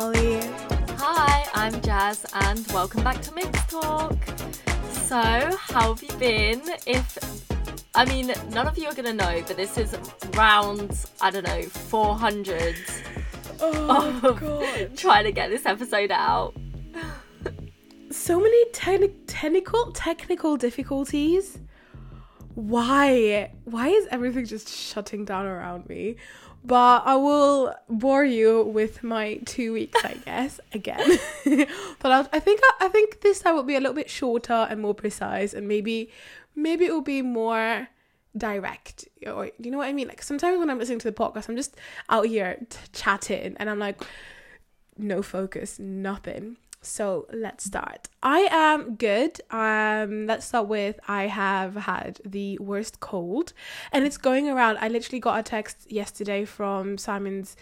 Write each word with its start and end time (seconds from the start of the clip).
Ollie. 0.00 0.40
Hi, 0.96 1.44
I'm 1.54 1.80
Jazz, 1.80 2.24
and 2.32 2.64
welcome 2.68 3.02
back 3.02 3.20
to 3.22 3.34
Mixed 3.34 3.68
Talk. 3.68 4.16
So, 4.92 5.16
how 5.16 5.92
have 5.92 6.00
you 6.04 6.12
been? 6.18 6.62
If 6.86 7.18
I 7.96 8.04
mean, 8.04 8.32
none 8.50 8.68
of 8.68 8.78
you 8.78 8.86
are 8.86 8.94
gonna 8.94 9.12
know, 9.12 9.42
but 9.44 9.56
this 9.56 9.76
is 9.76 9.96
round 10.34 11.04
I 11.20 11.30
don't 11.30 11.44
know 11.44 11.62
400 11.62 12.76
Oh 13.60 14.20
of 14.22 14.38
god. 14.38 14.90
trying 14.96 15.24
to 15.24 15.32
get 15.32 15.50
this 15.50 15.66
episode 15.66 16.12
out. 16.12 16.54
So 18.12 18.38
many 18.38 18.70
techni- 18.70 19.16
technical 19.26 19.90
technical 19.90 20.56
difficulties. 20.56 21.58
Why? 22.54 23.50
Why 23.64 23.88
is 23.88 24.06
everything 24.12 24.46
just 24.46 24.68
shutting 24.68 25.24
down 25.24 25.46
around 25.46 25.88
me? 25.88 26.16
But 26.64 27.02
I 27.06 27.16
will 27.16 27.74
bore 27.88 28.24
you 28.24 28.62
with 28.64 29.02
my 29.02 29.40
two 29.46 29.72
weeks, 29.72 30.04
I 30.04 30.14
guess, 30.24 30.60
again. 30.72 31.18
but 32.00 32.12
I'll, 32.12 32.28
I 32.32 32.40
think 32.40 32.60
I, 32.62 32.86
I 32.86 32.88
think 32.88 33.20
this 33.20 33.40
time 33.40 33.54
will 33.54 33.62
be 33.62 33.76
a 33.76 33.80
little 33.80 33.94
bit 33.94 34.10
shorter 34.10 34.66
and 34.68 34.80
more 34.80 34.94
precise, 34.94 35.54
and 35.54 35.66
maybe 35.66 36.10
maybe 36.54 36.84
it 36.86 36.92
will 36.92 37.00
be 37.00 37.22
more 37.22 37.88
direct 38.36 39.08
or 39.26 39.50
you 39.58 39.70
know 39.70 39.78
what 39.78 39.88
I 39.88 39.92
mean. 39.92 40.08
Like 40.08 40.22
sometimes 40.22 40.58
when 40.58 40.68
I'm 40.70 40.78
listening 40.78 40.98
to 41.00 41.10
the 41.10 41.16
podcast, 41.16 41.48
I'm 41.48 41.56
just 41.56 41.76
out 42.08 42.26
here 42.26 42.58
t- 42.68 42.78
chatting, 42.92 43.56
and 43.58 43.70
I'm 43.70 43.78
like, 43.78 44.02
no 44.96 45.22
focus, 45.22 45.78
nothing. 45.78 46.56
So 46.80 47.26
let's 47.32 47.64
start. 47.64 48.08
I 48.22 48.48
am 48.50 48.94
good. 48.94 49.40
Um, 49.50 50.26
let's 50.26 50.46
start 50.46 50.68
with 50.68 50.98
I 51.08 51.26
have 51.26 51.74
had 51.74 52.20
the 52.24 52.56
worst 52.58 53.00
cold, 53.00 53.52
and 53.92 54.04
it's 54.04 54.16
going 54.16 54.48
around. 54.48 54.78
I 54.80 54.88
literally 54.88 55.20
got 55.20 55.40
a 55.40 55.42
text 55.42 55.90
yesterday 55.90 56.44
from 56.44 56.96
Simon's 56.96 57.56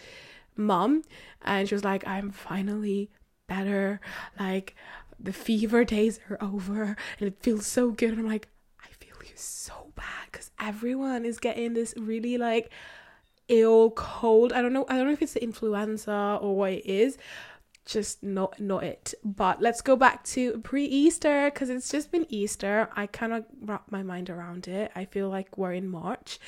mom, 0.55 1.03
and 1.41 1.67
she 1.67 1.73
was 1.73 1.83
like, 1.83 2.05
"I'm 2.07 2.29
finally 2.29 3.09
better. 3.47 3.99
Like 4.39 4.75
the 5.19 5.33
fever 5.33 5.83
days 5.83 6.19
are 6.29 6.37
over, 6.39 6.95
and 7.19 7.27
it 7.27 7.41
feels 7.41 7.65
so 7.65 7.89
good." 7.91 8.11
And 8.11 8.19
I'm 8.19 8.27
like, 8.27 8.47
"I 8.83 8.89
feel 8.99 9.15
you 9.23 9.35
so 9.35 9.91
bad 9.95 10.27
because 10.31 10.51
everyone 10.59 11.25
is 11.25 11.39
getting 11.39 11.73
this 11.73 11.93
really 11.97 12.37
like." 12.37 12.71
ill 13.49 13.91
cold 13.91 14.51
i 14.51 14.61
don't 14.61 14.73
know 14.73 14.85
i 14.89 14.97
don't 14.97 15.05
know 15.05 15.13
if 15.13 15.21
it's 15.21 15.31
the 15.31 15.41
influenza 15.41 16.37
or 16.41 16.53
what 16.53 16.73
it 16.73 16.85
is 16.85 17.17
just 17.87 18.21
not 18.21 18.59
not 18.59 18.83
it. 18.83 19.13
But 19.23 19.61
let's 19.61 19.81
go 19.81 19.95
back 19.95 20.23
to 20.25 20.59
pre-easter 20.59 21.49
because 21.51 21.69
it's 21.69 21.89
just 21.89 22.11
been 22.11 22.25
easter. 22.29 22.89
I 22.95 23.07
cannot 23.07 23.45
wrap 23.61 23.85
my 23.89 24.03
mind 24.03 24.29
around 24.29 24.67
it. 24.67 24.91
I 24.95 25.05
feel 25.05 25.29
like 25.29 25.57
we're 25.57 25.73
in 25.73 25.89
march 25.89 26.39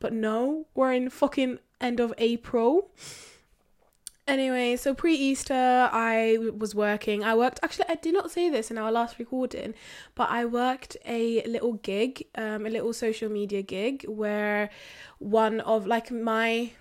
but 0.00 0.12
no 0.12 0.66
we're 0.74 0.92
in 0.92 1.08
fucking 1.08 1.58
end 1.80 2.00
of 2.00 2.12
april. 2.18 2.90
Anyway 4.26 4.76
so 4.76 4.92
pre-easter 4.92 5.88
I 5.92 6.38
was 6.56 6.74
working. 6.74 7.24
I 7.24 7.34
worked 7.34 7.60
actually 7.62 7.86
i 7.88 7.94
did 7.94 8.12
not 8.12 8.30
say 8.30 8.50
this 8.50 8.70
in 8.70 8.76
our 8.76 8.92
last 8.92 9.18
recording 9.18 9.74
but 10.14 10.28
i 10.28 10.44
worked 10.44 10.96
a 11.06 11.42
little 11.46 11.74
gig 11.74 12.24
um 12.34 12.66
a 12.66 12.68
little 12.68 12.92
social 12.92 13.30
media 13.30 13.62
gig 13.62 14.04
where 14.06 14.68
one 15.18 15.60
of 15.60 15.86
like 15.86 16.10
my 16.10 16.72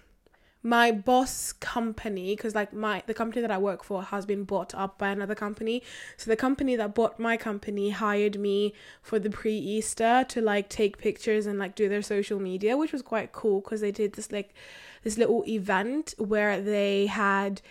my 0.63 0.91
boss 0.91 1.53
company 1.53 2.35
because 2.35 2.55
like 2.55 2.73
my 2.73 3.03
the 3.05 3.13
company 3.13 3.41
that 3.41 3.51
i 3.51 3.57
work 3.57 3.83
for 3.83 4.03
has 4.03 4.25
been 4.25 4.43
bought 4.43 4.73
up 4.75 4.97
by 4.97 5.09
another 5.09 5.35
company. 5.35 5.83
So 6.17 6.29
the 6.29 6.35
company 6.35 6.75
that 6.75 6.95
bought 6.95 7.19
my 7.19 7.37
company 7.37 7.91
hired 7.91 8.39
me 8.39 8.73
for 9.01 9.19
the 9.19 9.29
pre-easter 9.29 10.25
to 10.29 10.41
like 10.41 10.69
take 10.69 10.97
pictures 10.97 11.45
and 11.45 11.59
like 11.59 11.75
do 11.75 11.87
their 11.87 12.01
social 12.01 12.39
media 12.39 12.75
which 12.75 12.91
was 12.91 13.01
quite 13.01 13.31
cool 13.31 13.61
because 13.61 13.81
they 13.81 13.91
did 13.91 14.13
this 14.13 14.31
like 14.31 14.53
this 15.03 15.17
little 15.17 15.43
event 15.47 16.13
where 16.17 16.59
they 16.59 17.05
had 17.05 17.61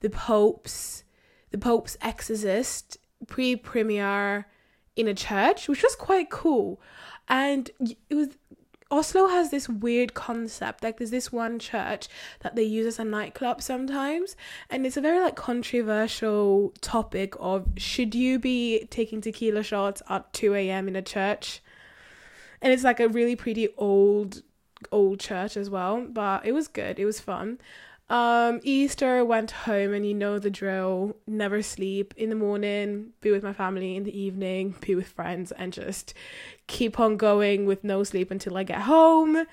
the 0.00 0.10
pope's 0.10 1.04
the 1.50 1.58
pope's 1.58 1.96
exorcist 2.02 2.98
pre-premiere 3.26 4.46
in 4.96 5.08
a 5.08 5.14
church 5.14 5.68
which 5.68 5.82
was 5.82 5.96
quite 5.96 6.30
cool. 6.30 6.80
And 7.28 7.70
it 7.80 8.14
was 8.14 8.28
Oslo 8.90 9.28
has 9.28 9.50
this 9.50 9.68
weird 9.68 10.14
concept. 10.14 10.82
Like 10.82 10.98
there's 10.98 11.10
this 11.10 11.32
one 11.32 11.58
church 11.58 12.08
that 12.40 12.54
they 12.54 12.62
use 12.62 12.86
as 12.86 12.98
a 12.98 13.04
nightclub 13.04 13.62
sometimes, 13.62 14.36
and 14.70 14.86
it's 14.86 14.96
a 14.96 15.00
very 15.00 15.20
like 15.20 15.36
controversial 15.36 16.72
topic 16.80 17.34
of 17.40 17.66
should 17.76 18.14
you 18.14 18.38
be 18.38 18.86
taking 18.90 19.20
tequila 19.20 19.62
shots 19.62 20.02
at 20.08 20.32
2 20.32 20.54
a.m. 20.54 20.88
in 20.88 20.96
a 20.96 21.02
church? 21.02 21.62
And 22.60 22.72
it's 22.72 22.84
like 22.84 23.00
a 23.00 23.08
really 23.08 23.36
pretty 23.36 23.68
old 23.76 24.42
old 24.92 25.18
church 25.20 25.56
as 25.56 25.70
well, 25.70 26.06
but 26.08 26.44
it 26.44 26.52
was 26.52 26.68
good. 26.68 26.98
It 26.98 27.04
was 27.04 27.20
fun. 27.20 27.58
Um, 28.10 28.60
Easter 28.62 29.24
went 29.24 29.50
home 29.50 29.94
and 29.94 30.06
you 30.06 30.12
know 30.12 30.38
the 30.38 30.50
drill. 30.50 31.16
Never 31.26 31.62
sleep 31.62 32.12
in 32.16 32.28
the 32.28 32.36
morning, 32.36 33.10
be 33.20 33.30
with 33.30 33.42
my 33.42 33.54
family 33.54 33.96
in 33.96 34.04
the 34.04 34.18
evening, 34.18 34.74
be 34.80 34.94
with 34.94 35.08
friends, 35.08 35.52
and 35.52 35.72
just 35.72 36.12
keep 36.66 37.00
on 37.00 37.16
going 37.16 37.64
with 37.64 37.82
no 37.82 38.04
sleep 38.04 38.30
until 38.30 38.56
I 38.56 38.62
get 38.62 38.82
home. 38.82 39.44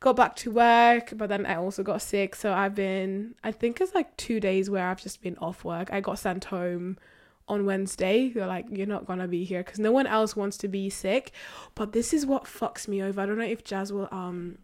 Got 0.00 0.16
back 0.16 0.34
to 0.36 0.50
work, 0.50 1.12
but 1.14 1.28
then 1.28 1.46
I 1.46 1.56
also 1.56 1.82
got 1.82 2.02
sick. 2.02 2.34
So 2.34 2.52
I've 2.52 2.74
been, 2.74 3.34
I 3.44 3.52
think 3.52 3.80
it's 3.80 3.94
like 3.94 4.16
two 4.16 4.40
days 4.40 4.68
where 4.68 4.88
I've 4.88 5.00
just 5.00 5.22
been 5.22 5.36
off 5.38 5.62
work. 5.62 5.92
I 5.92 6.00
got 6.00 6.18
sent 6.18 6.44
home 6.46 6.98
on 7.46 7.64
Wednesday. 7.64 8.30
They're 8.30 8.46
like, 8.46 8.66
you're 8.70 8.86
not 8.86 9.06
gonna 9.06 9.28
be 9.28 9.44
here 9.44 9.62
because 9.62 9.78
no 9.78 9.92
one 9.92 10.06
else 10.06 10.34
wants 10.34 10.56
to 10.58 10.68
be 10.68 10.90
sick. 10.90 11.32
But 11.76 11.92
this 11.92 12.12
is 12.12 12.26
what 12.26 12.44
fucks 12.44 12.88
me 12.88 13.02
over. 13.02 13.20
I 13.20 13.26
don't 13.26 13.38
know 13.38 13.44
if 13.44 13.62
Jazz 13.62 13.92
will, 13.92 14.08
um, 14.10 14.58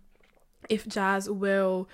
if 0.68 0.88
Jazz 0.88 1.30
will 1.30 1.88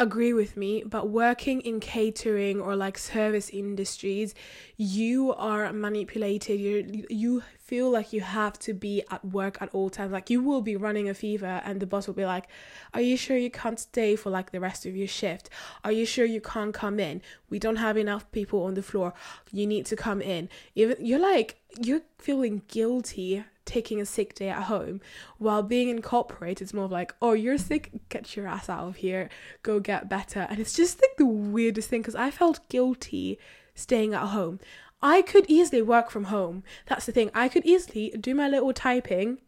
agree 0.00 0.32
with 0.32 0.56
me, 0.56 0.82
but 0.84 1.10
working 1.10 1.60
in 1.60 1.78
catering 1.78 2.60
or 2.60 2.74
like 2.74 2.96
service 2.96 3.50
industries, 3.50 4.34
you 4.76 5.32
are 5.34 5.72
manipulated. 5.72 6.58
You 6.58 7.06
you 7.10 7.42
feel 7.70 7.88
like 7.88 8.12
you 8.12 8.20
have 8.20 8.58
to 8.58 8.74
be 8.74 9.00
at 9.12 9.24
work 9.24 9.62
at 9.62 9.68
all 9.72 9.88
times. 9.88 10.10
Like 10.10 10.28
you 10.28 10.42
will 10.42 10.60
be 10.60 10.74
running 10.74 11.08
a 11.08 11.14
fever, 11.14 11.62
and 11.64 11.78
the 11.78 11.86
boss 11.86 12.08
will 12.08 12.14
be 12.14 12.26
like, 12.26 12.46
"Are 12.92 13.00
you 13.00 13.16
sure 13.16 13.36
you 13.36 13.52
can't 13.62 13.78
stay 13.78 14.16
for 14.16 14.28
like 14.28 14.50
the 14.50 14.58
rest 14.58 14.86
of 14.86 14.96
your 14.96 15.06
shift? 15.06 15.48
Are 15.84 15.92
you 15.92 16.04
sure 16.04 16.24
you 16.24 16.40
can't 16.40 16.74
come 16.74 16.98
in? 16.98 17.22
We 17.48 17.60
don't 17.60 17.76
have 17.76 17.96
enough 17.96 18.24
people 18.32 18.64
on 18.64 18.74
the 18.74 18.82
floor. 18.82 19.14
You 19.52 19.68
need 19.68 19.86
to 19.86 19.94
come 19.94 20.20
in." 20.20 20.48
Even 20.74 20.96
you're 20.98 21.26
like 21.32 21.60
you're 21.80 22.02
feeling 22.18 22.62
guilty 22.66 23.44
taking 23.64 24.00
a 24.00 24.06
sick 24.06 24.34
day 24.34 24.48
at 24.48 24.64
home 24.64 25.00
while 25.38 25.62
being 25.62 25.88
in 25.88 26.02
corporate 26.02 26.60
it's 26.60 26.74
more 26.74 26.86
of 26.86 26.90
like 26.90 27.14
oh 27.22 27.34
you're 27.34 27.56
sick 27.56 27.92
get 28.08 28.34
your 28.34 28.48
ass 28.48 28.68
out 28.68 28.88
of 28.88 28.96
here 28.96 29.28
go 29.62 29.78
get 29.78 30.08
better 30.08 30.40
and 30.50 30.58
it's 30.58 30.74
just 30.74 31.00
like 31.00 31.16
the 31.18 31.32
weirdest 31.56 31.88
thing 31.88 32.00
because 32.00 32.16
i 32.16 32.32
felt 32.32 32.68
guilty 32.68 33.38
staying 33.76 34.12
at 34.12 34.26
home 34.38 34.58
i 35.02 35.22
could 35.22 35.44
easily 35.48 35.82
work 35.82 36.10
from 36.10 36.24
home 36.24 36.62
that's 36.86 37.06
the 37.06 37.12
thing 37.12 37.30
i 37.34 37.48
could 37.48 37.64
easily 37.64 38.10
do 38.20 38.34
my 38.34 38.48
little 38.48 38.72
typing 38.72 39.38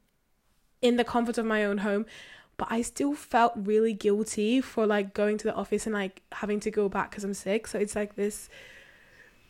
in 0.80 0.96
the 0.96 1.04
comfort 1.04 1.38
of 1.38 1.44
my 1.46 1.64
own 1.64 1.78
home 1.78 2.06
but 2.56 2.68
i 2.70 2.82
still 2.82 3.14
felt 3.14 3.52
really 3.56 3.92
guilty 3.92 4.60
for 4.60 4.86
like 4.86 5.14
going 5.14 5.36
to 5.38 5.44
the 5.44 5.54
office 5.54 5.86
and 5.86 5.94
like 5.94 6.22
having 6.32 6.60
to 6.60 6.70
go 6.70 6.88
back 6.88 7.10
because 7.10 7.24
i'm 7.24 7.34
sick 7.34 7.66
so 7.66 7.78
it's 7.78 7.94
like 7.96 8.14
this 8.16 8.48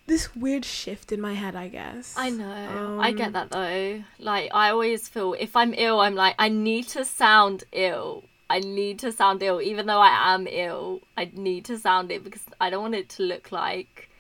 this 0.07 0.35
weird 0.35 0.65
shift 0.65 1.13
in 1.13 1.21
my 1.21 1.35
head 1.35 1.55
i 1.55 1.69
guess 1.69 2.15
I 2.19 2.31
know. 2.31 2.99
I 3.01 3.11
Um, 3.11 3.17
get 3.17 3.33
that 3.35 3.51
though. 3.51 4.03
Like 4.19 4.51
I 4.53 4.71
always 4.71 5.09
feel 5.09 5.35
if 5.39 5.55
I'm 5.55 5.73
ill, 5.75 6.01
I'm 6.01 6.17
like 6.17 6.35
I 6.39 6.49
need 6.49 6.89
to 6.89 7.05
sound 7.05 7.65
ill. 7.73 8.25
I 8.51 8.59
need 8.59 8.99
to 8.99 9.13
sound 9.13 9.43
ill, 9.43 9.63
even 9.63 9.87
though 9.87 10.01
I 10.01 10.35
am 10.35 10.47
ill. 10.47 11.01
I 11.17 11.31
need 11.33 11.65
to 11.67 11.79
sound 11.79 12.11
it 12.11 12.23
because 12.25 12.43
I 12.61 12.69
don't 12.69 12.83
want 12.83 12.95
it 12.97 13.09
to 13.11 13.23
look 13.23 13.51
like 13.53 14.11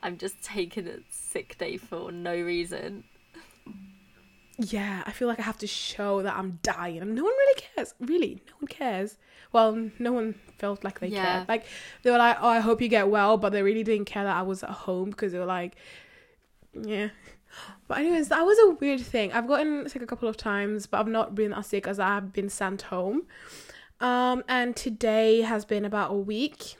I'm 0.00 0.16
just 0.16 0.40
taking 0.42 0.86
a 0.86 0.98
sick 1.32 1.56
day 1.58 1.76
for 1.76 2.12
no 2.12 2.34
reason. 2.34 3.04
yeah, 4.58 5.02
I 5.06 5.12
feel 5.12 5.28
like 5.28 5.40
I 5.40 5.42
have 5.42 5.58
to 5.58 5.66
show 5.66 6.22
that 6.22 6.36
I'm 6.36 6.58
dying, 6.62 6.98
and 6.98 7.14
no 7.14 7.24
one 7.24 7.32
really 7.32 7.60
cares. 7.74 7.94
Really, 8.00 8.34
no 8.46 8.52
one 8.60 8.68
cares. 8.68 9.18
Well, 9.52 9.88
no 9.98 10.12
one 10.12 10.34
felt 10.58 10.84
like 10.84 11.00
they 11.00 11.08
Yeah. 11.08 11.22
cared. 11.38 11.48
Like 11.48 11.64
they 12.02 12.10
were 12.10 12.18
like, 12.18 12.36
"Oh, 12.40 12.48
I 12.48 12.60
hope 12.60 12.80
you 12.80 12.88
get 12.88 13.08
well," 13.08 13.36
but 13.38 13.50
they 13.52 13.62
really 13.62 13.82
didn't 13.82 14.04
care 14.06 14.24
that 14.24 14.36
I 14.36 14.42
was 14.42 14.62
at 14.62 14.70
home 14.70 15.10
because 15.10 15.32
they 15.32 15.38
were 15.38 15.44
like, 15.46 15.74
"Yeah." 16.74 17.08
But 17.88 17.98
anyways, 17.98 18.28
that 18.28 18.42
was 18.46 18.58
a 18.60 18.70
weird 18.80 19.00
thing. 19.00 19.32
I've 19.32 19.46
gotten 19.46 19.86
sick 19.88 20.00
a 20.00 20.06
couple 20.06 20.26
of 20.28 20.38
times, 20.38 20.86
but 20.86 21.00
I've 21.00 21.08
not 21.08 21.34
been 21.34 21.52
as 21.52 21.66
sick 21.66 21.86
as 21.86 21.98
I 21.98 22.08
have 22.14 22.32
been 22.32 22.48
sent 22.48 22.82
home. 22.82 23.24
Um, 24.00 24.42
and 24.48 24.74
today 24.74 25.42
has 25.42 25.66
been 25.66 25.84
about 25.84 26.10
a 26.10 26.14
week 26.14 26.76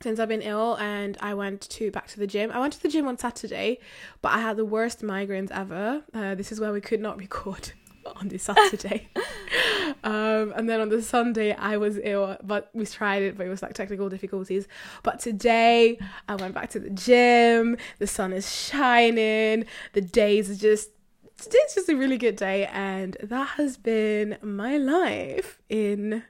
since 0.00 0.18
I've 0.18 0.28
been 0.28 0.42
ill, 0.42 0.76
and 0.76 1.16
I 1.20 1.34
went 1.34 1.62
to 1.70 1.90
back 1.90 2.08
to 2.08 2.18
the 2.18 2.26
gym. 2.26 2.50
I 2.52 2.60
went 2.60 2.72
to 2.74 2.82
the 2.82 2.88
gym 2.88 3.06
on 3.06 3.18
Saturday, 3.18 3.78
but 4.22 4.32
I 4.32 4.40
had 4.40 4.56
the 4.56 4.64
worst 4.64 5.02
migraines 5.02 5.50
ever. 5.50 6.02
Uh, 6.14 6.34
this 6.34 6.52
is 6.52 6.60
where 6.60 6.72
we 6.72 6.80
could 6.80 7.00
not 7.00 7.18
record 7.26 7.72
on 8.16 8.28
this 8.28 8.44
Saturday. 8.44 9.08
um, 10.04 10.52
and 10.56 10.68
then 10.68 10.80
on 10.80 10.88
the 10.88 11.02
Sunday, 11.02 11.52
I 11.52 11.76
was 11.76 11.98
ill, 12.02 12.36
but 12.42 12.70
we 12.72 12.86
tried 12.86 13.22
it, 13.22 13.36
but 13.36 13.46
it 13.46 13.50
was 13.50 13.62
like 13.62 13.74
technical 13.74 14.08
difficulties. 14.08 14.66
But 15.02 15.20
today, 15.20 15.98
I 16.28 16.36
went 16.36 16.54
back 16.54 16.70
to 16.70 16.80
the 16.80 16.90
gym. 16.90 17.76
The 17.98 18.06
sun 18.06 18.32
is 18.32 18.54
shining. 18.54 19.66
The 19.92 20.00
days 20.00 20.50
are 20.50 20.54
just. 20.54 20.90
Today's 21.36 21.72
just 21.72 21.88
a 21.88 21.94
really 21.94 22.18
good 22.18 22.34
day, 22.34 22.66
and 22.66 23.16
that 23.22 23.50
has 23.50 23.76
been 23.76 24.38
my 24.42 24.76
life 24.76 25.60
in 25.68 26.24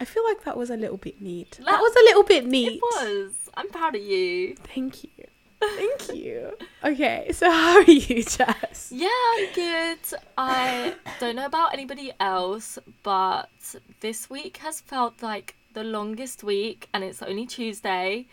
I 0.00 0.04
feel 0.06 0.24
like 0.24 0.44
that 0.44 0.56
was 0.56 0.70
a 0.70 0.76
little 0.76 0.96
bit 0.96 1.20
neat. 1.20 1.52
That, 1.58 1.66
that 1.66 1.80
was 1.80 1.94
a 1.94 2.04
little 2.04 2.22
bit 2.22 2.46
neat. 2.46 2.80
It 2.82 2.82
was. 2.82 3.34
I'm 3.54 3.68
proud 3.68 3.94
of 3.94 4.02
you. 4.02 4.56
Thank 4.56 5.04
you. 5.04 5.10
Thank 5.60 6.14
you. 6.14 6.56
Okay, 6.82 7.30
so 7.32 7.50
how 7.50 7.76
are 7.76 7.82
you, 7.82 8.24
Jess? 8.24 8.90
Yeah, 8.90 9.08
I'm 9.36 9.52
good. 9.54 9.98
I 10.38 10.94
don't 11.18 11.36
know 11.36 11.44
about 11.46 11.74
anybody 11.74 12.12
else, 12.18 12.78
but 13.02 13.50
this 14.00 14.30
week 14.30 14.56
has 14.58 14.80
felt 14.80 15.22
like 15.22 15.54
the 15.74 15.84
longest 15.84 16.42
week, 16.42 16.88
and 16.94 17.04
it's 17.04 17.22
only 17.22 17.46
Tuesday. 17.46 18.26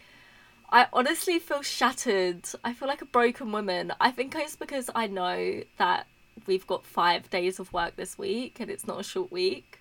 I 0.69 0.87
honestly 0.91 1.39
feel 1.39 1.61
shattered. 1.61 2.47
I 2.63 2.73
feel 2.73 2.87
like 2.87 3.01
a 3.01 3.05
broken 3.05 3.51
woman. 3.51 3.93
I 4.01 4.11
think 4.11 4.35
it's 4.35 4.55
because 4.55 4.89
I 4.93 5.07
know 5.07 5.63
that 5.77 6.07
we've 6.45 6.67
got 6.67 6.85
five 6.85 7.29
days 7.29 7.59
of 7.59 7.71
work 7.71 7.95
this 7.95 8.17
week 8.17 8.59
and 8.59 8.69
it's 8.69 8.85
not 8.85 8.99
a 8.99 9.03
short 9.03 9.31
week. 9.31 9.79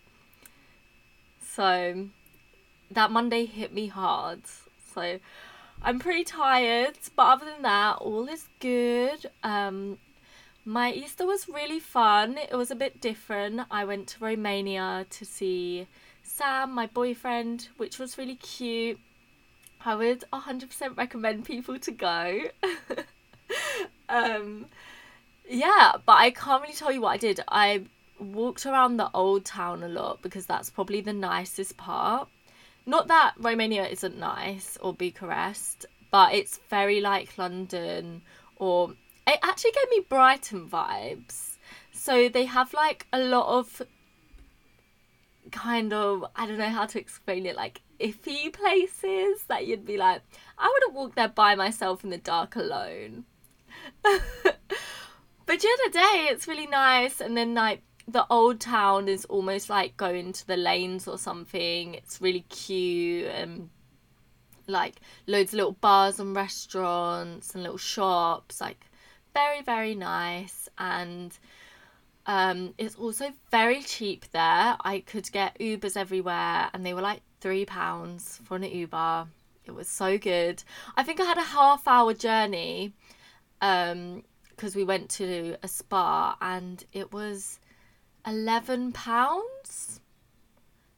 So 1.56 2.08
that 2.90 3.10
Monday 3.10 3.46
hit 3.46 3.72
me 3.72 3.86
hard. 3.86 4.42
So 4.94 5.18
I'm 5.82 5.98
pretty 5.98 6.22
tired, 6.22 6.98
but 7.16 7.22
other 7.22 7.46
than 7.46 7.62
that, 7.62 7.96
all 7.96 8.28
is 8.28 8.48
good. 8.60 9.30
Um, 9.42 9.96
my 10.66 10.92
Easter 10.92 11.24
was 11.24 11.48
really 11.48 11.80
fun. 11.80 12.36
It 12.36 12.54
was 12.54 12.70
a 12.70 12.74
bit 12.74 13.00
different. 13.00 13.62
I 13.70 13.86
went 13.86 14.06
to 14.08 14.24
Romania 14.24 15.06
to 15.08 15.24
see 15.24 15.86
Sam, 16.22 16.74
my 16.74 16.88
boyfriend, 16.88 17.68
which 17.78 17.98
was 17.98 18.18
really 18.18 18.36
cute. 18.36 19.00
I 19.82 19.94
would 19.94 20.24
100% 20.34 20.98
recommend 20.98 21.46
people 21.46 21.78
to 21.78 21.90
go. 21.90 22.42
um, 24.10 24.66
yeah, 25.48 25.92
but 26.04 26.18
I 26.18 26.32
can't 26.32 26.60
really 26.60 26.74
tell 26.74 26.92
you 26.92 27.00
what 27.00 27.12
I 27.12 27.16
did. 27.16 27.40
I 27.48 27.84
walked 28.20 28.66
around 28.66 28.96
the 28.96 29.10
old 29.12 29.44
town 29.44 29.82
a 29.82 29.88
lot 29.88 30.22
because 30.22 30.46
that's 30.46 30.70
probably 30.70 31.00
the 31.00 31.12
nicest 31.12 31.76
part. 31.76 32.28
Not 32.84 33.08
that 33.08 33.34
Romania 33.38 33.86
isn't 33.86 34.16
nice 34.18 34.78
or 34.80 34.94
Bucharest, 34.94 35.86
but 36.10 36.34
it's 36.34 36.60
very 36.70 37.00
like 37.00 37.36
London 37.36 38.22
or 38.56 38.94
it 39.26 39.38
actually 39.42 39.72
gave 39.72 39.90
me 39.90 40.06
Brighton 40.08 40.68
vibes. 40.68 41.56
So 41.92 42.28
they 42.28 42.44
have 42.44 42.72
like 42.72 43.06
a 43.12 43.18
lot 43.18 43.58
of 43.58 43.82
kind 45.50 45.92
of 45.92 46.24
I 46.34 46.46
don't 46.46 46.58
know 46.58 46.68
how 46.68 46.86
to 46.86 46.98
explain 46.98 47.46
it 47.46 47.56
like 47.56 47.80
iffy 48.00 48.52
places 48.52 49.44
that 49.48 49.66
you'd 49.66 49.86
be 49.86 49.96
like 49.96 50.22
I 50.58 50.70
wouldn't 50.72 50.94
walk 50.94 51.14
there 51.14 51.28
by 51.28 51.54
myself 51.54 52.04
in 52.04 52.10
the 52.10 52.18
dark 52.18 52.56
alone. 52.56 53.24
but 54.02 54.16
during 55.46 55.76
the 55.84 55.90
day 55.92 56.28
it's 56.30 56.48
really 56.48 56.66
nice 56.66 57.20
and 57.20 57.36
then 57.36 57.54
like 57.54 57.82
the 58.08 58.26
old 58.30 58.60
town 58.60 59.08
is 59.08 59.24
almost 59.26 59.68
like 59.68 59.96
going 59.96 60.32
to 60.32 60.46
the 60.46 60.56
lanes 60.56 61.08
or 61.08 61.18
something. 61.18 61.94
It's 61.94 62.20
really 62.20 62.44
cute 62.48 63.26
and 63.26 63.70
like 64.68 64.96
loads 65.26 65.52
of 65.52 65.58
little 65.58 65.72
bars 65.72 66.18
and 66.18 66.34
restaurants 66.34 67.54
and 67.54 67.62
little 67.62 67.78
shops 67.78 68.60
like 68.60 68.84
very 69.32 69.62
very 69.62 69.94
nice 69.94 70.68
and 70.76 71.38
um, 72.26 72.74
it's 72.76 72.96
also 72.96 73.32
very 73.50 73.82
cheap 73.82 74.26
there. 74.32 74.76
I 74.80 75.02
could 75.06 75.30
get 75.30 75.58
Ubers 75.60 75.96
everywhere, 75.96 76.68
and 76.74 76.84
they 76.84 76.92
were 76.92 77.00
like 77.00 77.22
three 77.40 77.64
pounds 77.64 78.40
for 78.44 78.56
an 78.56 78.64
Uber. 78.64 79.28
It 79.64 79.74
was 79.74 79.88
so 79.88 80.18
good. 80.18 80.62
I 80.96 81.04
think 81.04 81.20
I 81.20 81.24
had 81.24 81.38
a 81.38 81.42
half 81.42 81.86
hour 81.86 82.14
journey 82.14 82.92
because 83.60 83.92
um, 83.92 84.22
we 84.74 84.84
went 84.84 85.08
to 85.10 85.56
a 85.62 85.68
spa, 85.68 86.36
and 86.40 86.84
it 86.92 87.12
was 87.12 87.60
eleven 88.26 88.92
pounds 88.92 90.00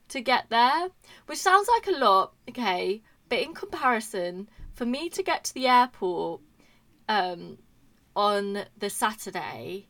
to 0.09 0.21
get 0.21 0.47
there, 0.49 0.89
which 1.27 1.39
sounds 1.39 1.69
like 1.69 1.87
a 1.87 1.99
lot. 1.99 2.33
Okay, 2.49 3.03
but 3.29 3.39
in 3.41 3.55
comparison, 3.55 4.49
for 4.73 4.87
me 4.87 5.09
to 5.11 5.23
get 5.23 5.45
to 5.45 5.55
the 5.55 5.67
airport 5.67 6.41
um, 7.09 7.59
on 8.17 8.65
the 8.77 8.91
Saturday 8.91 9.87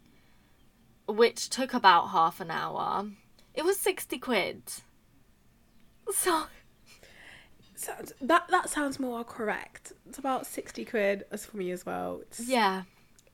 which 1.08 1.48
took 1.48 1.72
about 1.74 2.08
half 2.08 2.40
an 2.40 2.50
hour. 2.50 3.08
It 3.54 3.64
was 3.64 3.78
60 3.78 4.18
quid. 4.18 4.62
So. 6.14 6.44
Sounds, 7.74 8.14
that 8.22 8.48
that 8.48 8.70
sounds 8.70 8.98
more 8.98 9.22
correct. 9.24 9.92
It's 10.08 10.16
about 10.16 10.46
60 10.46 10.86
quid 10.86 11.26
as 11.30 11.44
for 11.44 11.58
me 11.58 11.70
as 11.70 11.84
well. 11.84 12.20
It's, 12.22 12.48
yeah. 12.48 12.84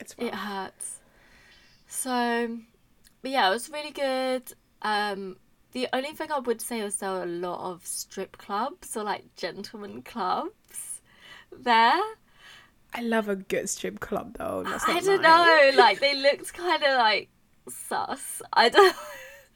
It's 0.00 0.16
rough. 0.18 0.26
It 0.26 0.34
hurts. 0.34 0.98
So, 1.86 2.58
but 3.24 3.30
yeah, 3.30 3.48
it 3.48 3.54
was 3.54 3.70
really 3.70 3.90
good. 3.90 4.52
Um, 4.82 5.38
the 5.72 5.88
only 5.94 6.10
thing 6.10 6.30
I 6.30 6.40
would 6.40 6.60
say 6.60 6.80
is 6.80 6.96
there 6.96 7.10
were 7.10 7.22
a 7.22 7.26
lot 7.26 7.72
of 7.72 7.86
strip 7.86 8.36
clubs 8.36 8.94
or 8.98 9.02
like 9.02 9.34
gentlemen 9.34 10.02
clubs 10.02 11.00
there. 11.50 12.02
I 12.92 13.00
love 13.00 13.30
a 13.30 13.36
good 13.36 13.70
strip 13.70 13.98
club 13.98 14.36
though. 14.36 14.62
I 14.66 15.00
don't 15.00 15.22
know. 15.22 15.70
Like 15.74 16.00
they 16.00 16.14
looked 16.14 16.52
kind 16.52 16.82
of 16.82 16.98
like 16.98 17.30
sus. 17.66 18.42
I 18.52 18.68
don't 18.68 18.94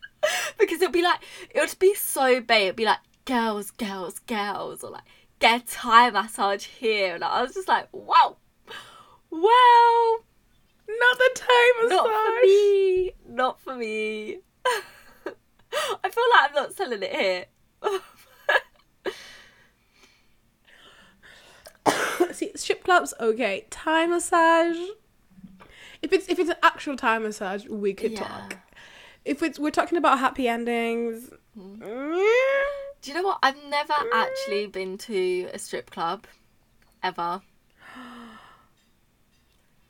because 0.58 0.80
it'd 0.80 0.90
be 0.90 1.02
like 1.02 1.20
it 1.50 1.60
would 1.60 1.78
be 1.78 1.94
so 1.94 2.40
big. 2.40 2.62
It'd 2.62 2.76
be 2.76 2.86
like 2.86 3.00
girls, 3.26 3.70
girls, 3.70 4.18
girls, 4.20 4.82
or 4.82 4.92
like 4.92 5.04
get 5.40 5.66
Thai 5.66 6.08
massage 6.08 6.64
here, 6.64 7.16
and 7.16 7.22
I 7.22 7.42
was 7.42 7.52
just 7.52 7.68
like, 7.68 7.88
wow, 7.92 8.38
well, 9.30 10.24
not 10.88 11.18
the 11.18 11.30
time 11.34 11.74
massage. 11.82 11.90
Not 11.90 12.08
for 12.10 12.40
me. 12.42 13.12
Not 13.28 13.60
for 13.60 13.74
me. 13.76 14.38
I 16.04 16.08
feel 16.08 16.24
like 16.30 16.48
I'm 16.48 16.54
not 16.54 16.74
selling 16.74 17.02
it 17.02 17.14
here. 17.14 17.44
See, 22.32 22.52
strip 22.54 22.84
clubs, 22.84 23.14
okay. 23.20 23.66
Thai 23.70 24.06
massage, 24.06 24.76
if 26.02 26.12
it's 26.12 26.28
if 26.28 26.38
it's 26.38 26.50
an 26.50 26.56
actual 26.62 26.96
Thai 26.96 27.18
massage, 27.18 27.66
we 27.66 27.94
could 27.94 28.12
yeah. 28.12 28.20
talk. 28.20 28.56
If 29.24 29.42
it's 29.42 29.58
we're 29.58 29.70
talking 29.70 29.98
about 29.98 30.18
happy 30.18 30.48
endings. 30.48 31.30
Mm. 31.58 32.24
Do 33.00 33.10
you 33.10 33.14
know 33.14 33.22
what? 33.22 33.38
I've 33.42 33.62
never 33.68 33.94
actually 34.12 34.66
been 34.66 34.98
to 34.98 35.48
a 35.52 35.58
strip 35.58 35.90
club, 35.90 36.26
ever. 37.02 37.42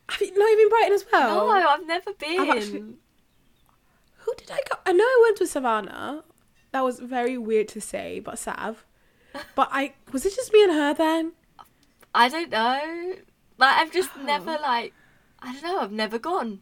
Have 0.09 0.21
you 0.21 0.39
not 0.39 0.53
even 0.53 0.69
Brighton 0.69 0.93
as 0.95 1.05
well? 1.13 1.47
No, 1.47 1.69
I've 1.69 1.87
never 1.87 2.13
been. 2.15 2.41
I've 2.41 2.57
actually... 2.57 2.85
Who 4.19 4.35
did 4.37 4.51
I 4.51 4.61
go? 4.69 4.77
I 4.87 4.93
know 4.93 5.05
I 5.05 5.21
went 5.23 5.39
to 5.39 5.47
Savannah. 5.47 6.25
That 6.73 6.85
was 6.85 6.99
very 6.99 7.39
weird 7.39 7.69
to 7.69 7.81
say, 7.81 8.21
but 8.21 8.39
Sav. 8.39 8.85
But 9.55 9.69
I 9.71 9.95
was 10.11 10.25
it 10.25 10.35
just 10.35 10.53
me 10.53 10.65
and 10.65 10.73
her 10.73 10.95
then? 10.95 11.33
I 12.15 12.29
don't 12.29 12.51
know. 12.51 13.15
Like 13.59 13.77
I've 13.77 13.93
just 13.93 14.11
oh. 14.19 14.23
never 14.23 14.53
like 14.53 14.95
I 15.41 15.53
don't 15.53 15.63
know. 15.63 15.81
I've 15.81 15.93
never 15.93 16.19
gone, 16.19 16.61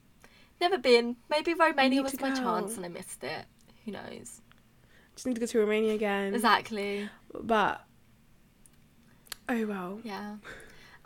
never 0.60 0.76
been. 0.76 1.16
Maybe 1.30 1.54
Romania 1.54 2.02
was 2.02 2.20
my 2.20 2.34
chance 2.34 2.76
and 2.76 2.84
I 2.84 2.88
missed 2.88 3.22
it. 3.24 3.44
Who 3.84 3.92
knows? 3.92 4.42
Just 5.14 5.26
need 5.26 5.34
to 5.34 5.40
go 5.40 5.46
to 5.46 5.58
Romania 5.60 5.94
again. 5.94 6.34
Exactly. 6.34 7.08
But 7.32 7.82
oh 9.48 9.66
well. 9.66 10.00
Yeah. 10.02 10.36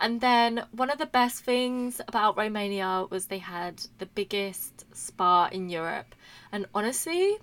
And 0.00 0.20
then 0.20 0.64
one 0.72 0.90
of 0.90 0.98
the 0.98 1.06
best 1.06 1.44
things 1.44 2.00
about 2.08 2.36
Romania 2.36 3.06
was 3.10 3.26
they 3.26 3.38
had 3.38 3.82
the 3.98 4.06
biggest 4.06 4.86
spa 4.96 5.48
in 5.52 5.68
Europe. 5.68 6.14
And 6.50 6.66
honestly, 6.74 7.36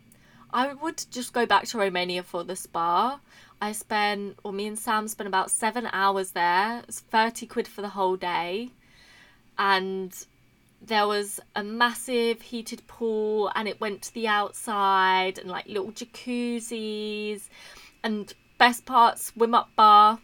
I 0.51 0.73
would 0.73 1.05
just 1.11 1.33
go 1.33 1.45
back 1.45 1.65
to 1.67 1.77
Romania 1.77 2.23
for 2.23 2.43
the 2.43 2.55
spa. 2.55 3.19
I 3.61 3.71
spent, 3.73 4.39
or 4.43 4.51
me 4.51 4.65
and 4.67 4.77
Sam 4.77 5.07
spent 5.07 5.27
about 5.27 5.51
seven 5.51 5.87
hours 5.91 6.31
there. 6.31 6.83
It's 6.87 6.99
30 6.99 7.45
quid 7.45 7.67
for 7.67 7.81
the 7.81 7.89
whole 7.89 8.15
day 8.15 8.71
and 9.57 10.25
there 10.81 11.07
was 11.07 11.39
a 11.55 11.63
massive 11.63 12.41
heated 12.41 12.85
pool 12.87 13.51
and 13.55 13.67
it 13.67 13.81
went 13.81 14.01
to 14.03 14.13
the 14.13 14.27
outside 14.27 15.39
and 15.39 15.49
like 15.49 15.67
little 15.67 15.91
jacuzzis 15.91 17.49
and 18.03 18.33
best 18.57 18.85
part 18.85 19.19
swim 19.19 19.55
up 19.55 19.69
bar 19.75 20.19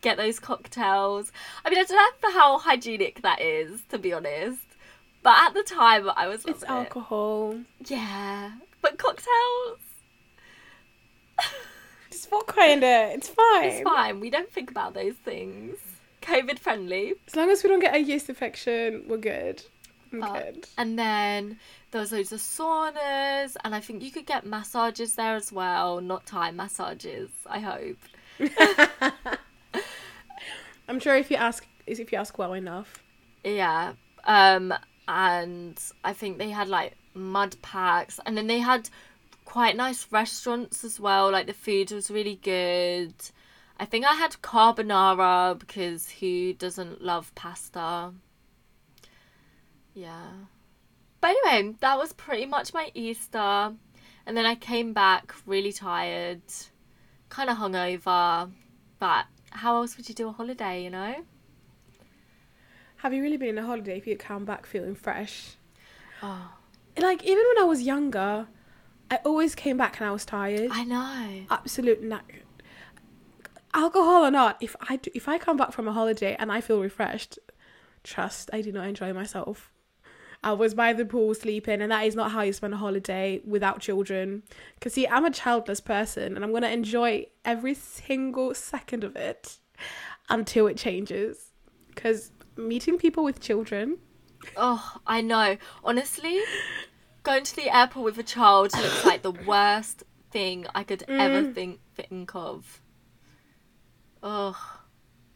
get 0.00 0.16
those 0.16 0.38
cocktails 0.38 1.32
i 1.64 1.70
mean 1.70 1.78
i 1.78 1.84
don't 1.84 2.22
know 2.22 2.32
how 2.32 2.58
hygienic 2.58 3.22
that 3.22 3.40
is 3.40 3.82
to 3.88 3.98
be 3.98 4.12
honest 4.12 4.58
but 5.22 5.36
at 5.38 5.54
the 5.54 5.62
time 5.62 6.10
i 6.16 6.26
was 6.26 6.44
it's 6.46 6.64
alcohol 6.64 7.58
yeah 7.86 8.52
but 8.82 8.98
cocktails 8.98 9.78
it's 12.10 12.26
what 12.26 12.46
kind 12.46 12.82
of 12.82 13.10
it's 13.10 13.28
fine 13.28 13.64
it's 13.64 13.82
fine 13.82 14.20
we 14.20 14.30
don't 14.30 14.50
think 14.50 14.70
about 14.70 14.94
those 14.94 15.14
things 15.14 15.76
COVID 16.22 16.58
friendly. 16.58 17.14
As 17.26 17.36
long 17.36 17.50
as 17.50 17.62
we 17.62 17.68
don't 17.68 17.80
get 17.80 17.94
a 17.94 17.98
yeast 17.98 18.28
infection, 18.28 19.04
we're 19.08 19.16
good. 19.16 19.62
I'm 20.12 20.22
uh, 20.22 20.32
good. 20.32 20.66
And 20.76 20.98
then 20.98 21.58
there 21.90 22.00
was 22.00 22.12
loads 22.12 22.32
of 22.32 22.40
saunas, 22.40 23.56
and 23.64 23.74
I 23.74 23.80
think 23.80 24.02
you 24.02 24.10
could 24.10 24.26
get 24.26 24.44
massages 24.46 25.14
there 25.14 25.34
as 25.34 25.52
well. 25.52 26.00
Not 26.00 26.26
Thai 26.26 26.50
massages, 26.50 27.30
I 27.46 27.60
hope. 27.60 27.98
I'm 30.90 30.98
sure 30.98 31.14
if 31.14 31.30
you 31.30 31.36
ask, 31.36 31.64
if 31.86 32.10
you 32.10 32.18
ask 32.18 32.36
well 32.36 32.52
enough. 32.52 33.00
Yeah. 33.44 33.92
Um, 34.24 34.74
and 35.06 35.80
I 36.02 36.12
think 36.12 36.38
they 36.38 36.50
had 36.50 36.68
like 36.68 36.96
mud 37.14 37.54
packs, 37.62 38.18
and 38.26 38.36
then 38.36 38.48
they 38.48 38.58
had 38.58 38.90
quite 39.44 39.76
nice 39.76 40.08
restaurants 40.10 40.82
as 40.82 40.98
well. 40.98 41.30
Like 41.30 41.46
the 41.46 41.52
food 41.52 41.92
was 41.92 42.10
really 42.10 42.34
good. 42.34 43.14
I 43.78 43.84
think 43.84 44.04
I 44.04 44.14
had 44.14 44.32
carbonara 44.42 45.58
because 45.60 46.10
who 46.10 46.54
doesn't 46.54 47.00
love 47.00 47.32
pasta? 47.36 48.12
Yeah. 49.94 50.32
But 51.20 51.36
anyway, 51.46 51.76
that 51.80 51.98
was 51.98 52.12
pretty 52.14 52.46
much 52.46 52.74
my 52.74 52.90
Easter. 52.94 53.74
And 54.26 54.36
then 54.36 54.44
I 54.44 54.56
came 54.56 54.92
back 54.92 55.34
really 55.46 55.72
tired, 55.72 56.42
kind 57.28 57.48
of 57.48 57.58
hungover. 57.58 58.50
But 58.98 59.26
how 59.50 59.76
else 59.76 59.96
would 59.96 60.08
you 60.08 60.14
do 60.14 60.28
a 60.28 60.32
holiday, 60.32 60.82
you 60.84 60.90
know? 60.90 61.16
Have 62.98 63.14
you 63.14 63.22
really 63.22 63.36
been 63.36 63.56
on 63.58 63.64
a 63.64 63.66
holiday 63.66 63.96
if 63.96 64.06
you 64.06 64.16
come 64.16 64.44
back 64.44 64.66
feeling 64.66 64.94
fresh? 64.94 65.56
Oh, 66.22 66.52
Like 66.98 67.22
even 67.24 67.42
when 67.48 67.58
I 67.64 67.66
was 67.66 67.82
younger, 67.82 68.46
I 69.10 69.16
always 69.24 69.54
came 69.54 69.76
back 69.78 69.98
and 69.98 70.06
I 70.08 70.12
was 70.12 70.24
tired. 70.24 70.68
I 70.70 70.84
know. 70.84 71.46
Absolute 71.50 72.02
na- 72.02 72.20
alcohol 73.72 74.24
or 74.26 74.30
not, 74.30 74.58
if 74.60 74.76
I 74.88 74.96
do, 74.96 75.10
if 75.14 75.28
I 75.28 75.38
come 75.38 75.56
back 75.56 75.72
from 75.72 75.88
a 75.88 75.92
holiday 75.92 76.36
and 76.38 76.52
I 76.52 76.60
feel 76.60 76.80
refreshed, 76.80 77.38
trust 78.04 78.50
I 78.52 78.60
do 78.60 78.70
not 78.72 78.86
enjoy 78.86 79.12
myself. 79.12 79.70
I 80.42 80.52
was 80.52 80.72
by 80.74 80.92
the 80.94 81.04
pool 81.04 81.34
sleeping, 81.34 81.82
and 81.82 81.92
that 81.92 82.06
is 82.06 82.14
not 82.16 82.30
how 82.32 82.40
you 82.42 82.52
spend 82.52 82.72
a 82.72 82.78
holiday 82.78 83.40
without 83.44 83.80
children. 83.80 84.42
Because 84.74 84.94
see, 84.94 85.06
I'm 85.06 85.24
a 85.26 85.30
childless 85.30 85.80
person, 85.80 86.34
and 86.34 86.44
I'm 86.44 86.52
gonna 86.52 86.68
enjoy 86.68 87.26
every 87.44 87.74
single 87.74 88.54
second 88.54 89.04
of 89.04 89.16
it 89.16 89.58
until 90.30 90.66
it 90.66 90.76
changes. 90.78 91.52
Because 91.88 92.30
meeting 92.56 92.96
people 92.98 93.22
with 93.24 93.40
children, 93.40 93.98
Oh, 94.56 94.96
I 95.06 95.20
know. 95.20 95.58
Honestly, 95.84 96.40
going 97.22 97.44
to 97.44 97.54
the 97.56 97.74
airport 97.74 98.04
with 98.06 98.18
a 98.18 98.22
child 98.22 98.72
looks 98.72 99.04
like 99.04 99.20
the 99.20 99.30
worst 99.32 100.04
thing 100.30 100.66
I 100.74 100.82
could 100.82 101.04
ever 101.08 101.42
Mm. 101.42 101.54
think 101.54 101.80
think 101.94 102.34
of. 102.34 102.80
Oh, 104.22 104.79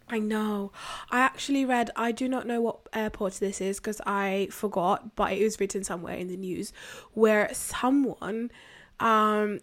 I 0.09 0.19
know. 0.19 0.71
I 1.11 1.21
actually 1.21 1.65
read, 1.65 1.91
I 1.97 2.13
do 2.13 2.29
not 2.29 2.47
know 2.47 2.61
what 2.61 2.81
airport 2.93 3.35
this 3.35 3.61
is 3.61 3.79
because 3.79 4.01
I 4.07 4.49
forgot, 4.51 5.17
but 5.17 5.33
it 5.33 5.43
was 5.43 5.59
written 5.59 5.83
somewhere 5.83 6.17
in 6.17 6.29
the 6.29 6.37
news 6.37 6.73
where 7.13 7.49
someone 7.53 8.51
um 9.01 9.59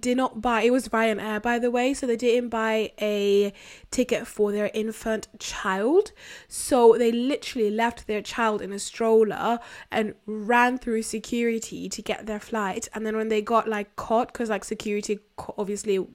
did 0.00 0.16
not 0.16 0.40
buy 0.42 0.62
it 0.62 0.70
was 0.70 0.88
Ryanair 0.88 1.40
by 1.40 1.58
the 1.58 1.70
way, 1.70 1.94
so 1.94 2.06
they 2.06 2.16
didn't 2.16 2.50
buy 2.50 2.92
a 3.00 3.52
ticket 3.90 4.26
for 4.26 4.52
their 4.52 4.70
infant 4.74 5.28
child. 5.38 6.12
So 6.48 6.96
they 6.98 7.12
literally 7.12 7.70
left 7.70 8.06
their 8.06 8.20
child 8.20 8.60
in 8.60 8.72
a 8.72 8.78
stroller 8.78 9.60
and 9.90 10.14
ran 10.26 10.78
through 10.78 11.02
security 11.02 11.88
to 11.88 12.02
get 12.02 12.26
their 12.26 12.40
flight. 12.40 12.88
And 12.94 13.06
then 13.06 13.16
when 13.16 13.28
they 13.28 13.40
got 13.40 13.68
like 13.68 13.94
caught, 13.96 14.32
because 14.32 14.50
like 14.50 14.64
security 14.64 15.20
obviously 15.56 16.06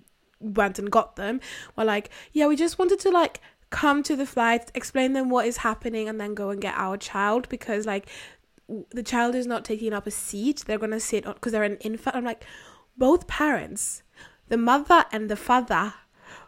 went 0.41 0.79
and 0.79 0.91
got 0.91 1.15
them 1.17 1.39
were 1.77 1.85
like 1.85 2.09
yeah 2.33 2.47
we 2.47 2.55
just 2.55 2.79
wanted 2.79 2.99
to 2.99 3.11
like 3.11 3.39
come 3.71 4.03
to 4.03 4.15
the 4.15 4.25
flight 4.25 4.71
explain 4.75 5.13
them 5.13 5.29
what 5.29 5.47
is 5.47 5.57
happening 5.57 6.07
and 6.07 6.21
then 6.21 6.35
go 6.35 6.49
and 6.49 6.61
get 6.61 6.75
our 6.77 6.97
child 6.97 7.49
because 7.49 7.85
like 7.85 8.07
the 8.91 9.03
child 9.03 9.33
is 9.35 9.47
not 9.47 9.65
taking 9.65 9.91
up 9.91 10.07
a 10.07 10.11
seat. 10.11 10.63
They're 10.65 10.77
gonna 10.77 10.99
sit 10.99 11.25
because 11.25 11.51
they're 11.51 11.63
an 11.63 11.77
infant. 11.77 12.15
I'm 12.15 12.23
like 12.23 12.45
both 12.97 13.27
parents 13.27 14.03
the 14.49 14.57
mother 14.57 15.05
and 15.11 15.29
the 15.29 15.35
father 15.35 15.93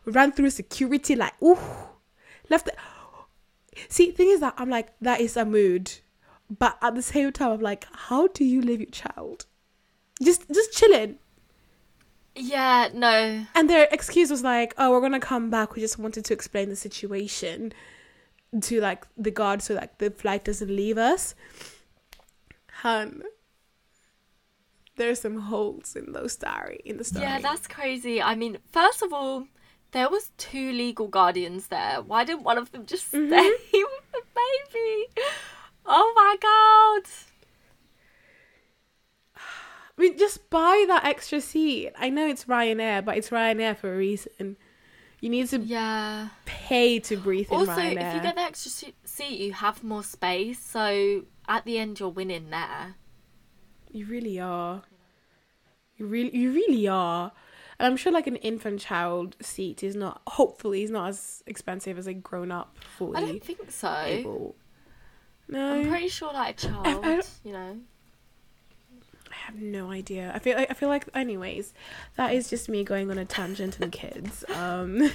ran 0.06 0.32
through 0.32 0.50
security 0.50 1.16
like 1.16 1.34
ooh 1.42 1.58
left 2.50 2.66
the- 2.66 2.76
see 3.88 4.12
thing 4.12 4.30
is 4.30 4.42
that 4.42 4.54
i'm 4.58 4.70
like 4.70 4.90
that 5.00 5.22
is 5.22 5.38
a 5.38 5.46
mood 5.46 5.92
but 6.50 6.78
at 6.82 6.96
the 6.96 7.02
same 7.02 7.32
time 7.32 7.52
i'm 7.52 7.62
like 7.62 7.86
how 7.94 8.28
do 8.28 8.44
you 8.44 8.62
leave 8.62 8.82
your 8.82 8.90
child? 8.90 9.46
Just 10.22 10.48
just 10.54 10.74
chilling 10.74 11.18
yeah, 12.36 12.90
no. 12.94 13.46
and 13.56 13.70
their 13.70 13.88
excuse 13.92 14.30
was 14.32 14.44
like, 14.44 14.74
"Oh, 14.78 14.92
we're 14.92 15.02
gonna 15.02 15.20
come 15.20 15.50
back. 15.50 15.76
We 15.76 15.82
just 15.82 15.98
wanted 16.00 16.26
to 16.26 16.34
explain 16.34 16.70
the 16.70 16.76
situation 16.76 17.74
to 18.62 18.80
like 18.82 19.06
the 19.18 19.32
guard 19.32 19.62
so 19.62 19.74
like 19.74 19.98
the 19.98 20.12
flight 20.12 20.44
doesn't 20.46 20.70
leave 20.76 20.98
us." 20.98 21.36
Hun, 22.82 23.24
there's 24.96 25.22
some 25.22 25.40
holes 25.40 25.96
in 25.96 26.12
those 26.12 26.34
story 26.34 26.80
in 26.86 26.98
the 26.98 27.04
story. 27.04 27.26
Yeah, 27.26 27.40
that's 27.40 27.68
crazy. 27.68 28.22
I 28.22 28.36
mean, 28.36 28.58
first 28.72 29.02
of 29.02 29.14
all, 29.14 29.48
there 29.92 30.10
was 30.10 30.32
two 30.38 30.72
legal 30.72 31.08
guardians 31.08 31.68
there. 31.68 32.02
Why 32.02 32.24
didn't 32.26 32.44
one 32.44 32.58
of 32.58 32.72
them 32.72 32.86
just 32.86 33.08
stay 33.08 33.18
Mhm. 33.20 33.30
with 33.74 34.12
the 34.12 34.22
baby? 34.36 35.08
Oh 35.86 36.14
my 36.16 36.36
god. 36.42 37.10
I 39.98 40.02
mean, 40.02 40.18
just 40.18 40.50
buy 40.50 40.86
that 40.88 41.06
extra 41.06 41.40
seat. 41.40 41.92
I 41.98 42.10
know 42.10 42.26
it's 42.28 42.46
Ryanair, 42.46 43.06
but 43.06 43.18
it's 43.18 43.30
Ryanair 43.30 43.78
for 43.78 43.94
a 43.94 43.98
reason. 43.98 44.58
You 45.22 45.30
need 45.30 45.48
to 45.50 45.60
Yeah. 45.60 46.30
pay 46.46 47.00
to 47.00 47.16
breathe 47.18 47.48
in 47.52 47.58
Also, 47.60 47.72
Ryanair. 47.74 48.10
if 48.10 48.16
you 48.16 48.22
get 48.22 48.36
the 48.36 48.42
extra 48.42 48.92
seat, 49.06 49.40
you 49.40 49.54
have 49.54 49.84
more 49.84 50.04
space. 50.04 50.60
So 50.60 51.24
at 51.48 51.64
the 51.66 51.78
end, 51.78 52.00
you're 52.00 52.10
winning 52.10 52.50
there. 52.50 52.96
You 53.92 54.06
really 54.08 54.40
are. 54.40 54.82
You 55.98 56.08
really, 56.08 56.36
you 56.36 56.52
really 56.52 56.88
are. 56.88 57.32
And 57.80 57.86
I'm 57.88 57.96
sure 57.98 58.12
like 58.12 58.28
an 58.28 58.38
infant 58.38 58.80
child 58.82 59.36
seat 59.42 59.84
is 59.84 59.96
not. 59.96 60.22
Hopefully, 60.28 60.84
is 60.84 60.90
not 60.90 61.10
as 61.10 61.44
expensive 61.46 61.98
as 61.98 62.08
a 62.08 62.14
grown 62.14 62.52
up 62.52 62.78
I 62.80 62.84
fully 62.98 63.22
don't 63.26 63.44
think 63.44 63.72
so. 63.72 63.96
able. 64.06 64.56
I'm 65.54 65.88
pretty 65.88 66.08
sure 66.08 66.34
like 66.34 66.64
a 66.64 66.68
I 66.68 66.72
child, 66.72 67.04
don't- 67.04 67.30
you 67.44 67.52
know. 67.54 67.80
Have 69.46 69.56
no 69.62 69.92
idea. 69.92 70.32
I 70.34 70.40
feel 70.40 70.56
like 70.56 70.72
I 70.72 70.74
feel 70.74 70.88
like 70.88 71.06
anyways, 71.14 71.74
that 72.16 72.34
is 72.34 72.50
just 72.50 72.70
me 72.70 72.86
going 72.86 73.12
on 73.12 73.18
a 73.18 73.26
tangent 73.26 73.78
and 73.82 73.92
kids. 73.92 74.46
Um, 74.56 75.12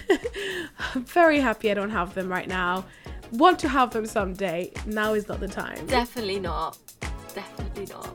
I'm 0.94 1.04
very 1.06 1.40
happy 1.40 1.70
I 1.70 1.74
don't 1.74 1.88
have 1.88 2.12
them 2.14 2.28
right 2.28 2.46
now. 2.46 2.84
Want 3.32 3.58
to 3.60 3.68
have 3.70 3.90
them 3.90 4.04
someday. 4.04 4.70
Now 4.84 5.14
is 5.14 5.28
not 5.28 5.40
the 5.40 5.48
time. 5.48 5.86
Definitely 5.86 6.40
not. 6.40 6.76
Definitely 7.34 7.86
not. 7.86 8.14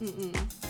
Mm-mm. 0.00 0.63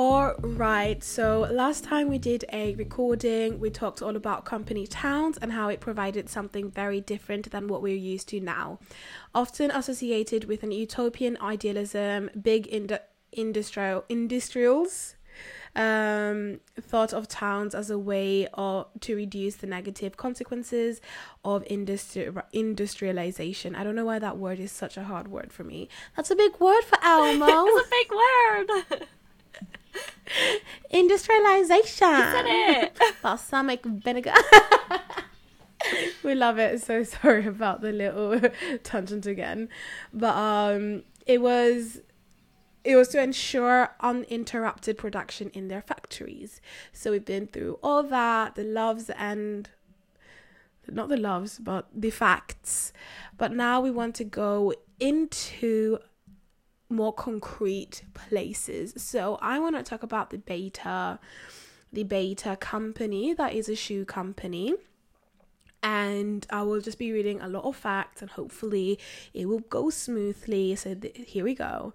All 0.00 0.34
right. 0.38 1.02
So 1.02 1.48
last 1.50 1.82
time 1.82 2.08
we 2.08 2.18
did 2.18 2.44
a 2.52 2.76
recording, 2.76 3.58
we 3.58 3.68
talked 3.68 4.00
all 4.00 4.14
about 4.14 4.44
company 4.44 4.86
towns 4.86 5.38
and 5.38 5.50
how 5.50 5.70
it 5.70 5.80
provided 5.80 6.28
something 6.28 6.70
very 6.70 7.00
different 7.00 7.50
than 7.50 7.66
what 7.66 7.82
we're 7.82 7.96
used 7.96 8.28
to 8.28 8.38
now. 8.38 8.78
Often 9.34 9.72
associated 9.72 10.44
with 10.44 10.62
an 10.62 10.70
utopian 10.70 11.36
idealism, 11.40 12.30
big 12.40 12.68
ind- 12.68 13.00
industrial 13.32 14.04
industrials 14.08 15.16
um, 15.74 16.60
thought 16.80 17.12
of 17.12 17.26
towns 17.26 17.74
as 17.74 17.90
a 17.90 17.98
way 17.98 18.46
of, 18.54 18.86
to 19.00 19.16
reduce 19.16 19.56
the 19.56 19.66
negative 19.66 20.16
consequences 20.16 21.00
of 21.44 21.64
industri- 21.64 22.40
industrialization. 22.52 23.74
I 23.74 23.82
don't 23.82 23.96
know 23.96 24.04
why 24.04 24.20
that 24.20 24.38
word 24.38 24.60
is 24.60 24.70
such 24.70 24.96
a 24.96 25.02
hard 25.02 25.26
word 25.26 25.52
for 25.52 25.64
me. 25.64 25.88
That's 26.16 26.30
a 26.30 26.36
big 26.36 26.60
word 26.60 26.82
for 26.82 26.98
Elmo. 27.02 27.46
it's 27.66 27.86
a 27.86 27.90
big 27.90 28.10
word. 28.12 29.08
Industrialization. 30.90 32.08
It. 32.10 32.98
Balsamic 33.22 33.84
vinegar. 33.84 34.34
we 36.22 36.34
love 36.34 36.58
it. 36.58 36.82
So 36.82 37.02
sorry 37.02 37.46
about 37.46 37.80
the 37.80 37.92
little 37.92 38.40
tangent 38.82 39.26
again, 39.26 39.68
but 40.12 40.34
um, 40.34 41.02
it 41.26 41.40
was 41.40 42.00
it 42.84 42.96
was 42.96 43.08
to 43.08 43.22
ensure 43.22 43.90
uninterrupted 44.00 44.96
production 44.96 45.50
in 45.50 45.68
their 45.68 45.82
factories. 45.82 46.60
So 46.92 47.10
we've 47.10 47.24
been 47.24 47.46
through 47.46 47.78
all 47.82 48.02
that, 48.04 48.54
the 48.54 48.64
loves 48.64 49.10
and 49.10 49.68
not 50.90 51.08
the 51.08 51.16
loves, 51.16 51.58
but 51.58 51.86
the 51.94 52.10
facts. 52.10 52.92
But 53.36 53.52
now 53.52 53.80
we 53.80 53.90
want 53.90 54.14
to 54.16 54.24
go 54.24 54.72
into 54.98 55.98
more 56.88 57.12
concrete 57.12 58.02
places. 58.14 58.94
So 58.96 59.38
I 59.40 59.58
want 59.58 59.76
to 59.76 59.82
talk 59.82 60.02
about 60.02 60.30
the 60.30 60.38
Bata, 60.38 61.18
the 61.92 62.04
Bata 62.04 62.56
company 62.56 63.34
that 63.34 63.52
is 63.54 63.68
a 63.68 63.76
shoe 63.76 64.04
company. 64.04 64.74
And 65.82 66.46
I 66.50 66.62
will 66.62 66.80
just 66.80 66.98
be 66.98 67.12
reading 67.12 67.40
a 67.40 67.48
lot 67.48 67.64
of 67.64 67.76
facts 67.76 68.20
and 68.20 68.30
hopefully 68.30 68.98
it 69.32 69.46
will 69.46 69.60
go 69.60 69.90
smoothly. 69.90 70.74
So 70.74 70.94
th- 70.94 71.14
here 71.16 71.44
we 71.44 71.54
go. 71.54 71.92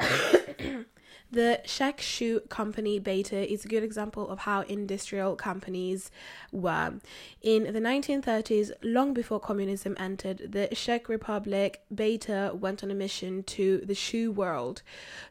The 1.30 1.60
Czech 1.66 2.00
shoe 2.00 2.40
company 2.48 2.98
Bata 2.98 3.52
is 3.52 3.64
a 3.64 3.68
good 3.68 3.82
example 3.82 4.30
of 4.30 4.40
how 4.40 4.62
industrial 4.62 5.36
companies 5.36 6.10
were. 6.52 6.94
In 7.42 7.64
the 7.64 7.80
1930s, 7.80 8.70
long 8.82 9.12
before 9.12 9.38
communism 9.38 9.94
entered 9.98 10.52
the 10.52 10.68
Czech 10.68 11.06
Republic, 11.08 11.82
Bata 11.90 12.52
went 12.54 12.82
on 12.82 12.90
a 12.90 12.94
mission 12.94 13.42
to 13.42 13.82
the 13.84 13.94
shoe 13.94 14.32
world. 14.32 14.80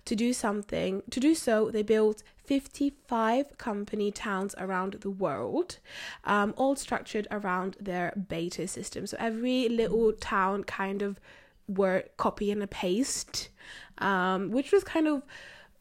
To 0.06 0.16
do 0.16 0.34
something, 0.34 1.01
to 1.10 1.20
do 1.20 1.34
so, 1.34 1.72
they 1.72 1.82
built 1.82 2.22
55 2.46 3.58
company 3.58 4.12
towns 4.12 4.54
around 4.60 4.94
the 5.01 5.10
world, 5.10 5.80
um, 6.25 6.54
all 6.58 6.75
structured 6.75 7.27
around 7.32 7.75
their 7.80 8.13
Bata 8.16 8.68
system. 8.68 9.08
So 9.08 9.18
every 9.20 9.68
little 9.68 10.13
town 10.13 10.63
kind 10.63 11.01
of 11.01 11.20
were 11.68 12.04
copy 12.18 12.51
and 12.51 12.62
a 12.62 12.68
paste, 12.68 13.50
um, 13.98 14.51
which 14.51 14.72
was 14.72 14.84
kind 14.84 15.08
of 15.08 15.24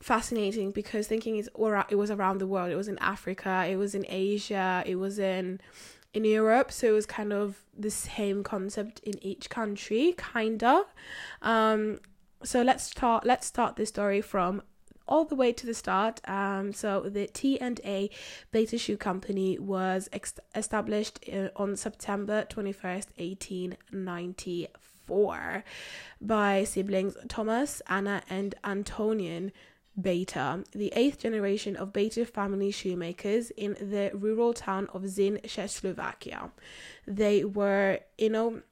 fascinating 0.00 0.70
because 0.70 1.06
thinking 1.06 1.36
it's 1.36 1.48
it 1.88 1.96
was 1.96 2.10
around 2.10 2.38
the 2.38 2.46
world. 2.46 2.70
It 2.70 2.76
was 2.76 2.88
in 2.88 2.98
Africa, 2.98 3.66
it 3.68 3.76
was 3.76 3.94
in 3.94 4.04
Asia, 4.08 4.82
it 4.86 4.96
was 4.96 5.18
in 5.18 5.60
in 6.14 6.24
Europe, 6.24 6.72
so 6.72 6.86
it 6.88 6.92
was 6.92 7.06
kind 7.06 7.32
of 7.32 7.62
the 7.78 7.90
same 7.90 8.42
concept 8.42 9.00
in 9.00 9.22
each 9.22 9.50
country, 9.50 10.14
kinda. 10.32 10.84
Um, 11.42 12.00
so 12.42 12.62
let's 12.62 12.84
start. 12.84 13.24
Let's 13.26 13.46
start 13.46 13.76
the 13.76 13.86
story 13.86 14.20
from 14.20 14.62
all 15.08 15.24
the 15.24 15.34
way 15.34 15.52
to 15.52 15.66
the 15.66 15.74
start. 15.74 16.20
Um, 16.28 16.72
so 16.72 17.02
the 17.02 17.26
T 17.26 17.60
and 17.60 17.80
A 17.84 18.10
Bata 18.50 18.78
Shoe 18.78 18.96
Company 18.96 19.58
was 19.58 20.08
ex- 20.12 20.40
established 20.54 21.20
uh, 21.32 21.48
on 21.56 21.76
September 21.76 22.44
twenty 22.48 22.72
first, 22.72 23.10
eighteen 23.18 23.76
ninety 23.92 24.68
four, 25.06 25.64
by 26.20 26.64
siblings 26.64 27.16
Thomas, 27.28 27.82
Anna, 27.88 28.22
and 28.28 28.54
Antonin. 28.64 29.52
Bata, 29.96 30.64
the 30.72 30.92
eighth 30.94 31.20
generation 31.20 31.76
of 31.76 31.92
Bata 31.92 32.26
family 32.26 32.70
shoemakers 32.70 33.50
in 33.50 33.74
the 33.80 34.10
rural 34.14 34.52
town 34.52 34.88
of 34.92 35.02
Zlin, 35.02 35.42
Czechoslovakia. 35.42 36.50
They 37.06 37.44
were, 37.44 38.00
you 38.18 38.30
know, 38.30 38.62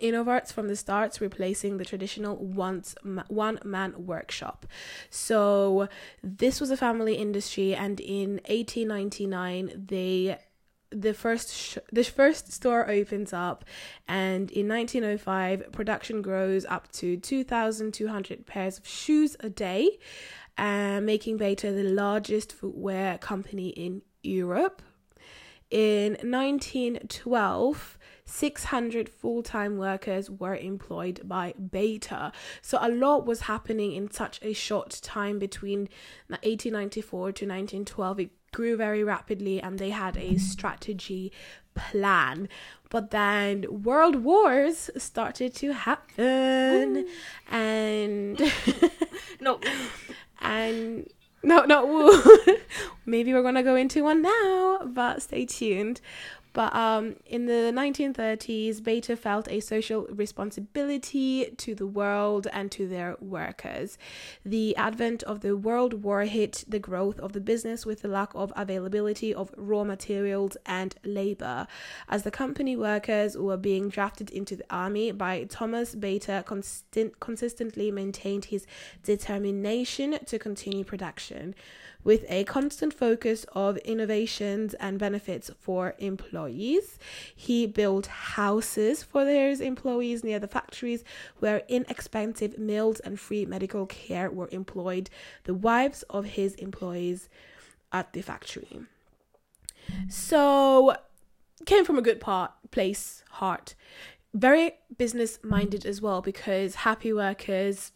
Innovarts 0.00 0.52
from 0.52 0.68
the 0.68 0.76
start, 0.76 1.20
replacing 1.20 1.76
the 1.76 1.84
traditional 1.84 2.36
once 2.36 2.94
one 3.28 3.58
man 3.64 4.06
workshop. 4.06 4.66
So 5.10 5.88
this 6.22 6.60
was 6.60 6.70
a 6.70 6.76
family 6.76 7.14
industry, 7.14 7.74
and 7.74 8.00
in 8.00 8.40
1899 8.48 9.86
they 9.88 10.38
the 10.92 11.14
first 11.14 11.54
sh- 11.54 11.78
the 11.92 12.02
first 12.02 12.52
store 12.52 12.90
opens 12.90 13.32
up 13.32 13.64
and 14.08 14.50
in 14.50 14.66
1905 14.66 15.70
production 15.70 16.20
grows 16.20 16.64
up 16.64 16.90
to 16.90 17.16
2200 17.16 18.44
pairs 18.44 18.76
of 18.78 18.86
shoes 18.86 19.36
a 19.38 19.48
day 19.48 19.98
uh, 20.58 21.00
making 21.00 21.36
Bata 21.36 21.72
the 21.72 21.84
largest 21.84 22.52
footwear 22.52 23.18
company 23.18 23.68
in 23.68 24.02
Europe 24.22 24.82
in 25.70 26.12
1912 26.22 27.98
600 28.30 29.08
full 29.08 29.42
time 29.42 29.76
workers 29.76 30.30
were 30.30 30.54
employed 30.54 31.20
by 31.24 31.52
Bata. 31.58 32.32
So 32.62 32.78
a 32.80 32.88
lot 32.88 33.26
was 33.26 33.42
happening 33.42 33.92
in 33.92 34.10
such 34.10 34.38
a 34.42 34.52
short 34.52 35.00
time 35.02 35.38
between 35.38 35.88
1894 36.28 37.20
to 37.20 37.26
1912. 37.26 38.20
It 38.20 38.30
grew 38.52 38.76
very 38.76 39.02
rapidly 39.02 39.60
and 39.60 39.78
they 39.78 39.90
had 39.90 40.16
a 40.16 40.36
strategy 40.38 41.32
plan. 41.74 42.48
But 42.88 43.10
then 43.10 43.82
world 43.82 44.16
wars 44.16 44.90
started 44.96 45.54
to 45.56 45.72
happen 45.72 46.96
Ooh. 46.96 47.08
and 47.50 48.40
no 49.40 49.60
and 50.40 51.08
no 51.42 51.64
not 51.64 51.88
woo 51.88 52.12
maybe 53.06 53.32
we're 53.32 53.42
gonna 53.42 53.62
go 53.62 53.76
into 53.76 54.04
one 54.04 54.22
now 54.22 54.80
but 54.84 55.22
stay 55.22 55.44
tuned 55.46 56.00
but 56.52 56.74
um, 56.74 57.16
in 57.26 57.46
the 57.46 57.72
1930s, 57.74 58.82
Bata 58.82 59.16
felt 59.16 59.48
a 59.48 59.60
social 59.60 60.06
responsibility 60.10 61.52
to 61.56 61.74
the 61.74 61.86
world 61.86 62.46
and 62.52 62.70
to 62.72 62.88
their 62.88 63.16
workers. 63.20 63.98
The 64.44 64.74
advent 64.76 65.22
of 65.24 65.40
the 65.40 65.56
World 65.56 66.02
War 66.02 66.22
hit 66.22 66.64
the 66.66 66.78
growth 66.78 67.20
of 67.20 67.32
the 67.32 67.40
business 67.40 67.86
with 67.86 68.02
the 68.02 68.08
lack 68.08 68.30
of 68.34 68.52
availability 68.56 69.32
of 69.32 69.52
raw 69.56 69.84
materials 69.84 70.56
and 70.66 70.94
labor. 71.04 71.66
As 72.08 72.24
the 72.24 72.30
company 72.30 72.76
workers 72.76 73.36
were 73.36 73.56
being 73.56 73.88
drafted 73.88 74.30
into 74.30 74.56
the 74.56 74.64
army 74.70 75.12
by 75.12 75.44
Thomas 75.44 75.94
Bata, 75.94 76.44
consistently 77.20 77.90
maintained 77.90 78.46
his 78.46 78.66
determination 79.04 80.18
to 80.26 80.38
continue 80.38 80.84
production 80.84 81.54
with 82.04 82.24
a 82.28 82.44
constant 82.44 82.94
focus 82.94 83.44
of 83.52 83.76
innovations 83.78 84.74
and 84.74 84.98
benefits 84.98 85.50
for 85.58 85.94
employees. 85.98 86.98
He 87.34 87.66
built 87.66 88.06
houses 88.06 89.02
for 89.02 89.26
his 89.26 89.60
employees 89.60 90.24
near 90.24 90.38
the 90.38 90.48
factories 90.48 91.04
where 91.38 91.62
inexpensive 91.68 92.58
meals 92.58 93.00
and 93.00 93.18
free 93.18 93.44
medical 93.44 93.86
care 93.86 94.30
were 94.30 94.48
employed 94.50 95.10
the 95.44 95.54
wives 95.54 96.02
of 96.10 96.24
his 96.24 96.54
employees 96.56 97.28
at 97.92 98.12
the 98.12 98.22
factory. 98.22 98.80
So 100.08 100.96
came 101.66 101.84
from 101.84 101.98
a 101.98 102.02
good 102.02 102.20
part 102.20 102.52
place, 102.70 103.24
heart. 103.30 103.74
Very 104.32 104.74
business 104.96 105.38
minded 105.42 105.84
as 105.84 106.00
well 106.00 106.22
because 106.22 106.76
happy 106.76 107.12
workers 107.12 107.92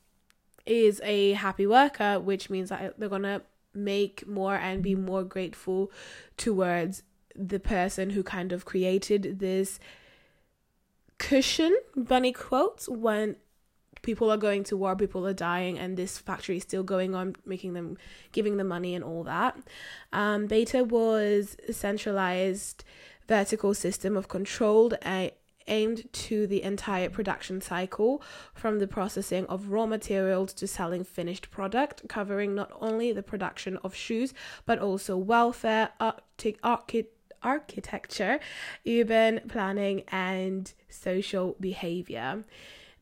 is 0.67 1.01
a 1.05 1.33
happy 1.33 1.67
worker, 1.67 2.19
which 2.19 2.51
means 2.51 2.71
that 2.71 2.99
they're 2.99 3.09
gonna 3.09 3.43
make 3.75 4.27
more 4.27 4.57
and 4.57 4.83
be 4.83 4.95
more 4.95 5.25
grateful 5.25 5.91
towards 6.37 7.03
the 7.35 7.61
person 7.61 8.11
who 8.11 8.23
kind 8.23 8.53
of 8.53 8.65
created 8.65 9.39
this 9.41 9.81
cushion 11.19 11.75
bunny 11.97 12.33
quotes 12.33 12.89
when 12.89 13.37
people 14.03 14.31
are 14.31 14.37
going 14.37 14.63
to 14.63 14.77
war 14.77 14.95
people 14.95 15.27
are 15.27 15.33
dying 15.33 15.79
and 15.79 15.97
this 15.97 16.19
factory 16.19 16.59
is 16.59 16.63
still 16.63 16.83
going 16.83 17.15
on 17.15 17.35
making 17.47 17.73
them 17.73 17.97
giving 18.33 18.57
them 18.59 18.69
money 18.69 18.95
and 18.95 19.03
all 19.03 19.25
that. 19.25 19.57
Um, 20.13 20.47
Bata 20.47 20.85
was 20.85 21.57
a 21.69 21.73
centralized 21.73 22.85
vertical 23.27 23.75
system 23.75 24.17
of 24.17 24.29
controlled 24.29 24.95
uh, 25.03 25.31
aimed 25.69 26.13
to 26.13 26.47
the 26.47 26.63
entire 26.63 27.09
production 27.09 27.61
cycle 27.61 28.23
from 28.55 28.79
the 28.79 28.87
processing 28.87 29.47
of 29.47 29.71
raw 29.71 29.87
materials 29.87 30.53
to 30.55 30.67
selling 30.67 31.05
finished 31.05 31.51
product 31.51 32.07
covering 32.09 32.55
not 32.55 32.71
only 32.81 33.13
the 33.13 33.23
production 33.23 33.77
of 33.79 33.95
shoes 33.95 34.35
but 34.67 34.79
also 34.79 35.17
welfare 35.17 35.91
archi- 36.01 36.57
archi- 36.63 37.09
architecture 37.43 38.39
urban 38.87 39.41
planning 39.49 40.03
and 40.09 40.73
social 40.89 41.57
behavior 41.61 42.45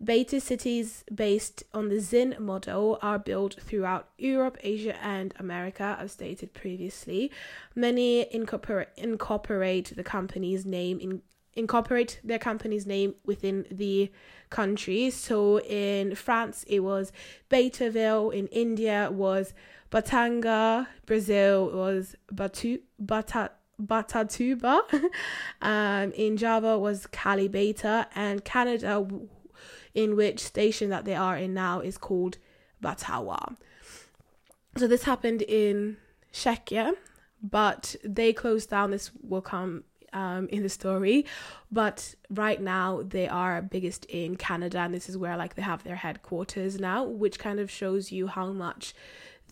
Bata 0.02 0.40
cities 0.40 1.04
based 1.14 1.62
on 1.72 1.88
the 1.88 2.00
Zlin 2.00 2.36
model 2.40 2.98
are 3.02 3.20
built 3.20 3.60
throughout 3.60 4.08
Europe, 4.18 4.58
Asia, 4.60 4.96
and 5.00 5.32
America, 5.38 5.96
as 6.00 6.10
stated 6.10 6.52
previously. 6.52 7.30
Many 7.76 8.26
incorporate 8.34 9.94
the 9.94 10.02
company's 10.02 10.66
name 10.66 10.98
in 10.98 11.22
incorporate 11.54 12.20
their 12.24 12.38
company's 12.38 12.86
name 12.86 13.14
within 13.24 13.66
the 13.70 14.10
country. 14.50 15.10
So 15.10 15.60
in 15.60 16.14
France, 16.14 16.64
it 16.68 16.80
was 16.80 17.12
Bataville. 17.50 18.34
In 18.34 18.46
India, 18.48 19.08
was 19.10 19.54
Batanga. 19.90 20.86
Brazil 21.06 21.70
was 21.70 22.16
Batu 22.30 22.78
Bata. 22.98 23.50
Batatuba, 23.80 24.82
um, 25.62 26.12
in 26.12 26.36
Java 26.36 26.78
was 26.78 27.06
Kalibata, 27.06 28.06
and 28.14 28.44
Canada, 28.44 29.04
in 29.92 30.14
which 30.14 30.38
station 30.40 30.90
that 30.90 31.04
they 31.04 31.16
are 31.16 31.36
in 31.36 31.52
now, 31.52 31.80
is 31.80 31.98
called 31.98 32.38
Batawa. 32.80 33.56
So 34.76 34.86
this 34.86 35.02
happened 35.02 35.42
in 35.42 35.96
Czechia, 36.32 36.92
but 37.42 37.96
they 38.04 38.32
closed 38.32 38.70
down. 38.70 38.92
This 38.92 39.10
will 39.20 39.42
come 39.42 39.84
um, 40.12 40.48
in 40.48 40.62
the 40.62 40.68
story. 40.68 41.26
But 41.70 42.14
right 42.30 42.60
now, 42.60 43.02
they 43.02 43.28
are 43.28 43.62
biggest 43.62 44.04
in 44.06 44.36
Canada, 44.36 44.78
and 44.78 44.94
this 44.94 45.08
is 45.08 45.16
where 45.16 45.36
like 45.36 45.54
they 45.54 45.62
have 45.62 45.84
their 45.84 45.96
headquarters 45.96 46.78
now, 46.78 47.04
which 47.04 47.38
kind 47.38 47.60
of 47.60 47.70
shows 47.70 48.12
you 48.12 48.26
how 48.26 48.52
much 48.52 48.94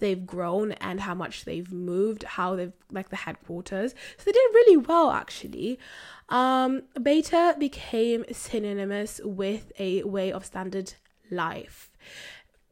they've 0.01 0.27
grown 0.27 0.73
and 0.73 1.01
how 1.01 1.14
much 1.14 1.44
they've 1.44 1.73
moved, 1.73 2.25
how 2.25 2.57
they've 2.57 2.73
like 2.90 3.11
the 3.11 3.16
headquarters. 3.16 3.94
So 4.16 4.25
they 4.25 4.33
did 4.33 4.55
really 4.55 4.77
well 4.79 5.11
actually. 5.11 5.79
Um, 6.29 6.83
Bata 6.94 7.57
became 7.59 8.25
synonymous 8.33 9.20
with 9.25 9.73
a 9.79 10.03
way 10.05 10.33
of 10.33 10.44
standard 10.44 10.94
life. 11.31 11.90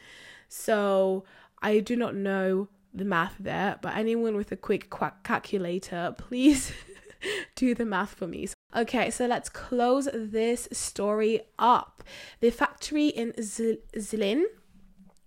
So 0.48 1.24
I 1.60 1.80
do 1.80 1.96
not 1.96 2.14
know 2.14 2.68
the 2.92 3.04
math 3.04 3.34
there, 3.38 3.78
but 3.80 3.96
anyone 3.96 4.36
with 4.36 4.52
a 4.52 4.56
quick 4.56 4.92
calculator, 5.22 6.14
please 6.16 6.72
do 7.54 7.74
the 7.74 7.84
math 7.84 8.14
for 8.14 8.26
me. 8.26 8.48
Okay, 8.74 9.10
so 9.10 9.26
let's 9.26 9.48
close 9.48 10.08
this 10.14 10.68
story 10.72 11.40
up. 11.58 12.02
The 12.40 12.50
factory 12.50 13.08
in 13.08 13.32
Zlin 13.32 14.44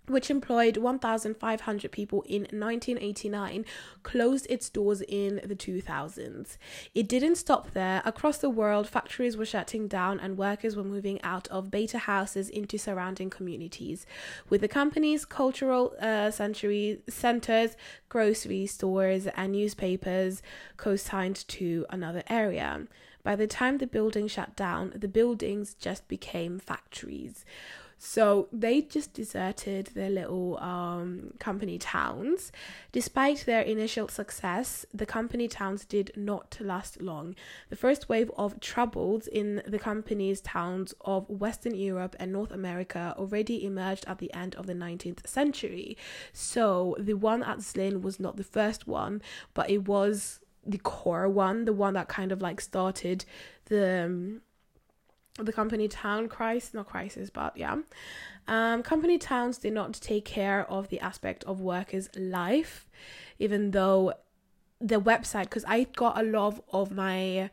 which 0.07 0.29
employed 0.29 0.77
1,500 0.77 1.91
people 1.91 2.23
in 2.23 2.41
1989, 2.41 3.65
closed 4.03 4.47
its 4.49 4.69
doors 4.69 5.01
in 5.07 5.41
the 5.45 5.55
2000s. 5.55 6.57
It 6.93 7.07
didn't 7.07 7.35
stop 7.35 7.71
there. 7.71 8.01
Across 8.05 8.39
the 8.39 8.49
world, 8.49 8.87
factories 8.87 9.37
were 9.37 9.45
shutting 9.45 9.87
down 9.87 10.19
and 10.19 10.37
workers 10.37 10.75
were 10.75 10.83
moving 10.83 11.21
out 11.21 11.47
of 11.47 11.71
Bata 11.71 11.99
houses 11.99 12.49
into 12.49 12.77
surrounding 12.77 13.29
communities, 13.29 14.05
with 14.49 14.61
the 14.61 14.67
company's 14.67 15.25
cultural 15.25 15.93
uh, 16.01 16.31
century 16.31 16.99
centers, 17.07 17.77
grocery 18.09 18.65
stores, 18.65 19.27
and 19.27 19.53
newspapers 19.53 20.41
co-signed 20.77 21.47
to 21.47 21.85
another 21.89 22.23
area. 22.29 22.87
By 23.23 23.37
the 23.37 23.47
time 23.47 23.77
the 23.77 23.87
building 23.87 24.27
shut 24.27 24.55
down, 24.55 24.91
the 24.95 25.07
buildings 25.07 25.75
just 25.75 26.09
became 26.09 26.59
factories. 26.59 27.45
So 28.05 28.49
they 28.51 28.81
just 28.81 29.13
deserted 29.13 29.91
their 29.95 30.09
little 30.09 30.57
um, 30.59 31.35
company 31.39 31.77
towns. 31.77 32.51
Despite 32.91 33.45
their 33.45 33.61
initial 33.61 34.09
success, 34.09 34.85
the 34.93 35.05
company 35.05 35.47
towns 35.47 35.85
did 35.85 36.11
not 36.17 36.57
last 36.59 37.01
long. 37.01 37.33
The 37.69 37.77
first 37.77 38.09
wave 38.09 38.29
of 38.37 38.59
troubles 38.59 39.27
in 39.27 39.63
the 39.65 39.79
company's 39.79 40.41
towns 40.41 40.93
of 40.99 41.29
Western 41.29 41.75
Europe 41.75 42.17
and 42.19 42.33
North 42.33 42.51
America 42.51 43.15
already 43.17 43.65
emerged 43.65 44.03
at 44.05 44.17
the 44.17 44.33
end 44.33 44.53
of 44.55 44.67
the 44.67 44.75
19th 44.75 45.25
century. 45.25 45.95
So 46.33 46.97
the 46.99 47.13
one 47.13 47.41
at 47.41 47.59
Zlin 47.59 48.01
was 48.01 48.19
not 48.19 48.35
the 48.35 48.43
first 48.43 48.85
one, 48.85 49.21
but 49.53 49.69
it 49.69 49.87
was 49.87 50.41
the 50.65 50.77
core 50.79 51.29
one, 51.29 51.63
the 51.63 51.71
one 51.71 51.93
that 51.93 52.09
kind 52.09 52.33
of 52.33 52.41
like 52.41 52.59
started 52.59 53.23
the. 53.67 54.03
Um, 54.03 54.41
the 55.39 55.53
company 55.53 55.87
town 55.87 56.27
crisis, 56.27 56.73
not 56.73 56.87
crisis, 56.87 57.29
but 57.29 57.57
yeah. 57.57 57.77
Um, 58.47 58.83
company 58.83 59.17
towns 59.17 59.57
did 59.57 59.73
not 59.73 59.93
take 59.93 60.25
care 60.25 60.69
of 60.69 60.89
the 60.89 60.99
aspect 60.99 61.43
of 61.45 61.61
workers' 61.61 62.09
life, 62.15 62.87
even 63.39 63.71
though 63.71 64.13
the 64.79 64.99
website, 64.99 65.43
because 65.45 65.65
I 65.65 65.85
got 65.95 66.19
a 66.19 66.23
lot 66.23 66.63
of 66.71 66.91
my 66.91 67.49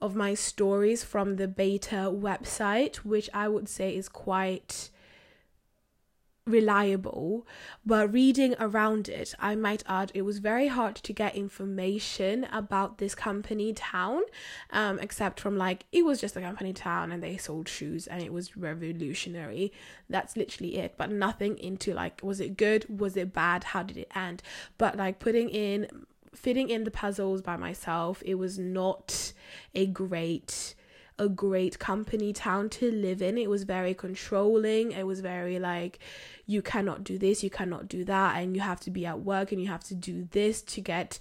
of 0.00 0.14
my 0.14 0.34
stories 0.34 1.02
from 1.02 1.36
the 1.36 1.48
Bata 1.48 2.12
website, 2.12 2.96
which 2.96 3.30
I 3.32 3.48
would 3.48 3.68
say 3.68 3.96
is 3.96 4.08
quite 4.08 4.90
reliable, 6.46 7.46
but 7.86 8.12
reading 8.12 8.54
around 8.60 9.08
it, 9.08 9.34
I 9.40 9.54
might 9.54 9.82
add 9.86 10.12
it 10.14 10.22
was 10.22 10.38
very 10.38 10.68
hard 10.68 10.96
to 10.96 11.12
get 11.12 11.34
information 11.34 12.44
about 12.52 12.98
this 12.98 13.14
company 13.14 13.72
town, 13.72 14.22
um, 14.70 14.98
except 14.98 15.40
from 15.40 15.56
like 15.56 15.86
it 15.90 16.04
was 16.04 16.20
just 16.20 16.36
a 16.36 16.42
company 16.42 16.74
town 16.74 17.12
and 17.12 17.22
they 17.22 17.38
sold 17.38 17.68
shoes 17.68 18.06
and 18.06 18.22
it 18.22 18.32
was 18.32 18.56
revolutionary. 18.56 19.72
That's 20.10 20.36
literally 20.36 20.76
it, 20.76 20.96
but 20.98 21.10
nothing 21.10 21.56
into 21.58 21.94
like 21.94 22.20
was 22.22 22.40
it 22.40 22.58
good, 22.58 23.00
was 23.00 23.16
it 23.16 23.32
bad, 23.32 23.64
how 23.64 23.82
did 23.82 23.96
it 23.96 24.12
end? 24.14 24.42
But 24.76 24.96
like 24.96 25.18
putting 25.18 25.48
in 25.48 25.88
fitting 26.34 26.68
in 26.68 26.84
the 26.84 26.90
puzzles 26.90 27.40
by 27.40 27.56
myself, 27.56 28.22
it 28.26 28.34
was 28.34 28.58
not 28.58 29.32
a 29.74 29.86
great 29.86 30.74
a 31.18 31.28
great 31.28 31.78
company 31.78 32.32
town 32.32 32.68
to 32.68 32.90
live 32.90 33.22
in. 33.22 33.38
It 33.38 33.48
was 33.48 33.64
very 33.64 33.94
controlling. 33.94 34.92
It 34.92 35.06
was 35.06 35.20
very 35.20 35.58
like 35.58 35.98
you 36.46 36.62
cannot 36.62 37.04
do 37.04 37.18
this, 37.18 37.42
you 37.42 37.50
cannot 37.50 37.88
do 37.88 38.04
that, 38.04 38.36
and 38.36 38.54
you 38.54 38.62
have 38.62 38.80
to 38.80 38.90
be 38.90 39.06
at 39.06 39.20
work 39.20 39.52
and 39.52 39.60
you 39.60 39.68
have 39.68 39.84
to 39.84 39.94
do 39.94 40.28
this 40.32 40.62
to 40.62 40.80
get 40.80 41.18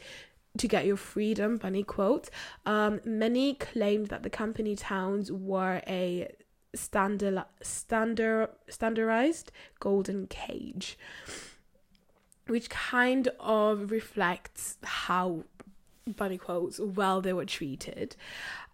to 0.58 0.67
get 0.67 0.86
your 0.86 0.97
freedom, 0.97 1.58
bunny 1.58 1.84
quote. 1.84 2.29
Um, 2.65 3.01
many 3.03 3.56
claimed 3.56 4.08
that 4.08 4.21
the 4.21 4.29
company 4.29 4.75
towns 4.75 5.32
were 5.32 5.82
a 5.88 6.32
standard 6.75 7.43
standard 7.62 8.49
standardized 8.67 9.51
golden 9.79 10.25
cage 10.25 10.97
which 12.47 12.69
kind 12.69 13.29
of 13.39 13.91
reflects 13.91 14.77
how 14.84 15.43
bunny 16.17 16.38
quotes 16.38 16.79
well 16.79 17.21
they 17.21 17.32
were 17.32 17.45
treated 17.45 18.15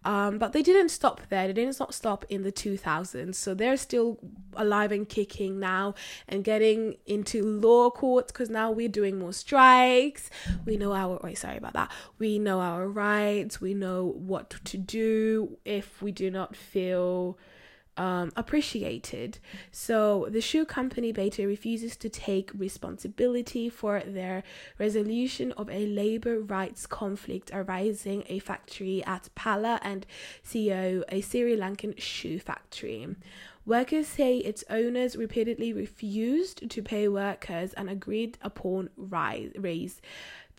um, 0.04 0.38
but 0.38 0.52
they 0.52 0.62
didn't 0.62 0.88
stop 0.88 1.20
there. 1.28 1.46
They 1.46 1.52
didn't 1.52 1.76
stop 1.92 2.24
in 2.28 2.42
the 2.42 2.52
2000s. 2.52 3.34
So 3.34 3.54
they're 3.54 3.76
still 3.76 4.18
alive 4.54 4.92
and 4.92 5.08
kicking 5.08 5.60
now 5.60 5.94
and 6.26 6.42
getting 6.42 6.96
into 7.06 7.42
law 7.44 7.90
courts 7.90 8.32
because 8.32 8.48
now 8.48 8.70
we're 8.70 8.88
doing 8.88 9.18
more 9.18 9.32
strikes. 9.32 10.30
We 10.64 10.76
know 10.76 10.92
our, 10.94 11.20
wait, 11.22 11.36
sorry 11.38 11.58
about 11.58 11.74
that. 11.74 11.90
We 12.18 12.38
know 12.38 12.60
our 12.60 12.88
rights. 12.88 13.60
We 13.60 13.74
know 13.74 14.14
what 14.16 14.50
to 14.64 14.78
do 14.78 15.58
if 15.64 16.00
we 16.00 16.12
do 16.12 16.30
not 16.30 16.56
feel 16.56 17.38
um, 17.96 18.32
appreciated. 18.36 19.38
So 19.70 20.26
the 20.30 20.40
shoe 20.40 20.64
company 20.64 21.12
Bata 21.12 21.46
refuses 21.46 21.96
to 21.96 22.08
take 22.08 22.50
responsibility 22.54 23.68
for 23.68 24.00
their 24.00 24.42
resolution 24.78 25.52
of 25.52 25.68
a 25.70 25.86
labor 25.86 26.40
rights 26.40 26.86
conflict 26.86 27.50
arising 27.52 28.24
a 28.28 28.38
factory 28.38 29.04
at 29.04 29.28
Pala 29.34 29.80
and 29.82 30.06
Co, 30.50 31.04
a 31.08 31.20
Sri 31.20 31.56
Lankan 31.56 32.00
shoe 32.00 32.38
factory. 32.38 33.08
Workers 33.66 34.08
say 34.08 34.38
its 34.38 34.64
owners 34.70 35.16
repeatedly 35.16 35.72
refused 35.72 36.70
to 36.70 36.82
pay 36.82 37.08
workers 37.08 37.74
and 37.74 37.90
agreed 37.90 38.38
upon 38.40 38.88
rise, 38.96 39.52
raise. 39.56 40.00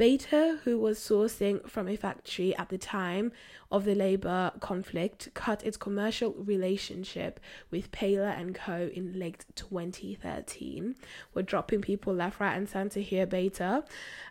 Bata, 0.02 0.58
who 0.64 0.80
was 0.80 0.98
sourcing 0.98 1.70
from 1.70 1.88
a 1.88 1.96
factory 1.96 2.56
at 2.56 2.70
the 2.70 2.78
time 2.80 3.32
of 3.72 3.86
the 3.86 3.94
labor 3.94 4.52
conflict, 4.60 5.30
cut 5.36 5.64
its 5.64 5.78
commercial 5.78 6.34
relationship 6.34 7.40
with 7.70 7.92
Pala 7.92 8.32
and 8.32 8.56
Co. 8.56 8.90
in 8.94 9.18
late 9.18 9.46
2013. 9.54 10.96
We're 11.36 11.44
dropping 11.44 11.82
people 11.82 12.16
left, 12.16 12.40
right, 12.40 12.58
and 12.58 12.68
center 12.68 13.00
here, 13.00 13.28
Bata. 13.28 13.84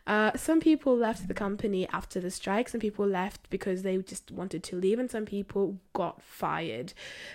Uh, 0.07 0.33
some 0.37 0.59
people 0.59 0.97
left 0.97 1.29
the 1.29 1.35
company 1.35 1.89
after 1.93 2.21
the 2.21 2.33
strike, 2.33 2.69
some 2.69 2.81
people 2.81 3.07
left 3.07 3.49
because 3.49 3.83
they 3.83 3.97
just 3.99 4.33
wanted 4.33 4.65
to 4.65 4.77
leave, 4.77 4.99
and 4.99 5.11
some 5.11 5.25
people 5.25 5.79
got 5.93 6.21
fired. 6.21 6.93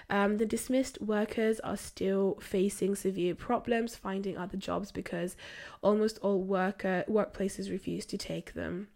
Um, 0.10 0.38
the 0.38 0.46
dismissed 0.46 1.02
workers 1.02 1.60
are 1.62 1.78
still 1.78 2.38
facing 2.42 2.96
severe 2.96 3.34
problems 3.34 3.96
finding 3.96 4.38
other 4.38 4.58
jobs 4.58 4.92
because 4.92 5.38
almost 5.82 6.20
all 6.20 6.42
worker 6.42 7.06
workplaces 7.08 7.72
refuse 7.72 8.06
to 8.08 8.18
take 8.26 8.54
them. 8.54 8.88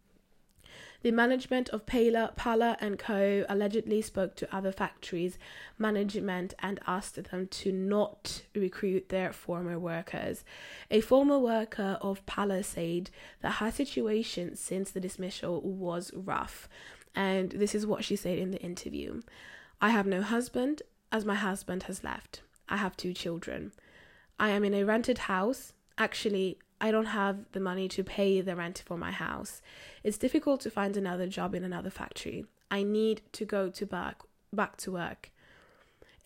The 1.02 1.12
management 1.12 1.70
of 1.70 1.86
Pala, 1.86 2.34
Pala 2.36 2.76
and 2.82 3.00
Co. 3.00 3.46
allegedly 3.48 4.02
spoke 4.02 4.36
to 4.36 4.54
other 4.54 4.74
factories' 4.74 5.40
management 5.78 6.54
and 6.60 6.80
asked 6.86 7.24
them 7.24 7.48
to 7.48 7.72
not 7.72 8.42
recruit 8.54 9.08
their 9.08 9.32
former 9.32 9.80
workers. 9.80 10.44
A 10.92 11.00
former 11.00 11.40
worker 11.40 11.98
of 12.02 12.26
Pala 12.26 12.64
said 12.64 13.12
that 13.42 13.54
her 13.54 13.72
situation 13.72 14.58
since 14.58 14.92
the 14.92 15.00
dismissal 15.00 15.62
was 15.62 16.12
rough, 16.14 16.68
and 17.16 17.52
this 17.52 17.74
is 17.74 17.88
what 17.88 18.04
she 18.04 18.18
said 18.18 18.38
in 18.38 18.52
the 18.52 18.62
interview 18.62 19.22
I 19.82 19.92
have 19.92 20.06
no 20.06 20.22
husband, 20.22 20.82
as 21.14 21.24
my 21.24 21.36
husband 21.36 21.84
has 21.84 22.04
left. 22.04 22.42
I 22.68 22.76
have 22.76 22.98
two 22.98 23.14
children. 23.14 23.72
I 24.38 24.50
am 24.50 24.66
in 24.66 24.74
a 24.74 24.84
rented 24.84 25.20
house. 25.20 25.72
Actually, 25.98 26.60
I 26.82 26.92
don't 26.92 27.08
have 27.08 27.52
the 27.52 27.60
money 27.60 27.88
to 27.90 28.04
pay 28.04 28.42
the 28.42 28.56
rent 28.56 28.84
for 28.86 28.98
my 28.98 29.12
house. 29.12 29.62
It's 30.04 30.18
difficult 30.18 30.62
to 30.62 30.72
find 30.72 30.96
another 30.96 31.28
job 31.28 31.54
in 31.54 31.64
another 31.64 31.90
factory. 31.90 32.46
I 32.72 32.84
need 32.84 33.22
to 33.34 33.46
go 33.46 33.70
to 33.70 33.86
back 33.86 34.22
back 34.52 34.78
to 34.78 34.92
work. 34.92 35.32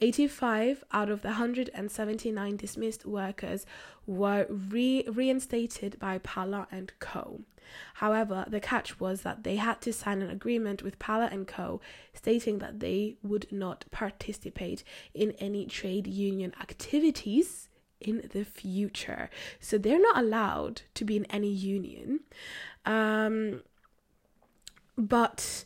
85 0.01 0.83
out 0.91 1.09
of 1.09 1.21
the 1.21 1.29
179 1.29 2.57
dismissed 2.57 3.05
workers 3.05 3.65
were 4.05 4.45
re- 4.49 5.05
reinstated 5.07 5.97
by 5.99 6.17
Pala 6.17 6.67
and 6.71 6.91
Co. 6.99 7.41
However, 7.95 8.45
the 8.47 8.59
catch 8.59 8.99
was 8.99 9.21
that 9.21 9.43
they 9.43 9.55
had 9.55 9.81
to 9.81 9.93
sign 9.93 10.21
an 10.21 10.29
agreement 10.29 10.83
with 10.83 10.99
Pala 10.99 11.29
and 11.31 11.47
Co 11.47 11.79
stating 12.13 12.59
that 12.59 12.79
they 12.81 13.15
would 13.23 13.47
not 13.51 13.85
participate 13.91 14.83
in 15.13 15.31
any 15.39 15.65
trade 15.65 16.07
union 16.07 16.53
activities 16.59 17.69
in 18.07 18.29
the 18.33 18.43
future. 18.43 19.29
So 19.59 19.77
they're 19.77 20.01
not 20.01 20.17
allowed 20.17 20.81
to 20.95 21.05
be 21.05 21.17
in 21.17 21.25
any 21.25 21.49
union. 21.49 22.21
Um, 22.85 23.61
but 24.97 25.65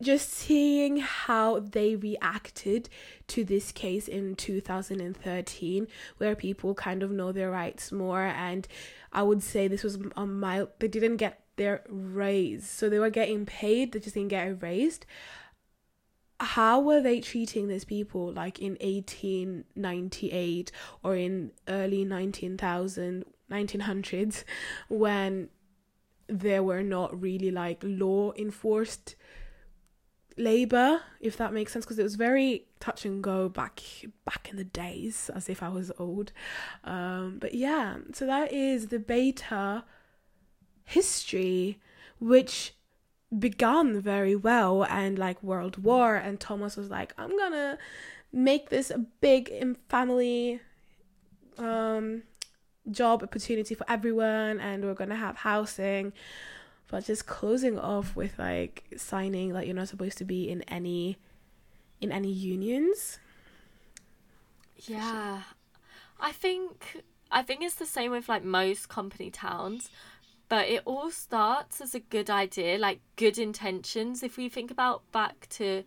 just 0.00 0.30
seeing 0.30 0.98
how 0.98 1.58
they 1.58 1.96
reacted 1.96 2.88
to 3.26 3.44
this 3.44 3.72
case 3.72 4.06
in 4.06 4.36
2013 4.36 5.88
where 6.18 6.36
people 6.36 6.74
kind 6.74 7.02
of 7.02 7.10
know 7.10 7.32
their 7.32 7.50
rights 7.50 7.90
more 7.90 8.22
and 8.22 8.68
i 9.12 9.22
would 9.22 9.42
say 9.42 9.66
this 9.66 9.82
was 9.82 9.98
a 10.16 10.26
mild 10.26 10.68
they 10.78 10.86
didn't 10.86 11.16
get 11.16 11.40
their 11.56 11.82
raise 11.88 12.68
so 12.68 12.88
they 12.88 13.00
were 13.00 13.10
getting 13.10 13.44
paid 13.44 13.90
they 13.90 13.98
just 13.98 14.14
didn't 14.14 14.28
get 14.28 14.62
raised 14.62 15.04
how 16.40 16.80
were 16.80 17.00
they 17.00 17.20
treating 17.20 17.68
these 17.68 17.84
people 17.84 18.32
like 18.32 18.60
in 18.60 18.72
1898 18.80 20.72
or 21.02 21.16
in 21.16 21.50
early 21.66 22.04
19,000 22.04 23.24
1900s 23.50 24.44
when 24.88 25.48
there 26.28 26.62
were 26.62 26.82
not 26.82 27.18
really 27.18 27.50
like 27.50 27.80
law 27.82 28.30
enforced 28.36 29.16
labor 30.36 31.00
if 31.20 31.36
that 31.36 31.52
makes 31.52 31.72
sense? 31.72 31.84
Because 31.84 31.98
it 31.98 32.04
was 32.04 32.14
very 32.14 32.66
touch 32.78 33.04
and 33.04 33.22
go 33.22 33.48
back 33.48 33.82
back 34.24 34.48
in 34.50 34.56
the 34.56 34.64
days 34.64 35.30
as 35.34 35.48
if 35.48 35.62
i 35.62 35.68
was 35.68 35.90
old. 35.98 36.30
Um 36.84 37.38
but 37.40 37.54
yeah 37.54 37.96
so 38.12 38.26
that 38.26 38.52
is 38.52 38.88
the 38.88 39.00
Bata 39.00 39.84
history 40.84 41.80
which 42.20 42.74
begun 43.36 44.00
very 44.00 44.34
well 44.34 44.84
and 44.84 45.18
like 45.18 45.42
world 45.42 45.82
war 45.82 46.16
and 46.16 46.40
thomas 46.40 46.76
was 46.76 46.88
like 46.88 47.12
i'm 47.18 47.36
gonna 47.36 47.76
make 48.32 48.70
this 48.70 48.90
a 48.90 48.98
big 48.98 49.76
family 49.88 50.60
um 51.58 52.22
job 52.90 53.22
opportunity 53.22 53.74
for 53.74 53.84
everyone 53.88 54.60
and 54.60 54.84
we're 54.84 54.94
gonna 54.94 55.16
have 55.16 55.36
housing. 55.36 56.12
But 56.90 57.04
just 57.04 57.26
closing 57.26 57.78
off 57.78 58.16
with 58.16 58.38
like 58.38 58.84
signing 58.96 59.52
like 59.52 59.66
you're 59.66 59.76
not 59.76 59.88
supposed 59.88 60.18
to 60.18 60.24
be 60.24 60.48
in 60.48 60.62
any 60.62 61.18
in 62.00 62.10
any 62.10 62.30
unions. 62.30 63.18
Yeah. 64.76 65.42
I 66.20 66.32
think 66.32 67.04
i 67.30 67.42
think 67.42 67.62
it's 67.62 67.74
the 67.74 67.84
same 67.84 68.10
with 68.10 68.26
like 68.26 68.42
most 68.42 68.88
company 68.88 69.30
towns 69.30 69.90
but 70.48 70.68
it 70.68 70.82
all 70.84 71.10
starts 71.10 71.80
as 71.80 71.94
a 71.94 72.00
good 72.00 72.30
idea 72.30 72.78
like 72.78 73.00
good 73.16 73.38
intentions 73.38 74.22
if 74.22 74.36
we 74.36 74.48
think 74.48 74.70
about 74.70 75.10
back 75.12 75.48
to 75.48 75.82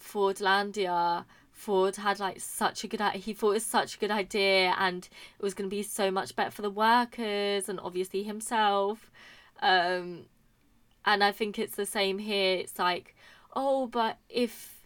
fordlandia 0.00 1.24
ford 1.50 1.96
had 1.96 2.18
like 2.18 2.40
such 2.40 2.82
a 2.82 2.88
good 2.88 3.00
idea 3.00 3.20
he 3.20 3.32
thought 3.32 3.50
it 3.50 3.54
was 3.54 3.66
such 3.66 3.94
a 3.94 3.98
good 3.98 4.10
idea 4.10 4.74
and 4.78 5.08
it 5.38 5.42
was 5.42 5.54
going 5.54 5.68
to 5.68 5.76
be 5.76 5.82
so 5.82 6.10
much 6.10 6.34
better 6.34 6.50
for 6.50 6.62
the 6.62 6.70
workers 6.70 7.68
and 7.68 7.78
obviously 7.80 8.22
himself 8.22 9.10
um, 9.62 10.24
and 11.04 11.24
I 11.24 11.32
think 11.32 11.58
it's 11.58 11.76
the 11.76 11.86
same 11.86 12.18
here. 12.18 12.56
It's 12.56 12.78
like, 12.78 13.14
oh, 13.54 13.86
but 13.86 14.18
if 14.28 14.78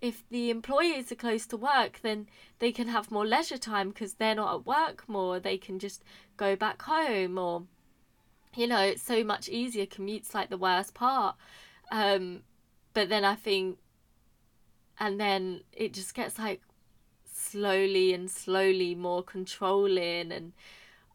if 0.00 0.22
the 0.30 0.48
employees 0.50 1.10
are 1.10 1.16
close 1.16 1.44
to 1.46 1.56
work, 1.56 2.00
then 2.02 2.28
they 2.60 2.70
can 2.70 2.86
have 2.88 3.10
more 3.10 3.26
leisure 3.26 3.58
time 3.58 3.88
because 3.88 4.14
they're 4.14 4.36
not 4.36 4.54
at 4.54 4.66
work 4.66 5.08
more. 5.08 5.40
They 5.40 5.58
can 5.58 5.80
just 5.80 6.04
go 6.36 6.54
back 6.54 6.82
home, 6.82 7.38
or 7.38 7.64
you 8.56 8.66
know, 8.66 8.80
it's 8.80 9.02
so 9.02 9.22
much 9.24 9.48
easier. 9.48 9.86
Commute's 9.86 10.34
like 10.34 10.50
the 10.50 10.56
worst 10.56 10.94
part. 10.94 11.36
Um, 11.90 12.42
but 12.94 13.08
then 13.08 13.24
I 13.24 13.34
think, 13.34 13.78
and 14.98 15.20
then 15.20 15.62
it 15.72 15.92
just 15.92 16.14
gets 16.14 16.38
like 16.38 16.62
slowly 17.38 18.12
and 18.12 18.30
slowly 18.30 18.94
more 18.94 19.22
controlling 19.22 20.32
and 20.32 20.52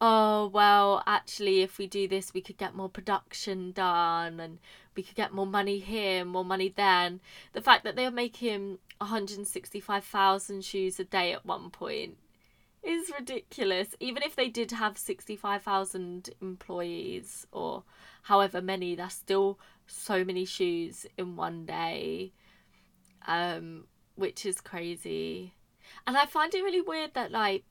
oh 0.01 0.47
well 0.47 1.03
actually 1.05 1.61
if 1.61 1.77
we 1.77 1.85
do 1.85 2.07
this 2.07 2.33
we 2.33 2.41
could 2.41 2.57
get 2.57 2.75
more 2.75 2.89
production 2.89 3.71
done 3.71 4.39
and 4.39 4.57
we 4.95 5.03
could 5.03 5.15
get 5.15 5.33
more 5.33 5.45
money 5.45 5.79
here 5.79 6.25
more 6.25 6.45
money 6.45 6.73
then 6.75 7.19
the 7.53 7.61
fact 7.61 7.83
that 7.83 7.95
they 7.95 8.05
were 8.05 8.11
making 8.11 8.79
165,000 8.97 10.63
shoes 10.63 10.99
a 10.99 11.03
day 11.03 11.33
at 11.33 11.45
one 11.45 11.69
point 11.69 12.17
is 12.83 13.11
ridiculous 13.17 13.95
even 13.99 14.23
if 14.23 14.35
they 14.35 14.49
did 14.49 14.71
have 14.71 14.97
65,000 14.97 16.29
employees 16.41 17.47
or 17.51 17.83
however 18.23 18.61
many 18.61 18.95
that's 18.95 19.15
still 19.15 19.59
so 19.87 20.23
many 20.23 20.45
shoes 20.45 21.05
in 21.17 21.35
one 21.35 21.65
day 21.65 22.31
um 23.27 23.85
which 24.15 24.45
is 24.45 24.61
crazy 24.61 25.53
and 26.05 26.17
i 26.17 26.25
find 26.25 26.53
it 26.53 26.63
really 26.63 26.81
weird 26.81 27.13
that 27.13 27.31
like 27.31 27.63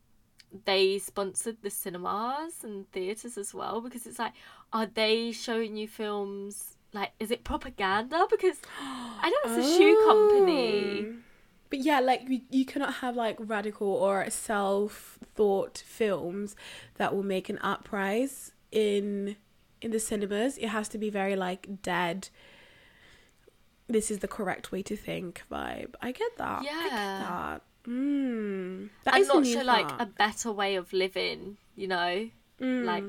they 0.65 0.99
sponsored 0.99 1.57
the 1.63 1.71
cinemas 1.71 2.63
and 2.63 2.91
theaters 2.93 3.39
as 3.39 3.55
well 3.55 3.81
because 3.81 4.07
it's 4.07 4.19
like 4.19 4.33
are 4.73 4.87
they 4.87 5.33
showing 5.33 5.77
you 5.77 5.89
films 5.89 6.77
like 6.93 7.11
is 7.19 7.31
it 7.31 7.45
propaganda 7.45 8.27
because 8.31 8.57
i 8.81 9.31
know 9.31 9.57
it's 9.57 9.67
a 9.67 9.71
oh. 9.71 9.79
shoe 9.79 10.05
company 10.07 11.07
oh. 11.07 11.15
But 11.73 11.81
yeah 11.81 12.01
like 12.01 12.29
you, 12.29 12.43
you 12.51 12.67
cannot 12.67 12.93
have 12.97 13.17
like 13.17 13.39
radical 13.41 13.89
or 13.89 14.29
self-thought 14.29 15.83
films 15.87 16.55
that 16.97 17.15
will 17.15 17.23
make 17.23 17.49
an 17.49 17.59
uprise 17.63 18.53
in 18.71 19.37
in 19.81 19.91
the 19.91 19.99
cinemas. 19.99 20.59
It 20.59 20.69
has 20.69 20.87
to 20.89 20.99
be 20.99 21.09
very 21.09 21.35
like 21.35 21.83
dead. 21.83 22.29
This 23.89 24.11
is 24.11 24.19
the 24.19 24.29
correct 24.29 24.71
way 24.71 24.83
to 24.83 24.95
think 24.97 25.45
vibe. 25.51 25.95
I 26.03 26.13
get 26.13 26.37
that. 26.37 26.63
Yeah 26.63 26.73
I 26.73 26.83
get 26.83 26.91
that. 26.91 27.63
Mm, 27.89 28.91
and 29.07 29.29
not 29.29 29.47
show 29.47 29.63
like 29.63 29.91
a 29.99 30.05
better 30.07 30.53
way 30.53 30.77
of 30.77 30.93
living, 30.93 31.57
you 31.75 31.89
know? 31.89 32.29
Mm. 32.61 32.85
Like, 32.85 33.05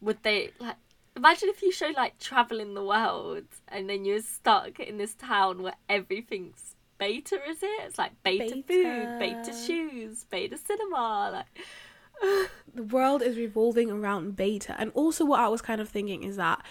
would 0.00 0.20
they 0.24 0.50
like? 0.58 0.76
Imagine 1.16 1.48
if 1.48 1.62
you 1.62 1.70
show 1.70 1.92
like 1.96 2.18
traveling 2.18 2.74
the 2.74 2.84
world, 2.84 3.44
and 3.68 3.88
then 3.88 4.04
you're 4.04 4.20
stuck 4.20 4.80
in 4.80 4.98
this 4.98 5.14
town 5.14 5.62
where 5.62 5.76
everything's 5.88 6.74
Bata. 7.02 7.40
Is 7.48 7.62
it? 7.62 7.80
It's 7.86 7.98
like 7.98 8.12
Bata, 8.22 8.38
Bata. 8.38 8.62
food, 8.66 9.18
Bata 9.18 9.52
shoes, 9.52 10.24
Bata 10.24 10.56
cinema. 10.56 11.30
Like, 11.32 12.48
the 12.74 12.82
world 12.84 13.22
is 13.22 13.36
revolving 13.36 13.90
around 13.90 14.36
Bata, 14.36 14.76
and 14.78 14.92
also 14.94 15.24
what 15.24 15.40
I 15.40 15.48
was 15.48 15.62
kind 15.62 15.80
of 15.80 15.88
thinking 15.88 16.22
is 16.22 16.36
that 16.36 16.64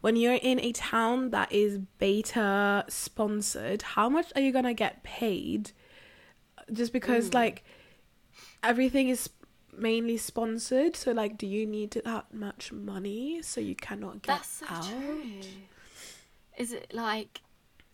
when 0.00 0.16
you're 0.16 0.34
in 0.34 0.60
a 0.60 0.72
town 0.72 1.30
that 1.30 1.52
is 1.52 1.78
Bata 1.98 2.84
sponsored, 2.88 3.82
how 3.82 4.08
much 4.08 4.32
are 4.34 4.40
you 4.40 4.52
gonna 4.52 4.74
get 4.74 5.02
paid? 5.02 5.72
just 6.72 6.92
because 6.92 7.30
mm. 7.30 7.34
like 7.34 7.64
everything 8.62 9.08
is 9.08 9.30
mainly 9.76 10.16
sponsored 10.16 10.96
so 10.96 11.12
like 11.12 11.36
do 11.36 11.46
you 11.46 11.66
need 11.66 11.90
that 12.04 12.32
much 12.32 12.72
money 12.72 13.42
so 13.42 13.60
you 13.60 13.74
cannot 13.74 14.22
get 14.22 14.36
That's 14.36 14.48
so 14.48 14.66
out 14.68 14.84
true. 14.84 15.40
is 16.56 16.72
it 16.72 16.92
like 16.94 17.42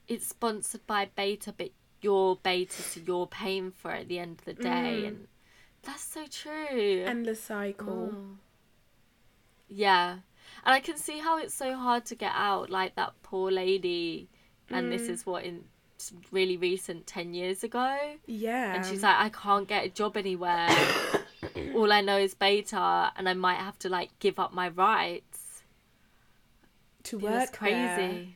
it's 0.07 0.29
sponsored 0.29 0.87
by 0.87 1.09
Bata 1.17 1.53
but 1.57 1.71
you're 2.03 2.37
Bata 2.37 2.83
so 2.83 3.01
you're 3.07 3.27
paying 3.27 3.71
for 3.71 3.93
it 3.93 4.03
at 4.03 4.09
the 4.09 4.19
end 4.19 4.39
of 4.39 4.45
the 4.45 4.55
day 4.55 5.03
mm. 5.03 5.09
and 5.09 5.29
that's 5.83 6.05
so 6.05 6.27
true 6.27 7.05
endless 7.07 7.43
cycle 7.43 8.11
mm. 8.15 8.37
yeah 9.69 10.19
and 10.65 10.75
i 10.75 10.81
can 10.81 10.97
see 10.97 11.19
how 11.19 11.39
it's 11.39 11.55
so 11.55 11.75
hard 11.75 12.05
to 12.05 12.15
get 12.15 12.33
out 12.35 12.71
like 12.71 12.95
that 12.97 13.13
poor 13.23 13.51
lady 13.51 14.29
and 14.71 14.91
this 14.91 15.03
mm. 15.03 15.11
is 15.11 15.27
what 15.27 15.45
in 15.45 15.65
really 16.31 16.57
recent 16.57 17.07
10 17.07 17.35
years 17.35 17.63
ago. 17.63 17.97
Yeah. 18.27 18.75
And 18.75 18.85
she's 18.85 19.03
like, 19.03 19.17
I 19.17 19.29
can't 19.29 19.69
get 19.69 19.85
a 19.85 19.89
job 19.89 20.17
anywhere. 20.17 20.69
All 21.75 21.93
I 21.93 22.01
know 22.01 22.19
is 22.19 22.35
Bata, 22.35 23.13
and 23.17 23.29
I 23.29 23.35
might 23.35 23.59
have 23.59 23.79
to 23.81 23.89
like 23.89 24.11
give 24.19 24.39
up 24.39 24.53
my 24.53 24.69
rights. 24.69 25.63
To 27.05 27.19
it 27.19 27.23
work 27.23 27.53
crazy. 27.53 27.75
There. 27.75 28.27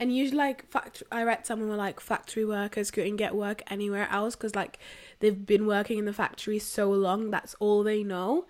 And 0.00 0.14
usually, 0.14 0.38
like, 0.38 0.70
fact- 0.70 1.02
I 1.10 1.22
read 1.24 1.44
someone 1.46 1.68
were 1.68 1.76
like 1.76 2.00
factory 2.00 2.44
workers 2.44 2.90
couldn't 2.90 3.16
get 3.16 3.34
work 3.34 3.62
anywhere 3.68 4.08
else 4.10 4.36
because, 4.36 4.54
like, 4.54 4.78
they've 5.20 5.46
been 5.46 5.66
working 5.66 5.98
in 5.98 6.04
the 6.04 6.12
factory 6.12 6.58
so 6.58 6.90
long, 6.90 7.30
that's 7.30 7.54
all 7.54 7.82
they 7.82 8.04
know. 8.04 8.46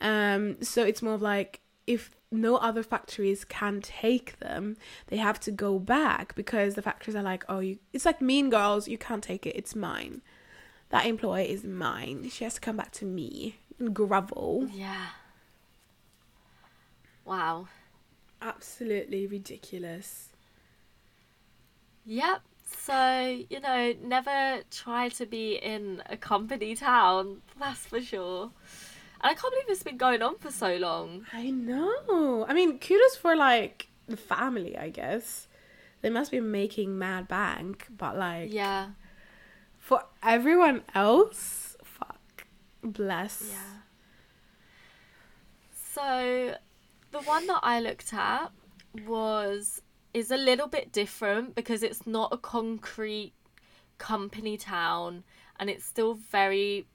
Um, 0.00 0.62
so 0.62 0.82
it's 0.84 1.02
more 1.02 1.14
of 1.14 1.22
like 1.22 1.60
if 1.86 2.16
no 2.30 2.56
other 2.56 2.82
factories 2.82 3.44
can 3.44 3.80
take 3.80 4.38
them 4.38 4.76
they 5.08 5.16
have 5.16 5.40
to 5.40 5.50
go 5.50 5.78
back 5.78 6.34
because 6.36 6.74
the 6.74 6.80
factories 6.80 7.16
are 7.16 7.22
like 7.24 7.44
oh 7.48 7.58
you 7.58 7.78
it's 7.92 8.06
like 8.06 8.22
mean 8.22 8.48
girls 8.48 8.86
you 8.86 8.96
can't 8.96 9.22
take 9.24 9.44
it 9.44 9.56
it's 9.56 9.74
mine 9.74 10.22
that 10.90 11.06
employer 11.06 11.44
is 11.44 11.64
mine. 11.64 12.28
She 12.30 12.44
has 12.44 12.54
to 12.54 12.60
come 12.60 12.76
back 12.76 12.90
to 12.92 13.04
me 13.04 13.56
and 13.78 13.94
grovel. 13.94 14.68
Yeah. 14.72 15.06
Wow. 17.24 17.68
Absolutely 18.42 19.26
ridiculous. 19.26 20.29
Yep. 22.04 22.40
So, 22.78 23.44
you 23.50 23.60
know, 23.60 23.94
never 24.02 24.62
try 24.70 25.08
to 25.10 25.26
be 25.26 25.54
in 25.56 26.02
a 26.06 26.16
company 26.16 26.74
town, 26.74 27.42
that's 27.58 27.86
for 27.86 28.00
sure. 28.00 28.50
And 29.22 29.30
I 29.30 29.34
can't 29.34 29.52
believe 29.52 29.66
it's 29.68 29.82
been 29.82 29.96
going 29.98 30.22
on 30.22 30.38
for 30.38 30.50
so 30.50 30.76
long. 30.76 31.26
I 31.32 31.50
know. 31.50 32.46
I 32.48 32.54
mean, 32.54 32.78
kudos 32.78 33.16
for 33.16 33.36
like 33.36 33.88
the 34.08 34.16
family, 34.16 34.76
I 34.78 34.88
guess. 34.90 35.46
They 36.00 36.10
must 36.10 36.30
be 36.30 36.40
making 36.40 36.98
mad 36.98 37.28
bank, 37.28 37.86
but 37.90 38.16
like 38.16 38.52
Yeah. 38.52 38.90
for 39.78 40.04
everyone 40.22 40.82
else, 40.94 41.76
fuck. 41.84 42.46
Bless. 42.82 43.50
Yeah. 43.52 43.80
So, 45.92 46.54
the 47.10 47.20
one 47.20 47.46
that 47.48 47.60
I 47.62 47.80
looked 47.80 48.12
at 48.14 48.50
was 49.06 49.82
is 50.12 50.30
a 50.30 50.36
little 50.36 50.66
bit 50.66 50.92
different 50.92 51.54
because 51.54 51.82
it's 51.82 52.06
not 52.06 52.32
a 52.32 52.38
concrete 52.38 53.32
company 53.98 54.56
town 54.56 55.24
and 55.58 55.70
it's 55.70 55.84
still 55.84 56.14
very 56.14 56.86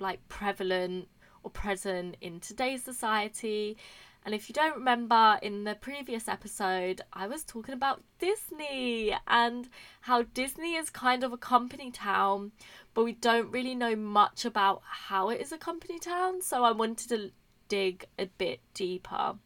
like 0.00 0.26
prevalent 0.28 1.08
or 1.42 1.50
present 1.50 2.16
in 2.20 2.40
today's 2.40 2.82
society. 2.82 3.76
And 4.24 4.34
if 4.34 4.48
you 4.48 4.52
don't 4.52 4.74
remember 4.74 5.38
in 5.40 5.64
the 5.64 5.74
previous 5.74 6.28
episode, 6.28 7.00
I 7.12 7.26
was 7.26 7.44
talking 7.44 7.74
about 7.74 8.02
Disney 8.18 9.14
and 9.26 9.68
how 10.02 10.22
Disney 10.22 10.74
is 10.74 10.90
kind 10.90 11.24
of 11.24 11.32
a 11.32 11.38
company 11.38 11.90
town, 11.90 12.52
but 12.92 13.04
we 13.04 13.12
don't 13.12 13.50
really 13.50 13.74
know 13.74 13.96
much 13.96 14.44
about 14.44 14.82
how 14.84 15.30
it 15.30 15.40
is 15.40 15.52
a 15.52 15.58
company 15.58 15.98
town. 15.98 16.42
So 16.42 16.64
I 16.64 16.72
wanted 16.72 17.08
to 17.10 17.30
dig 17.68 18.04
a 18.18 18.26
bit 18.26 18.60
deeper. 18.74 19.36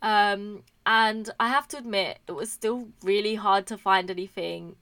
Um, 0.00 0.62
and 0.86 1.28
I 1.40 1.48
have 1.48 1.68
to 1.68 1.78
admit, 1.78 2.18
it 2.26 2.32
was 2.32 2.50
still 2.50 2.88
really 3.02 3.34
hard 3.34 3.66
to 3.66 3.76
find 3.76 4.10
anything 4.10 4.76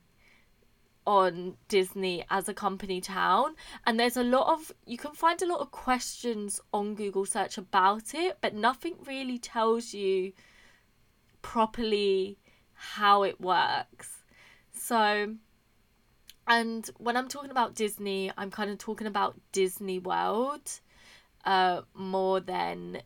on 1.07 1.57
Disney 1.69 2.25
as 2.31 2.49
a 2.49 2.55
company 2.55 3.01
town. 3.01 3.55
And 3.87 3.99
there's 3.99 4.17
a 4.17 4.25
lot 4.25 4.53
of, 4.53 4.73
you 4.87 4.99
can 4.99 5.13
find 5.13 5.41
a 5.41 5.47
lot 5.47 5.61
of 5.61 5.71
questions 5.71 6.61
on 6.73 6.95
Google 6.95 7.25
search 7.25 7.59
about 7.59 8.15
it, 8.15 8.39
but 8.41 8.55
nothing 8.55 8.97
really 9.07 9.39
tells 9.39 9.95
you 9.95 10.33
properly 11.43 12.39
how 12.75 13.23
it 13.23 13.41
works. 13.41 14.25
So, 14.73 15.37
and 16.47 16.91
when 16.99 17.17
I'm 17.17 17.29
talking 17.29 17.51
about 17.51 17.75
Disney, 17.75 18.31
I'm 18.37 18.51
kind 18.51 18.71
of 18.71 18.79
talking 18.79 19.07
about 19.07 19.41
Disney 19.53 19.99
World 19.99 20.81
uh, 21.45 21.83
more 21.95 22.41
than 22.41 23.03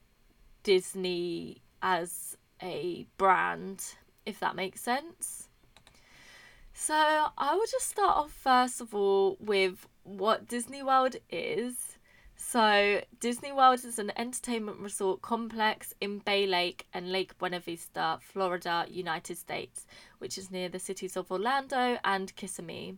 Disney 0.62 1.62
as 1.82 2.36
a 2.62 3.06
brand, 3.16 3.84
if 4.26 4.40
that 4.40 4.56
makes 4.56 4.80
sense. 4.80 5.48
So, 6.72 6.94
I 6.94 7.54
will 7.54 7.66
just 7.70 7.88
start 7.88 8.16
off 8.16 8.32
first 8.32 8.80
of 8.80 8.94
all 8.94 9.36
with 9.40 9.86
what 10.02 10.48
Disney 10.48 10.82
World 10.82 11.16
is. 11.28 11.98
So, 12.36 13.02
Disney 13.20 13.52
World 13.52 13.84
is 13.84 13.98
an 13.98 14.12
entertainment 14.16 14.78
resort 14.78 15.20
complex 15.20 15.92
in 16.00 16.20
Bay 16.20 16.46
Lake 16.46 16.86
and 16.94 17.12
Lake 17.12 17.36
Buena 17.38 17.60
Vista, 17.60 18.18
Florida, 18.20 18.86
United 18.88 19.36
States, 19.36 19.86
which 20.18 20.38
is 20.38 20.50
near 20.50 20.68
the 20.68 20.78
cities 20.78 21.16
of 21.16 21.30
Orlando 21.30 21.98
and 22.02 22.34
Kissimmee. 22.36 22.96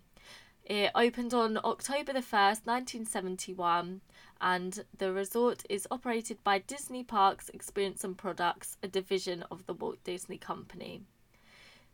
It 0.64 0.92
opened 0.94 1.34
on 1.34 1.58
October 1.64 2.12
the 2.12 2.20
1st, 2.20 2.66
1971, 2.66 4.00
and 4.40 4.84
the 4.96 5.12
resort 5.12 5.64
is 5.68 5.88
operated 5.90 6.42
by 6.44 6.60
Disney 6.60 7.02
Parks 7.02 7.48
Experience 7.48 8.04
and 8.04 8.16
Products, 8.16 8.76
a 8.82 8.88
division 8.88 9.42
of 9.50 9.66
the 9.66 9.74
Walt 9.74 10.02
Disney 10.04 10.38
Company. 10.38 11.02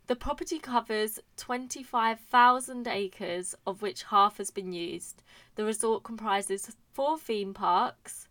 The 0.05 0.15
property 0.15 0.59
covers 0.59 1.19
25,000 1.37 2.87
acres, 2.87 3.55
of 3.65 3.81
which 3.81 4.03
half 4.03 4.37
has 4.37 4.51
been 4.51 4.71
used. 4.71 5.23
The 5.55 5.65
resort 5.65 6.03
comprises 6.03 6.75
four 6.93 7.17
theme 7.17 7.53
parks, 7.53 8.27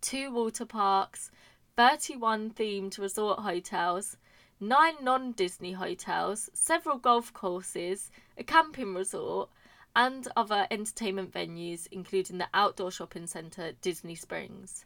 two 0.00 0.30
water 0.32 0.64
parks, 0.64 1.30
31 1.76 2.50
themed 2.50 2.98
resort 2.98 3.40
hotels, 3.40 4.16
nine 4.60 4.96
non 5.02 5.32
Disney 5.32 5.72
hotels, 5.72 6.50
several 6.52 6.98
golf 6.98 7.32
courses, 7.32 8.10
a 8.36 8.44
camping 8.44 8.94
resort, 8.94 9.50
and 9.94 10.28
other 10.36 10.66
entertainment 10.70 11.32
venues, 11.32 11.86
including 11.90 12.38
the 12.38 12.48
outdoor 12.54 12.90
shopping 12.90 13.26
centre 13.26 13.72
Disney 13.80 14.14
Springs. 14.14 14.84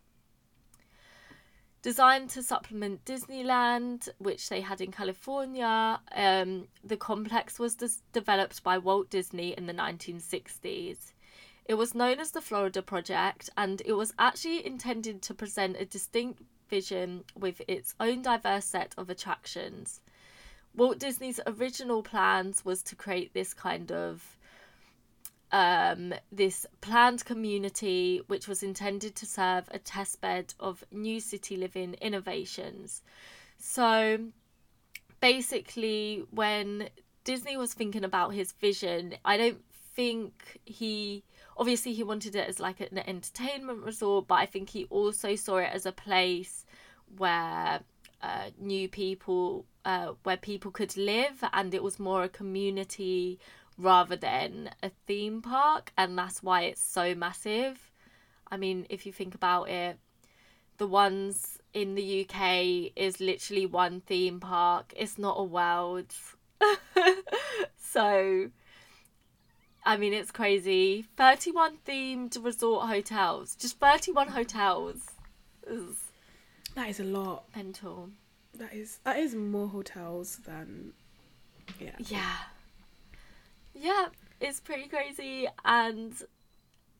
Designed 1.82 2.30
to 2.30 2.44
supplement 2.44 3.04
Disneyland, 3.04 4.08
which 4.18 4.48
they 4.48 4.60
had 4.60 4.80
in 4.80 4.92
California, 4.92 6.00
um, 6.14 6.68
the 6.84 6.96
complex 6.96 7.58
was 7.58 7.74
des- 7.74 8.00
developed 8.12 8.62
by 8.62 8.78
Walt 8.78 9.10
Disney 9.10 9.52
in 9.52 9.66
the 9.66 9.74
1960s. 9.74 11.12
It 11.64 11.74
was 11.74 11.94
known 11.94 12.20
as 12.20 12.30
the 12.30 12.40
Florida 12.40 12.82
Project, 12.82 13.50
and 13.56 13.82
it 13.84 13.94
was 13.94 14.14
actually 14.16 14.64
intended 14.64 15.22
to 15.22 15.34
present 15.34 15.76
a 15.76 15.84
distinct 15.84 16.42
vision 16.72 17.22
with 17.38 17.60
its 17.68 17.94
own 18.00 18.22
diverse 18.22 18.64
set 18.64 18.94
of 18.96 19.10
attractions. 19.10 20.00
Walt 20.74 20.98
Disney's 20.98 21.38
original 21.46 22.02
plans 22.02 22.64
was 22.64 22.82
to 22.84 22.94
create 22.96 23.34
this 23.34 23.52
kind 23.52 23.92
of 23.92 24.38
um, 25.52 26.14
this 26.40 26.64
planned 26.80 27.26
community, 27.26 28.22
which 28.26 28.48
was 28.48 28.62
intended 28.62 29.14
to 29.16 29.26
serve 29.26 29.64
a 29.70 29.78
testbed 29.78 30.54
of 30.58 30.82
new 30.90 31.20
city 31.20 31.58
living 31.58 31.92
innovations. 32.00 33.02
So 33.58 34.18
basically, 35.20 36.24
when 36.30 36.88
Disney 37.24 37.58
was 37.58 37.74
thinking 37.74 38.04
about 38.04 38.30
his 38.32 38.52
vision, 38.52 39.14
I 39.26 39.36
don't 39.36 39.62
think 39.94 40.58
he 40.64 41.22
obviously 41.56 41.92
he 41.92 42.02
wanted 42.02 42.34
it 42.34 42.48
as 42.48 42.60
like 42.60 42.80
an 42.80 42.98
entertainment 43.06 43.82
resort, 43.82 44.26
but 44.28 44.36
I 44.36 44.46
think 44.46 44.70
he 44.70 44.84
also 44.86 45.36
saw 45.36 45.58
it 45.58 45.70
as 45.72 45.86
a 45.86 45.92
place 45.92 46.64
where 47.16 47.80
uh, 48.22 48.50
new 48.58 48.88
people, 48.88 49.66
uh, 49.84 50.12
where 50.22 50.36
people 50.36 50.70
could 50.70 50.96
live, 50.96 51.44
and 51.52 51.74
it 51.74 51.82
was 51.82 51.98
more 51.98 52.22
a 52.22 52.28
community 52.28 53.38
rather 53.78 54.16
than 54.16 54.70
a 54.82 54.90
theme 55.06 55.42
park, 55.42 55.92
and 55.96 56.16
that's 56.16 56.42
why 56.42 56.62
it's 56.62 56.84
so 56.84 57.14
massive. 57.14 57.90
I 58.50 58.56
mean, 58.56 58.86
if 58.90 59.06
you 59.06 59.12
think 59.12 59.34
about 59.34 59.68
it, 59.68 59.98
the 60.78 60.86
ones 60.86 61.58
in 61.74 61.94
the 61.94 62.26
UK 62.26 62.92
is 62.96 63.20
literally 63.20 63.66
one 63.66 64.00
theme 64.00 64.40
park, 64.40 64.92
it's 64.96 65.18
not 65.18 65.36
a 65.38 65.44
world. 65.44 66.14
so, 67.78 68.50
I 69.84 69.96
mean, 69.96 70.12
it's 70.12 70.30
crazy. 70.30 71.06
31 71.16 71.78
themed 71.86 72.42
resort 72.44 72.88
hotels, 72.88 73.56
just 73.56 73.78
31 73.80 74.28
hotels. 74.28 75.00
That 76.74 76.88
is 76.88 77.00
a 77.00 77.04
lot. 77.04 77.44
mental. 77.54 78.10
That 78.54 78.74
is 78.74 78.98
that 79.04 79.18
is 79.18 79.34
more 79.34 79.68
hotels 79.68 80.36
than 80.44 80.92
yeah. 81.80 81.96
Yeah. 81.98 82.36
Yeah, 83.74 84.06
it's 84.40 84.60
pretty 84.60 84.88
crazy 84.88 85.48
and 85.64 86.14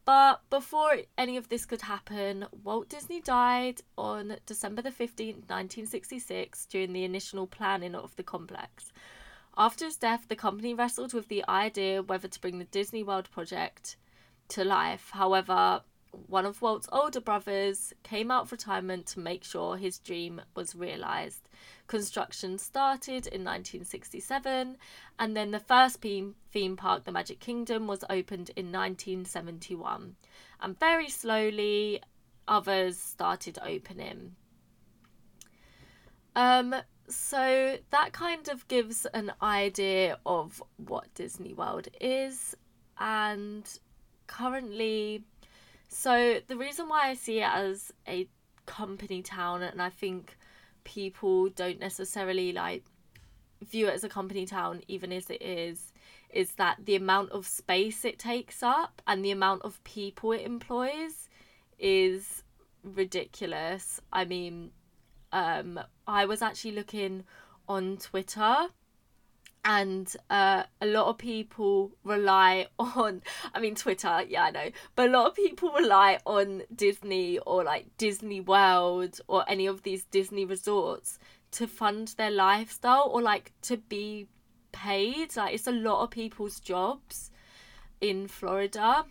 but 0.04 0.40
before 0.50 0.96
any 1.16 1.36
of 1.36 1.48
this 1.48 1.64
could 1.64 1.82
happen, 1.82 2.46
Walt 2.64 2.88
Disney 2.88 3.20
died 3.20 3.82
on 3.96 4.36
December 4.46 4.82
the 4.82 4.90
15th, 4.90 5.48
1966 5.48 6.66
during 6.66 6.92
the 6.92 7.04
initial 7.04 7.46
planning 7.46 7.94
of 7.94 8.16
the 8.16 8.24
complex. 8.24 8.92
After 9.56 9.84
his 9.84 9.96
death, 9.96 10.28
the 10.28 10.36
company 10.36 10.72
wrestled 10.72 11.12
with 11.12 11.28
the 11.28 11.44
idea 11.48 12.02
whether 12.02 12.28
to 12.28 12.40
bring 12.40 12.58
the 12.58 12.64
Disney 12.64 13.02
World 13.02 13.30
project 13.30 13.96
to 14.48 14.64
life. 14.64 15.10
However, 15.12 15.82
one 16.26 16.44
of 16.44 16.60
Walt's 16.60 16.88
older 16.92 17.20
brothers 17.20 17.92
came 18.02 18.30
out 18.30 18.42
of 18.44 18.52
retirement 18.52 19.06
to 19.06 19.20
make 19.20 19.44
sure 19.44 19.76
his 19.76 19.98
dream 19.98 20.42
was 20.54 20.74
realised. 20.74 21.48
Construction 21.86 22.58
started 22.58 23.26
in 23.26 23.44
1967, 23.44 24.76
and 25.18 25.36
then 25.36 25.50
the 25.50 25.58
first 25.58 26.00
theme, 26.02 26.76
park, 26.76 27.04
the 27.04 27.12
Magic 27.12 27.40
Kingdom, 27.40 27.86
was 27.86 28.04
opened 28.10 28.50
in 28.56 28.66
1971. 28.66 30.16
And 30.60 30.78
very 30.78 31.08
slowly, 31.08 32.02
others 32.46 32.98
started 32.98 33.58
opening. 33.64 34.36
Um, 36.34 36.74
so 37.08 37.76
that 37.90 38.12
kind 38.12 38.48
of 38.48 38.66
gives 38.68 39.06
an 39.06 39.32
idea 39.42 40.18
of 40.24 40.62
what 40.76 41.12
Disney 41.14 41.54
World 41.54 41.88
is, 42.00 42.56
and 42.98 43.68
currently, 44.26 45.24
so 45.88 46.40
the 46.46 46.56
reason 46.56 46.88
why 46.88 47.08
I 47.08 47.14
see 47.14 47.40
it 47.40 47.50
as 47.52 47.92
a 48.08 48.28
company 48.66 49.22
town, 49.22 49.62
and 49.62 49.82
I 49.82 49.90
think 49.90 50.36
people 50.84 51.48
don't 51.48 51.80
necessarily 51.80 52.52
like 52.52 52.84
view 53.62 53.88
it 53.88 53.94
as 53.94 54.04
a 54.04 54.08
company 54.08 54.46
town, 54.46 54.82
even 54.88 55.12
as 55.12 55.30
it 55.30 55.42
is, 55.42 55.92
is 56.30 56.52
that 56.52 56.78
the 56.84 56.96
amount 56.96 57.30
of 57.30 57.46
space 57.46 58.04
it 58.04 58.18
takes 58.18 58.62
up 58.62 59.02
and 59.06 59.24
the 59.24 59.30
amount 59.30 59.62
of 59.62 59.82
people 59.84 60.32
it 60.32 60.42
employs 60.42 61.28
is 61.78 62.42
ridiculous. 62.82 64.00
I 64.12 64.24
mean, 64.24 64.70
um, 65.32 65.80
I 66.06 66.24
was 66.26 66.42
actually 66.42 66.72
looking 66.72 67.24
on 67.68 67.96
Twitter 67.96 68.68
and 69.64 70.14
uh, 70.28 70.64
a 70.80 70.86
lot 70.86 71.06
of 71.06 71.18
people 71.18 71.92
rely 72.02 72.66
on 72.80 73.22
i 73.54 73.60
mean 73.60 73.76
twitter 73.76 74.20
yeah 74.28 74.46
i 74.46 74.50
know 74.50 74.68
but 74.96 75.08
a 75.08 75.12
lot 75.12 75.28
of 75.28 75.36
people 75.36 75.70
rely 75.70 76.18
on 76.26 76.62
disney 76.74 77.38
or 77.46 77.62
like 77.62 77.86
disney 77.96 78.40
world 78.40 79.20
or 79.28 79.44
any 79.48 79.66
of 79.66 79.84
these 79.84 80.02
disney 80.06 80.44
resorts 80.44 81.16
to 81.52 81.68
fund 81.68 82.08
their 82.16 82.30
lifestyle 82.30 83.08
or 83.12 83.22
like 83.22 83.52
to 83.62 83.76
be 83.76 84.26
paid. 84.72 85.36
Like 85.36 85.54
it's 85.54 85.66
a 85.66 85.72
lot 85.72 86.02
of 86.02 86.10
people's 86.10 86.58
jobs 86.58 87.30
in 88.00 88.26
florida 88.26 89.04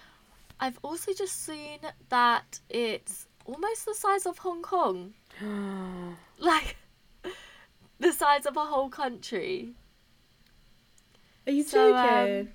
I've 0.60 0.78
also 0.84 1.14
just 1.14 1.46
seen 1.46 1.80
that 2.10 2.60
it's 2.70 3.28
almost 3.46 3.86
the 3.86 3.96
size 3.96 4.26
of 4.26 4.40
Hong 4.40 4.62
Kong. 4.62 5.14
like 6.38 6.76
the 8.00 8.12
size 8.12 8.46
of 8.46 8.58
a 8.58 8.66
whole 8.66 8.90
country. 8.90 9.70
Are 11.46 11.52
you 11.52 11.64
so, 11.64 11.94
joking? 11.94 12.42
Um, 12.42 12.50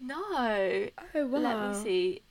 no. 0.00 0.88
Oh 1.14 1.26
wow. 1.26 1.38
Let 1.38 1.70
me 1.70 1.74
see. 1.82 2.22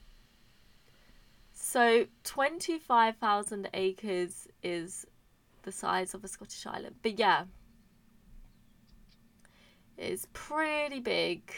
So 1.70 2.06
25,000 2.24 3.68
acres 3.74 4.48
is 4.62 5.06
the 5.64 5.70
size 5.70 6.14
of 6.14 6.24
a 6.24 6.28
Scottish 6.28 6.64
island. 6.66 6.94
But 7.02 7.18
yeah, 7.18 7.44
it's 9.98 10.26
pretty 10.32 11.00
big. 11.00 11.52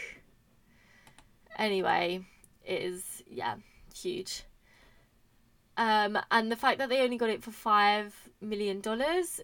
Anyway, 1.57 2.25
it 2.65 2.81
is, 2.81 3.23
yeah, 3.25 3.55
huge. 3.95 4.43
Um, 5.77 6.19
and 6.29 6.51
the 6.51 6.57
fact 6.57 6.79
that 6.79 6.89
they 6.89 6.99
only 7.03 7.17
got 7.17 7.29
it 7.29 7.41
for 7.41 7.51
$5 7.51 8.11
million 8.41 8.81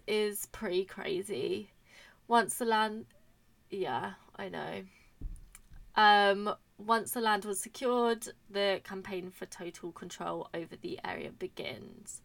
is 0.06 0.46
pretty 0.52 0.84
crazy. 0.84 1.70
Once 2.26 2.58
the 2.58 2.66
land, 2.66 3.06
yeah, 3.70 4.12
I 4.36 4.50
know. 4.50 4.82
Um, 5.96 6.54
once 6.78 7.12
the 7.12 7.20
land 7.20 7.44
was 7.44 7.60
secured, 7.60 8.28
the 8.48 8.80
campaign 8.84 9.30
for 9.30 9.46
total 9.46 9.92
control 9.92 10.48
over 10.54 10.76
the 10.76 10.98
area 11.04 11.30
begins. 11.30 12.22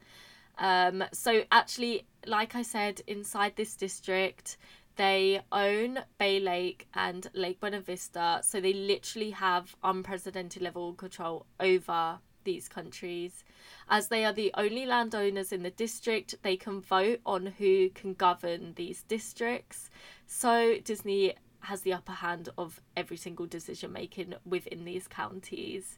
Um, 0.57 1.03
so, 1.11 1.43
actually, 1.51 2.05
like 2.27 2.55
I 2.55 2.61
said, 2.61 3.01
inside 3.07 3.55
this 3.55 3.75
district, 3.75 4.57
they 4.95 5.41
own 5.51 5.99
Bay 6.19 6.39
Lake 6.39 6.87
and 6.93 7.27
Lake 7.33 7.59
Buena 7.59 7.81
Vista, 7.81 8.41
so 8.43 8.61
they 8.61 8.73
literally 8.73 9.31
have 9.31 9.75
unprecedented 9.83 10.61
level 10.61 10.93
control 10.93 11.47
over 11.59 12.19
these 12.43 12.67
countries. 12.67 13.43
As 13.89 14.09
they 14.09 14.25
are 14.25 14.33
the 14.33 14.51
only 14.55 14.85
landowners 14.85 15.51
in 15.51 15.63
the 15.63 15.71
district, 15.71 16.35
they 16.43 16.55
can 16.55 16.81
vote 16.81 17.21
on 17.25 17.47
who 17.57 17.89
can 17.89 18.13
govern 18.13 18.73
these 18.75 19.03
districts. 19.03 19.89
So 20.27 20.77
Disney 20.83 21.33
has 21.63 21.81
the 21.81 21.93
upper 21.93 22.13
hand 22.13 22.49
of 22.57 22.81
every 22.95 23.17
single 23.17 23.45
decision 23.45 23.91
making 23.91 24.35
within 24.45 24.85
these 24.85 25.07
counties. 25.07 25.97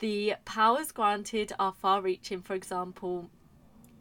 The 0.00 0.34
powers 0.44 0.92
granted 0.92 1.52
are 1.58 1.72
far 1.72 2.02
reaching. 2.02 2.42
For 2.42 2.54
example, 2.54 3.30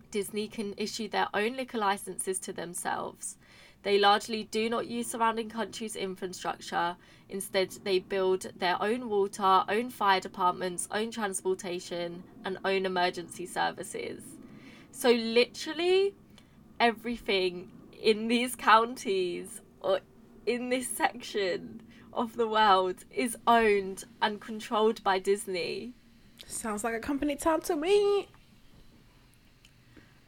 Disney 0.09 0.47
can 0.47 0.73
issue 0.77 1.07
their 1.07 1.27
own 1.33 1.55
liquor 1.55 1.77
licenses 1.77 2.39
to 2.39 2.53
themselves. 2.53 3.37
They 3.83 3.97
largely 3.97 4.43
do 4.43 4.69
not 4.69 4.87
use 4.87 5.07
surrounding 5.07 5.49
countries' 5.49 5.95
infrastructure. 5.95 6.97
Instead, 7.29 7.71
they 7.83 7.99
build 7.99 8.51
their 8.57 8.81
own 8.81 9.09
water, 9.09 9.63
own 9.67 9.89
fire 9.89 10.19
departments, 10.19 10.87
own 10.91 11.09
transportation, 11.11 12.23
and 12.45 12.57
own 12.63 12.85
emergency 12.85 13.45
services. 13.45 14.23
So, 14.91 15.11
literally, 15.11 16.13
everything 16.79 17.71
in 18.01 18.27
these 18.27 18.55
counties 18.55 19.61
or 19.79 19.99
in 20.45 20.69
this 20.69 20.87
section 20.87 21.81
of 22.13 22.35
the 22.35 22.47
world 22.47 23.05
is 23.09 23.37
owned 23.47 24.03
and 24.21 24.41
controlled 24.41 25.03
by 25.03 25.19
Disney. 25.19 25.93
Sounds 26.45 26.83
like 26.83 26.93
a 26.93 26.99
company 26.99 27.35
town 27.35 27.61
to 27.61 27.75
me. 27.75 28.27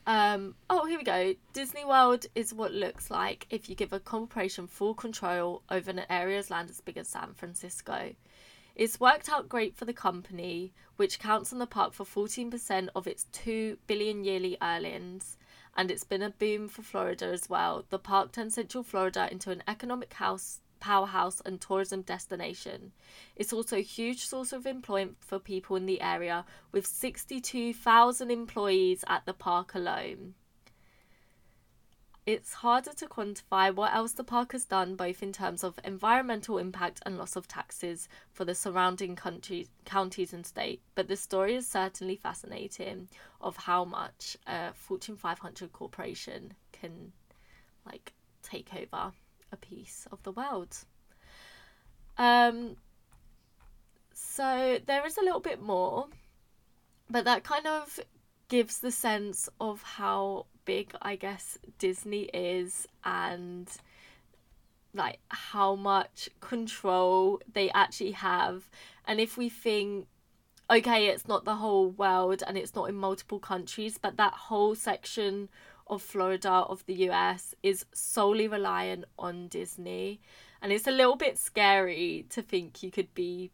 Um, 0.06 0.56
oh, 0.70 0.86
here 0.86 0.98
we 0.98 1.04
go. 1.04 1.34
Disney 1.54 1.86
World 1.86 2.26
is 2.36 2.54
what 2.54 2.74
looks 2.74 3.10
like 3.10 3.48
if 3.50 3.70
you 3.70 3.76
give 3.76 3.94
a 3.94 4.00
corporation 4.00 4.68
full 4.68 4.94
control 4.94 5.62
over 5.70 5.92
an 5.92 6.02
area's 6.10 6.50
land 6.50 6.70
as 6.70 6.82
big 6.82 6.98
as 6.98 7.08
San 7.08 7.34
Francisco. 7.34 8.14
It's 8.76 9.00
worked 9.00 9.30
out 9.30 9.48
great 9.48 9.78
for 9.78 9.86
the 9.86 9.94
company, 9.94 10.74
which 10.98 11.20
counts 11.20 11.54
on 11.54 11.60
the 11.60 11.68
park 11.68 11.94
for 11.94 12.06
14% 12.06 12.90
of 12.96 13.08
its 13.08 13.26
2 13.32 13.78
billion 13.88 14.24
yearly 14.24 14.58
earnings, 14.62 15.38
and 15.76 15.90
it's 15.90 16.04
been 16.04 16.22
a 16.22 16.30
boom 16.30 16.68
for 16.68 16.82
Florida 16.82 17.26
as 17.26 17.50
well. 17.50 17.86
The 17.90 18.00
park 18.00 18.32
turned 18.32 18.54
Central 18.54 18.84
Florida 18.84 19.28
into 19.32 19.52
an 19.52 19.64
economic 19.68 20.14
house 20.14 20.60
powerhouse 20.84 21.42
and 21.46 21.62
tourism 21.62 22.02
destination. 22.02 22.92
It's 23.38 23.54
also 23.54 23.78
a 23.78 23.82
huge 23.82 24.26
source 24.26 24.52
of 24.52 24.66
employment 24.66 25.16
for 25.22 25.40
people 25.40 25.78
in 25.78 25.86
the 25.86 26.02
area, 26.02 26.44
with 26.74 26.86
62,000 26.86 28.30
employees 28.30 29.06
at 29.08 29.26
the 29.26 29.34
park 29.34 29.74
alone. 29.74 30.34
It's 32.26 32.54
harder 32.54 32.94
to 32.94 33.08
quantify 33.08 33.74
what 33.76 33.94
else 33.94 34.14
the 34.14 34.24
park 34.24 34.54
has 34.54 34.64
done, 34.64 34.96
both 34.96 35.22
in 35.22 35.34
terms 35.34 35.64
of 35.64 35.78
environmental 35.84 36.58
impact 36.58 37.02
and 37.06 37.18
loss 37.18 37.36
of 37.36 37.50
taxes 37.50 38.08
for 38.32 38.46
the 38.46 38.56
surrounding 38.56 39.16
countries, 39.18 39.70
counties 39.84 40.32
and 40.32 40.46
state. 40.46 40.82
But 40.96 41.10
the 41.10 41.18
story 41.18 41.56
is 41.56 41.68
certainly 41.68 42.16
fascinating 42.16 43.10
of 43.42 43.58
how 43.58 43.84
much 43.84 44.38
a 44.48 44.74
Fortune 44.74 45.18
500 45.18 45.74
corporation 45.74 46.54
can, 46.72 47.12
like, 47.86 48.14
take 48.42 48.74
over 48.74 49.12
a 49.52 49.58
piece 49.58 50.08
of 50.12 50.24
the 50.24 50.32
world. 50.32 50.78
Um, 52.18 52.78
so 54.14 54.80
there 54.86 55.06
is 55.06 55.18
a 55.18 55.22
little 55.22 55.42
bit 55.42 55.62
more. 55.62 56.08
but 57.10 57.26
that 57.26 57.44
kind 57.44 57.68
of 57.68 58.00
gives 58.48 58.80
the 58.80 58.92
sense 58.92 59.50
of 59.60 59.82
how 59.84 60.46
big 60.66 60.94
I 61.02 61.16
guess 61.16 61.58
Disney 61.80 62.24
is 62.34 62.88
and 63.04 63.70
like 64.94 65.20
how 65.30 65.76
much 65.76 66.30
control 66.40 67.42
they 67.52 67.70
actually 67.72 68.12
have. 68.12 68.70
And 69.06 69.20
if 69.20 69.38
we 69.38 69.50
think 69.50 70.08
okay 70.70 71.08
it's 71.08 71.28
not 71.28 71.46
the 71.46 71.56
whole 71.56 71.90
world 71.90 72.42
and 72.48 72.58
it's 72.58 72.74
not 72.74 72.90
in 72.90 72.96
multiple 72.96 73.40
countries 73.40 73.98
but 73.98 74.16
that 74.16 74.34
whole 74.34 74.76
section 74.76 75.50
of 75.88 76.02
Florida 76.02 76.50
of 76.50 76.86
the 76.86 77.10
US 77.10 77.54
is 77.64 77.86
solely 77.94 78.48
reliant 78.48 79.06
on 79.18 79.48
Disney. 79.48 80.22
And 80.62 80.72
it's 80.72 80.88
a 80.88 80.92
little 80.92 81.16
bit 81.16 81.38
scary 81.38 82.26
to 82.30 82.42
think 82.42 82.82
you 82.84 82.92
could 82.92 83.14
be 83.14 83.52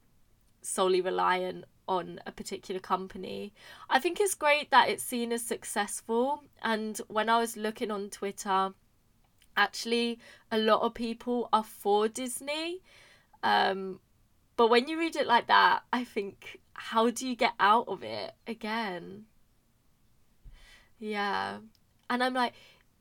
solely 0.61 1.01
reliant 1.01 1.65
on 1.89 2.21
a 2.27 2.31
particular 2.31 2.79
company. 2.79 3.51
I 3.89 3.99
think 3.99 4.21
it's 4.21 4.35
great 4.35 4.69
that 4.69 4.89
it's 4.89 5.03
seen 5.03 5.33
as 5.33 5.43
successful. 5.43 6.43
And 6.61 7.01
when 7.07 7.29
I 7.29 7.39
was 7.39 7.57
looking 7.57 7.89
on 7.89 8.11
Twitter, 8.11 8.73
actually, 9.57 10.19
a 10.51 10.59
lot 10.59 10.81
of 10.83 10.93
people 10.93 11.49
are 11.51 11.63
for 11.63 12.07
Disney. 12.07 12.81
Um, 13.41 13.99
but 14.55 14.69
when 14.69 14.87
you 14.87 14.99
read 14.99 15.15
it 15.15 15.25
like 15.25 15.47
that, 15.47 15.81
I 15.91 16.03
think, 16.03 16.59
how 16.73 17.09
do 17.09 17.27
you 17.27 17.35
get 17.35 17.53
out 17.59 17.87
of 17.87 18.03
it 18.03 18.33
again? 18.45 19.25
Yeah. 20.99 21.57
And 22.09 22.23
I'm 22.23 22.35
like, 22.35 22.53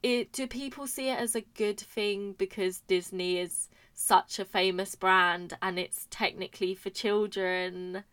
it, 0.02 0.32
do 0.32 0.46
people 0.46 0.86
see 0.86 1.10
it 1.10 1.18
as 1.18 1.34
a 1.34 1.42
good 1.42 1.78
thing 1.78 2.34
because 2.38 2.80
Disney 2.80 3.38
is 3.38 3.68
such 3.92 4.38
a 4.38 4.44
famous 4.46 4.94
brand 4.94 5.58
and 5.60 5.78
it's 5.78 6.06
technically 6.10 6.74
for 6.74 6.88
children? 6.88 8.04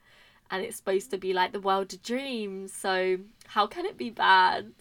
And 0.52 0.64
it's 0.64 0.78
supposed 0.78 1.10
to 1.12 1.18
be 1.18 1.34
like 1.34 1.52
the 1.52 1.60
world 1.60 1.94
of 1.94 2.02
dreams. 2.04 2.74
So 2.74 3.18
how 3.48 3.68
can 3.68 3.86
it 3.86 3.98
be 3.98 4.10
bad? 4.10 4.72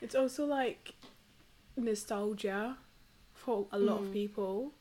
It's 0.00 0.14
also 0.14 0.44
like 0.44 0.94
nostalgia 1.76 2.76
for 3.34 3.66
a 3.72 3.78
lot 3.78 4.00
Mm. 4.00 4.06
of 4.06 4.12
people. 4.12 4.72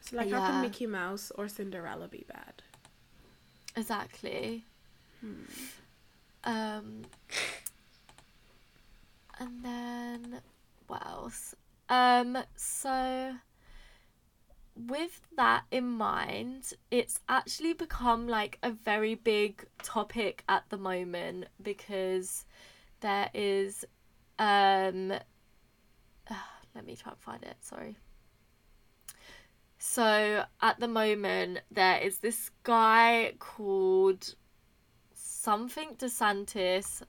So 0.00 0.16
like 0.16 0.30
how 0.30 0.40
can 0.46 0.60
Mickey 0.62 0.86
Mouse 0.86 1.30
or 1.36 1.48
Cinderella 1.48 2.08
be 2.08 2.24
bad? 2.28 2.62
Exactly. 3.76 4.64
Hmm. 5.20 5.44
Um, 6.44 7.02
and 9.38 9.64
then 9.64 10.40
what 10.88 11.06
else? 11.06 11.54
Um, 11.88 12.36
so 12.56 13.34
with 14.74 15.20
that 15.36 15.64
in 15.70 15.84
mind, 15.84 16.72
it's 16.90 17.20
actually 17.28 17.74
become 17.74 18.26
like 18.26 18.58
a 18.62 18.70
very 18.70 19.14
big 19.14 19.64
topic 19.82 20.44
at 20.48 20.64
the 20.70 20.78
moment 20.78 21.46
because 21.60 22.46
there 23.00 23.28
is 23.34 23.84
um 24.38 25.08
let 26.74 26.86
me 26.86 26.96
try 26.96 27.12
and 27.12 27.20
find 27.20 27.42
it, 27.42 27.56
sorry. 27.60 27.96
So 29.78 30.44
at 30.60 30.80
the 30.80 30.88
moment 30.88 31.60
there 31.70 31.98
is 31.98 32.18
this 32.18 32.50
guy 32.62 33.34
called 33.38 34.34
something 35.14 35.96
DeSantis. 35.96 37.02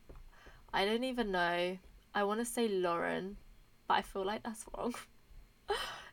I 0.74 0.86
don't 0.86 1.04
even 1.04 1.32
know. 1.32 1.78
I 2.16 2.24
want 2.24 2.40
to 2.40 2.46
say 2.46 2.68
Lauren, 2.68 3.38
but 3.88 3.96
I 3.96 4.02
feel 4.02 4.26
like 4.26 4.44
that's 4.44 4.66
wrong. 4.78 4.94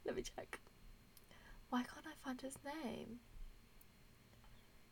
Let 0.05 0.17
me 0.17 0.23
check. 0.23 0.61
Why 1.71 1.83
can't 1.83 2.07
I 2.07 2.25
find 2.25 2.41
his 2.41 2.59
name? 2.65 3.21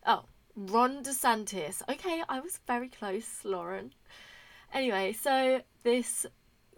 Oh, 0.06 0.24
Ron 0.54 1.02
DeSantis. 1.02 1.82
Okay, 1.88 2.22
I 2.28 2.40
was 2.40 2.60
very 2.66 2.88
close, 2.88 3.44
Lauren. 3.44 3.92
Anyway, 4.72 5.12
so 5.12 5.62
this 5.82 6.24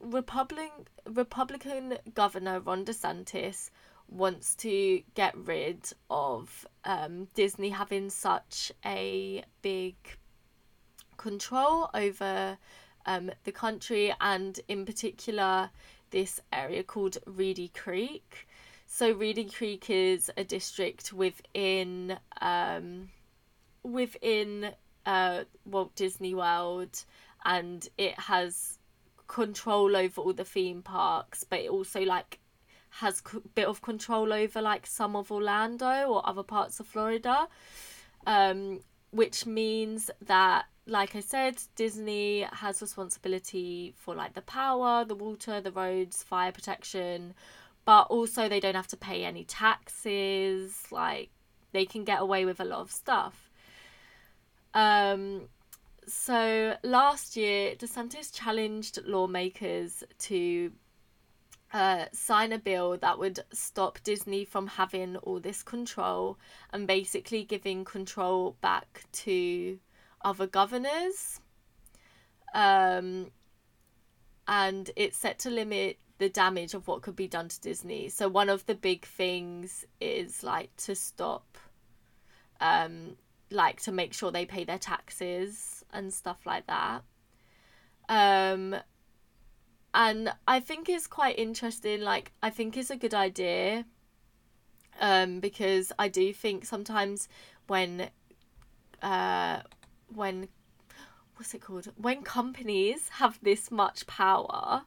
Republican 0.01 0.87
Republican 1.07 1.99
governor 2.15 2.61
Ron 2.61 2.85
DeSantis 2.87 3.71
wants 4.09 4.55
to 4.57 5.03
get 5.15 5.37
rid 5.37 5.93
of 6.09 6.67
um, 6.85 7.29
Disney 7.35 7.69
having 7.69 8.09
such 8.09 8.73
a 8.85 9.45
big 9.61 9.95
control 11.19 11.91
over 11.93 12.57
um, 13.07 13.31
the 13.45 13.53
country 13.53 14.15
and 14.21 14.61
in 14.69 14.87
particular 14.87 15.71
this 16.11 16.41
area 16.53 16.83
called 16.83 17.19
Reedy 17.27 17.69
Creek. 17.69 18.49
So 18.93 19.13
Reedy 19.13 19.45
Creek 19.45 19.89
is 19.89 20.33
a 20.37 20.43
district 20.43 21.13
within 21.13 22.19
um, 22.41 23.11
within 23.85 24.73
uh, 25.07 25.45
Walt 25.65 25.95
Disney 25.95 26.35
World, 26.35 27.05
and 27.45 27.89
it 27.97 28.19
has 28.19 28.81
control 29.29 29.97
over 29.97 30.21
all 30.21 30.33
the 30.33 30.45
theme 30.45 30.83
parks, 30.83 31.45
but 31.45 31.61
it 31.61 31.71
also 31.71 32.01
like 32.03 32.41
has 32.91 33.23
a 33.33 33.41
bit 33.55 33.69
of 33.69 33.81
control 33.81 34.33
over 34.33 34.61
like 34.61 34.89
some 34.89 35.15
of 35.15 35.31
Orlando 35.31 36.09
or 36.09 36.29
other 36.29 36.43
parts 36.43 36.81
of 36.81 36.89
Florida, 36.89 37.47
um, 38.27 38.81
which 39.13 39.47
means 39.47 40.11
that 40.21 40.65
like 40.87 41.15
I 41.15 41.21
said, 41.21 41.63
Disney 41.77 42.45
has 42.53 42.83
responsibility 42.83 43.95
for 43.97 44.17
like 44.17 44.35
the 44.35 44.43
power, 44.43 45.05
the 45.05 45.15
water, 45.15 45.61
the 45.61 45.71
roads, 45.71 46.25
fire 46.25 46.51
protection, 46.51 47.35
but 47.85 48.03
also 48.03 48.49
they 48.49 48.61
don't 48.61 48.75
have 48.75 48.89
to 48.89 48.97
pay 48.97 49.25
any 49.25 49.45
taxes. 49.45 50.85
Like 50.91 51.31
they 51.73 51.85
can 51.85 52.05
get 52.05 52.21
away 52.21 52.45
with 52.45 52.61
a 52.61 52.65
lot 52.65 52.81
of 52.81 52.91
stuff. 52.91 53.51
Um, 54.75 55.49
so 56.07 56.77
last 56.83 57.37
year, 57.37 57.75
DeSantis 57.77 58.35
challenged 58.35 58.99
lawmakers 59.07 60.03
to 60.21 60.73
uh, 61.73 62.07
sign 62.13 62.53
a 62.53 62.59
bill 62.59 62.97
that 62.99 63.19
would 63.19 63.41
stop 63.53 64.01
Disney 64.03 64.45
from 64.45 64.67
having 64.67 65.17
all 65.19 65.39
this 65.39 65.63
control 65.63 66.39
and 66.73 66.87
basically 66.87 67.45
giving 67.45 67.85
control 67.85 68.57
back 68.61 69.05
to 69.13 69.79
other 70.25 70.47
governors. 70.47 71.41
Um, 72.55 73.31
and 74.49 74.91
it's 74.97 75.17
set 75.17 75.39
to 75.41 75.51
limit 75.51 75.99
the 76.21 76.29
damage 76.29 76.75
of 76.75 76.87
what 76.87 77.01
could 77.01 77.17
be 77.17 77.27
done 77.27 77.49
to 77.49 77.61
Disney. 77.61 78.09
So 78.11 78.29
one 78.29 78.51
of 78.51 78.67
the 78.67 78.75
big 78.75 79.07
things 79.07 79.87
is 80.01 80.45
like 80.45 80.71
to 80.85 80.95
stop, 80.95 81.57
um, 82.61 83.17
like 83.51 83.81
to 83.83 83.93
make 83.93 84.13
sure 84.13 84.31
they 84.31 84.45
pay 84.45 84.65
their 84.65 84.79
taxes 84.79 85.83
and 85.93 86.13
stuff 86.13 86.45
like 86.45 86.67
that. 86.67 87.03
Um, 88.09 88.77
and 89.95 90.33
I 90.47 90.61
think 90.61 90.91
it's 90.91 91.07
quite 91.07 91.39
interesting. 91.39 92.03
Like 92.03 92.33
I 92.43 92.51
think 92.51 92.77
it's 92.77 92.91
a 92.91 92.97
good 92.97 93.15
idea. 93.15 93.87
Um, 95.01 95.41
because 95.41 95.91
I 95.99 96.09
do 96.09 96.35
think 96.35 96.67
sometimes 96.67 97.29
when, 97.67 98.11
uh, 99.01 99.61
when 100.15 100.49
what's 101.37 101.55
it 101.55 101.63
called 101.63 101.91
when 101.97 102.23
companies 102.23 103.09
have 103.13 103.39
this 103.41 103.71
much 103.71 104.07
power 104.07 104.83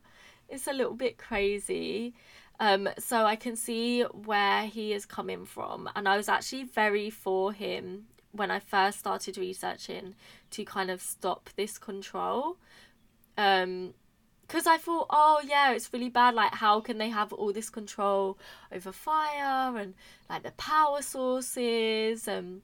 it's 0.53 0.67
a 0.67 0.73
little 0.73 0.93
bit 0.93 1.17
crazy. 1.17 2.13
Um 2.59 2.87
so 2.99 3.25
i 3.25 3.35
can 3.35 3.55
see 3.55 4.03
where 4.03 4.67
he 4.67 4.93
is 4.93 5.05
coming 5.05 5.45
from 5.45 5.89
and 5.95 6.07
i 6.07 6.15
was 6.15 6.29
actually 6.29 6.63
very 6.65 7.09
for 7.09 7.51
him 7.51 8.05
when 8.31 8.51
i 8.51 8.59
first 8.59 8.99
started 8.99 9.37
researching 9.37 10.15
to 10.51 10.63
kind 10.63 10.91
of 10.91 11.01
stop 11.01 11.49
this 11.55 11.77
control. 11.77 12.57
Um 13.37 13.93
because 14.41 14.67
i 14.67 14.77
thought 14.77 15.07
oh 15.09 15.41
yeah 15.47 15.71
it's 15.71 15.91
really 15.93 16.09
bad 16.09 16.35
like 16.35 16.53
how 16.53 16.79
can 16.79 16.97
they 16.99 17.09
have 17.09 17.33
all 17.33 17.51
this 17.53 17.69
control 17.69 18.37
over 18.71 18.91
fire 18.91 19.77
and 19.77 19.93
like 20.29 20.43
the 20.43 20.51
power 20.51 21.01
sources? 21.01 22.27
And 22.27 22.61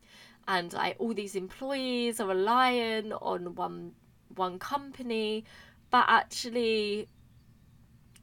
and 0.48 0.74
like 0.74 0.96
all 1.00 1.14
these 1.14 1.36
employees 1.36 2.20
are 2.20 2.28
relying 2.28 3.14
on 3.14 3.56
one 3.56 3.94
one 4.36 4.60
company. 4.60 5.46
But 5.92 6.06
actually 6.08 7.08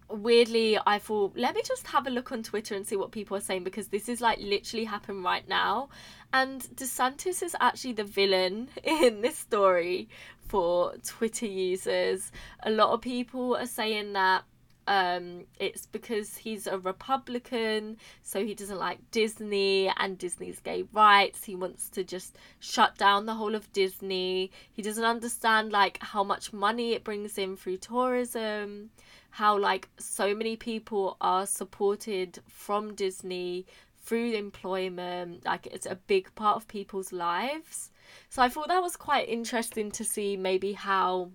weirdly 0.09 0.78
i 0.86 0.98
thought 0.98 1.36
let 1.36 1.54
me 1.54 1.62
just 1.64 1.86
have 1.88 2.07
a 2.07 2.11
look 2.11 2.30
on 2.30 2.42
twitter 2.42 2.74
and 2.74 2.86
see 2.86 2.96
what 2.96 3.11
people 3.11 3.36
are 3.36 3.40
saying 3.40 3.64
because 3.64 3.88
this 3.88 4.09
is 4.09 4.20
like 4.20 4.38
literally 4.40 4.84
happening 4.84 5.22
right 5.22 5.48
now 5.48 5.88
and 6.32 6.62
desantis 6.74 7.42
is 7.42 7.57
actually 7.61 7.92
the 7.92 8.04
villain 8.04 8.68
in 8.84 9.20
this 9.20 9.36
story 9.36 10.09
for 10.46 10.94
twitter 11.04 11.46
users 11.46 12.30
a 12.62 12.70
lot 12.70 12.90
of 12.90 13.00
people 13.00 13.57
are 13.57 13.66
saying 13.66 14.12
that 14.12 14.44
um, 14.88 15.46
it's 15.59 15.86
because 15.86 16.36
he's 16.36 16.66
a 16.66 16.78
Republican, 16.78 17.96
so 18.22 18.44
he 18.44 18.54
doesn't 18.54 18.78
like 18.78 18.98
Disney 19.11 19.90
and 19.96 20.16
Disney's 20.16 20.61
gay 20.61 20.84
rights. 20.92 21.44
He 21.44 21.57
wants 21.57 21.88
to 21.90 22.04
just 22.04 22.38
shut 22.61 22.96
down 22.96 23.26
the 23.26 23.34
whole 23.34 23.54
of 23.54 23.72
Disney. 23.72 24.52
He 24.72 24.82
doesn't 24.82 25.04
understand 25.04 25.72
like 25.72 25.98
how 26.02 26.22
much 26.22 26.52
money 26.52 26.92
it 26.92 27.02
brings 27.02 27.36
in 27.36 27.57
through 27.57 27.78
tourism, 27.78 28.90
how 29.31 29.59
like 29.59 29.89
so 29.99 30.35
many 30.35 30.57
people 30.57 31.16
are 31.20 31.47
supported 31.47 32.39
from 32.49 32.95
Disney 32.95 33.66
through 34.03 34.33
employment. 34.33 35.45
Like 35.45 35.66
it's 35.66 35.87
a 35.87 35.97
big 35.97 36.35
part 36.35 36.57
of 36.57 36.68
people's 36.68 37.12
lives. 37.12 37.91
So 38.29 38.43
I 38.43 38.49
thought 38.49 38.68
that 38.68 38.83
was 38.83 38.97
quite 38.97 39.29
interesting 39.29 39.91
to 39.93 40.05
see 40.05 40.37
maybe 40.37 40.72
how 40.72 41.31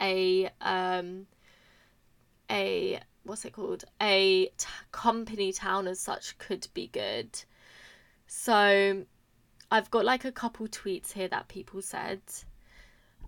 a 0.00 0.50
um 0.60 1.26
a 2.50 3.00
what's 3.24 3.44
it 3.44 3.52
called 3.52 3.84
a 4.00 4.46
t- 4.46 4.66
company 4.92 5.52
town 5.52 5.88
as 5.88 6.00
such 6.00 6.38
could 6.38 6.68
be 6.74 6.88
good. 6.88 7.28
So 8.26 9.04
I've 9.70 9.90
got 9.90 10.04
like 10.04 10.24
a 10.24 10.32
couple 10.32 10.66
tweets 10.68 11.12
here 11.12 11.28
that 11.28 11.48
people 11.48 11.82
said. 11.82 12.20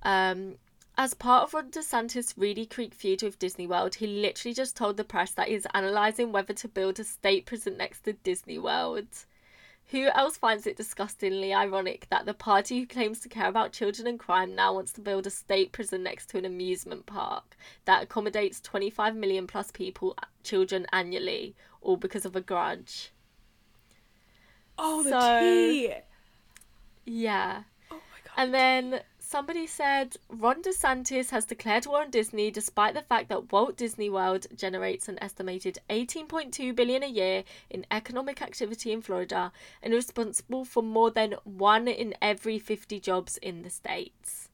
Um, 0.03 0.57
as 0.99 1.15
part 1.15 1.45
of 1.45 1.55
Ron 1.55 1.71
DeSantis' 1.71 2.35
Reedy 2.37 2.65
Creek 2.67 2.95
feud 2.95 3.23
with 3.23 3.39
Disney 3.39 3.67
World, 3.67 3.97
he 3.97 4.07
literally 4.07 4.55
just 4.55 4.77
told 4.77 4.97
the 4.97 5.05
press 5.05 5.33
that 5.33 5.49
he's 5.49 5.67
analysing 5.75 6.33
whether 6.33 6.55
to 6.55 6.69
build 6.69 6.99
a 6.99 7.05
state 7.05 7.45
prison 7.47 7.77
next 7.77 8.01
to 8.05 8.15
Disney 8.15 8.59
World. 8.59 9.07
Who 9.91 10.07
else 10.09 10.37
finds 10.37 10.67
it 10.67 10.77
disgustingly 10.77 11.55
ironic 11.55 12.09
that 12.11 12.27
the 12.27 12.35
party 12.35 12.81
who 12.81 12.87
claims 12.87 13.21
to 13.21 13.29
care 13.29 13.47
about 13.49 13.73
children 13.73 14.09
and 14.09 14.19
crime 14.19 14.55
now 14.55 14.75
wants 14.75 14.93
to 14.95 15.01
build 15.01 15.27
a 15.29 15.31
state 15.31 15.71
prison 15.71 16.03
next 16.03 16.29
to 16.31 16.39
an 16.39 16.45
amusement 16.45 17.07
park 17.07 17.57
that 17.85 18.03
accommodates 18.03 18.61
25 18.61 19.15
million 19.15 19.47
plus 19.47 19.71
people, 19.71 20.17
children 20.43 20.87
annually, 20.93 21.55
all 21.83 21.97
because 21.97 22.25
of 22.25 22.35
a 22.35 22.41
grudge? 22.41 23.13
Oh, 24.77 25.03
the 25.05 25.11
So- 25.11 25.41
tea. 25.41 25.95
Yeah. 27.05 27.63
Oh 27.91 27.95
my 27.95 28.19
god. 28.25 28.33
And 28.37 28.53
then 28.55 29.03
somebody 29.27 29.67
said 29.67 30.17
Ron 30.29 30.63
DeSantis 30.63 31.31
has 31.31 31.45
declared 31.45 31.85
war 31.85 32.03
on 32.03 32.11
Disney 32.11 32.51
despite 32.53 32.95
the 32.95 33.03
fact 33.03 33.29
that 33.29 33.51
Walt 33.51 33.77
Disney 33.77 34.09
World 34.09 34.47
generates 34.55 35.09
an 35.09 35.19
estimated 35.21 35.81
18.2 35.91 36.75
billion 36.77 37.03
a 37.03 37.09
year 37.09 37.43
in 37.69 37.85
economic 37.91 38.41
activity 38.41 38.93
in 38.93 39.03
Florida 39.03 39.51
and 39.83 39.93
is 39.93 40.07
responsible 40.07 40.65
for 40.65 40.81
more 40.83 41.11
than 41.11 41.35
1 41.43 41.89
in 41.89 42.15
every 42.23 42.61
50 42.61 43.01
jobs 43.01 43.37
in 43.39 43.63
the 43.63 43.71
states. 43.71 44.49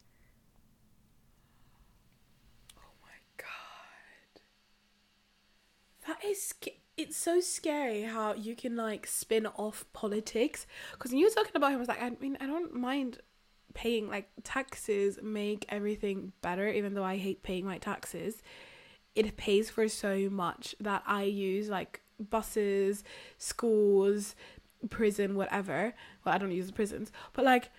Oh 2.79 2.95
my 3.03 3.19
god. 3.37 4.41
That 6.07 6.25
is 6.25 6.55
it's 6.97 7.17
so 7.17 7.41
scary 7.41 8.03
how 8.03 8.33
you 8.33 8.57
can 8.57 8.77
like 8.77 9.07
spin 9.07 9.47
off 9.47 9.85
politics 9.93 10.67
because 10.93 11.11
when 11.11 11.19
you 11.19 11.27
were 11.27 11.31
talking 11.31 11.53
about 11.55 11.73
him 11.73 11.77
I 11.77 11.81
was 11.81 11.89
like 11.89 12.03
I 12.03 12.11
mean 12.21 12.39
I 12.41 12.47
don't 12.47 12.75
mind 12.75 13.19
paying 13.75 14.09
like 14.09 14.29
taxes 14.45 15.19
make 15.23 15.65
everything 15.69 16.33
better 16.43 16.69
even 16.69 16.95
though 16.95 17.05
I 17.05 17.17
hate 17.17 17.43
paying 17.43 17.65
my 17.65 17.79
taxes 17.79 18.43
it 19.15 19.37
pays 19.37 19.71
for 19.71 19.89
so 19.89 20.29
much 20.31 20.75
that 20.81 21.03
I 21.07 21.25
use 21.25 21.69
like 21.69 22.01
buses 22.31 23.05
schools 23.39 24.35
prison 24.91 25.35
whatever 25.35 25.95
well 26.25 26.35
I 26.35 26.39
don't 26.39 26.53
use 26.53 26.71
prisons 26.71 27.13
but 27.33 27.45
like 27.45 27.71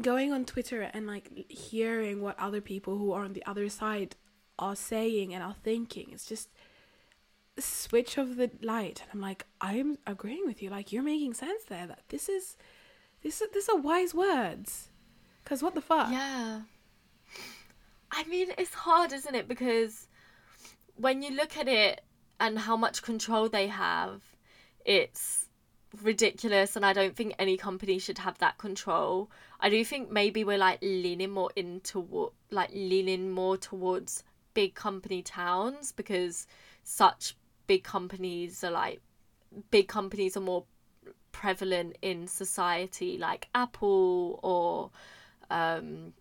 going 0.00 0.32
on 0.32 0.44
Twitter 0.44 0.82
and 0.82 1.06
like 1.06 1.50
hearing 1.50 2.20
what 2.20 2.38
other 2.38 2.60
people 2.60 2.98
who 2.98 3.12
are 3.12 3.24
on 3.24 3.32
the 3.32 3.44
other 3.46 3.68
side 3.68 4.16
are 4.58 4.76
saying 4.76 5.34
and 5.34 5.42
are 5.42 5.56
thinking. 5.64 6.10
It's 6.12 6.26
just 6.26 6.48
switch 7.58 8.16
of 8.16 8.36
the 8.36 8.50
light. 8.62 9.02
And 9.02 9.10
I'm 9.12 9.20
like, 9.20 9.46
I'm 9.60 9.98
agreeing 10.06 10.46
with 10.46 10.62
you. 10.62 10.70
Like 10.70 10.92
you're 10.92 11.02
making 11.02 11.34
sense 11.34 11.64
there. 11.64 11.86
That 11.86 12.02
this 12.08 12.28
is 12.28 12.56
this 13.22 13.40
is 13.40 13.48
these 13.52 13.68
are 13.68 13.76
wise 13.76 14.14
words. 14.14 14.88
Cause 15.44 15.62
what 15.62 15.74
the 15.74 15.80
fuck? 15.80 16.10
Yeah. 16.10 16.60
I 18.12 18.24
mean, 18.24 18.48
it's 18.58 18.74
hard, 18.74 19.12
isn't 19.12 19.34
it? 19.34 19.48
Because 19.48 20.08
when 20.96 21.22
you 21.22 21.30
look 21.30 21.56
at 21.56 21.68
it 21.68 22.02
and 22.38 22.58
how 22.58 22.76
much 22.76 23.02
control 23.02 23.48
they 23.48 23.68
have, 23.68 24.22
it's 24.84 25.46
ridiculous. 26.02 26.76
And 26.76 26.84
I 26.84 26.92
don't 26.92 27.16
think 27.16 27.34
any 27.38 27.56
company 27.56 27.98
should 27.98 28.18
have 28.18 28.38
that 28.38 28.58
control. 28.58 29.30
I 29.60 29.70
do 29.70 29.84
think 29.84 30.10
maybe 30.10 30.44
we're 30.44 30.58
like 30.58 30.80
leaning 30.82 31.30
more 31.30 31.50
into 31.56 32.32
like 32.50 32.70
leaning 32.72 33.30
more 33.30 33.56
towards 33.56 34.24
big 34.54 34.74
company 34.74 35.22
towns 35.22 35.92
because 35.92 36.46
such 36.82 37.36
big 37.66 37.84
companies 37.84 38.64
are 38.64 38.70
like, 38.70 39.00
big 39.70 39.88
companies 39.88 40.36
are 40.36 40.40
more 40.40 40.64
prevalent 41.32 41.96
in 42.02 42.26
society, 42.26 43.16
like 43.18 43.48
Apple 43.54 44.38
or 44.42 44.90
um, 45.50 46.12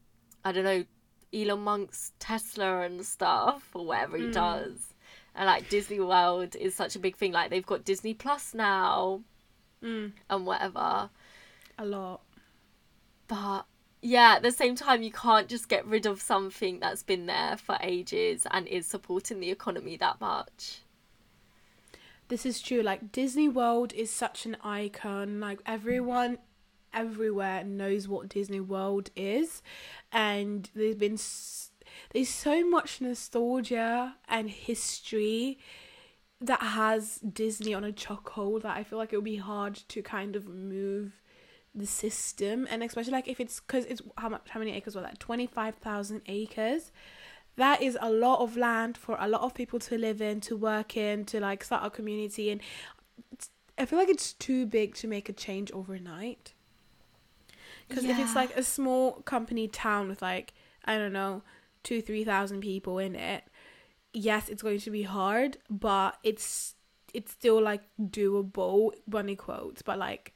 I 0.43 0.51
don't 0.51 0.63
know, 0.63 0.85
Elon 1.33 1.59
Musk's 1.61 2.11
Tesla 2.19 2.81
and 2.81 3.05
stuff 3.05 3.69
or 3.73 3.85
whatever 3.85 4.17
he 4.17 4.31
does. 4.31 4.93
And 5.35 5.45
like 5.45 5.69
Disney 5.69 5.99
World 5.99 6.55
is 6.55 6.75
such 6.75 6.95
a 6.95 6.99
big 6.99 7.15
thing. 7.15 7.31
Like 7.31 7.49
they've 7.49 7.65
got 7.65 7.85
Disney 7.85 8.13
Plus 8.13 8.53
now 8.53 9.21
Mm, 9.81 10.11
and 10.29 10.45
whatever. 10.45 11.09
a 11.77 11.85
lot. 11.85 12.21
But 13.29 13.65
yeah, 14.01 14.33
at 14.35 14.41
the 14.43 14.51
same 14.51 14.75
time, 14.75 15.01
you 15.03 15.11
can't 15.11 15.47
just 15.47 15.69
get 15.69 15.85
rid 15.85 16.05
of 16.05 16.19
something 16.21 16.79
that's 16.79 17.03
been 17.03 17.27
there 17.27 17.55
for 17.55 17.77
ages 17.81 18.45
and 18.51 18.67
is 18.67 18.85
supporting 18.85 19.39
the 19.39 19.51
economy 19.51 19.95
that 19.97 20.19
much. 20.19 20.79
This 22.29 22.45
is 22.45 22.61
true. 22.61 22.81
Like 22.81 23.11
Disney 23.11 23.49
World 23.49 23.91
is 23.93 24.11
such 24.11 24.45
an 24.45 24.55
icon. 24.63 25.39
Like 25.39 25.59
everyone 25.65 26.37
everywhere 26.93 27.63
knows 27.63 28.07
what 28.07 28.29
Disney 28.29 28.59
World 28.59 29.09
is, 29.15 29.61
and 30.11 30.69
there's 30.75 30.95
been 30.95 31.13
s- 31.13 31.71
there's 32.11 32.29
so 32.29 32.67
much 32.67 33.01
nostalgia 33.01 34.15
and 34.27 34.49
history 34.49 35.57
that 36.41 36.61
has 36.61 37.17
Disney 37.17 37.73
on 37.73 37.83
a 37.83 37.91
chokehold 37.91 38.61
that 38.61 38.77
I 38.77 38.83
feel 38.83 38.99
like 38.99 39.11
it 39.11 39.17
would 39.17 39.25
be 39.25 39.37
hard 39.37 39.75
to 39.89 40.01
kind 40.01 40.35
of 40.35 40.47
move 40.47 41.13
the 41.75 41.85
system 41.85 42.67
and 42.71 42.81
especially 42.83 43.11
like 43.11 43.27
if 43.27 43.39
it's 43.39 43.59
because 43.59 43.85
it's 43.85 44.01
how 44.17 44.29
much 44.29 44.49
how 44.49 44.59
many 44.59 44.71
acres 44.71 44.95
were 44.95 45.01
that 45.01 45.19
25,000 45.19 46.21
acres 46.27 46.91
that 47.59 47.81
is 47.81 47.97
a 48.01 48.09
lot 48.09 48.41
of 48.41 48.57
land 48.57 48.97
for 48.97 49.15
a 49.19 49.27
lot 49.27 49.41
of 49.41 49.53
people 49.53 49.79
to 49.79 49.97
live 49.97 50.21
in 50.21 50.41
to 50.41 50.55
work 50.55 50.97
in 50.97 51.25
to 51.25 51.39
like 51.39 51.63
start 51.63 51.85
a 51.85 51.89
community 51.89 52.49
and 52.49 52.61
I 53.77 53.85
feel 53.85 53.97
like 53.97 54.09
it's 54.09 54.33
too 54.33 54.65
big 54.65 54.95
to 54.95 55.07
make 55.07 55.29
a 55.29 55.33
change 55.33 55.71
overnight. 55.71 56.53
Because 57.87 58.03
if 58.03 58.19
it's 58.19 58.35
like 58.35 58.55
a 58.57 58.61
small 58.61 59.21
company 59.21 59.69
town 59.69 60.09
with 60.09 60.21
like 60.21 60.53
I 60.83 60.97
don't 60.97 61.13
know 61.13 61.43
two 61.83 62.01
three 62.01 62.23
thousand 62.23 62.59
people 62.61 62.99
in 62.99 63.15
it 63.15 63.43
yes 64.13 64.49
it's 64.49 64.61
going 64.61 64.79
to 64.79 64.91
be 64.91 65.03
hard 65.03 65.57
but 65.69 66.17
it's 66.23 66.75
it's 67.13 67.31
still 67.31 67.61
like 67.61 67.81
doable 67.99 68.91
bunny 69.07 69.35
quotes 69.35 69.81
but 69.81 69.97
like 69.97 70.33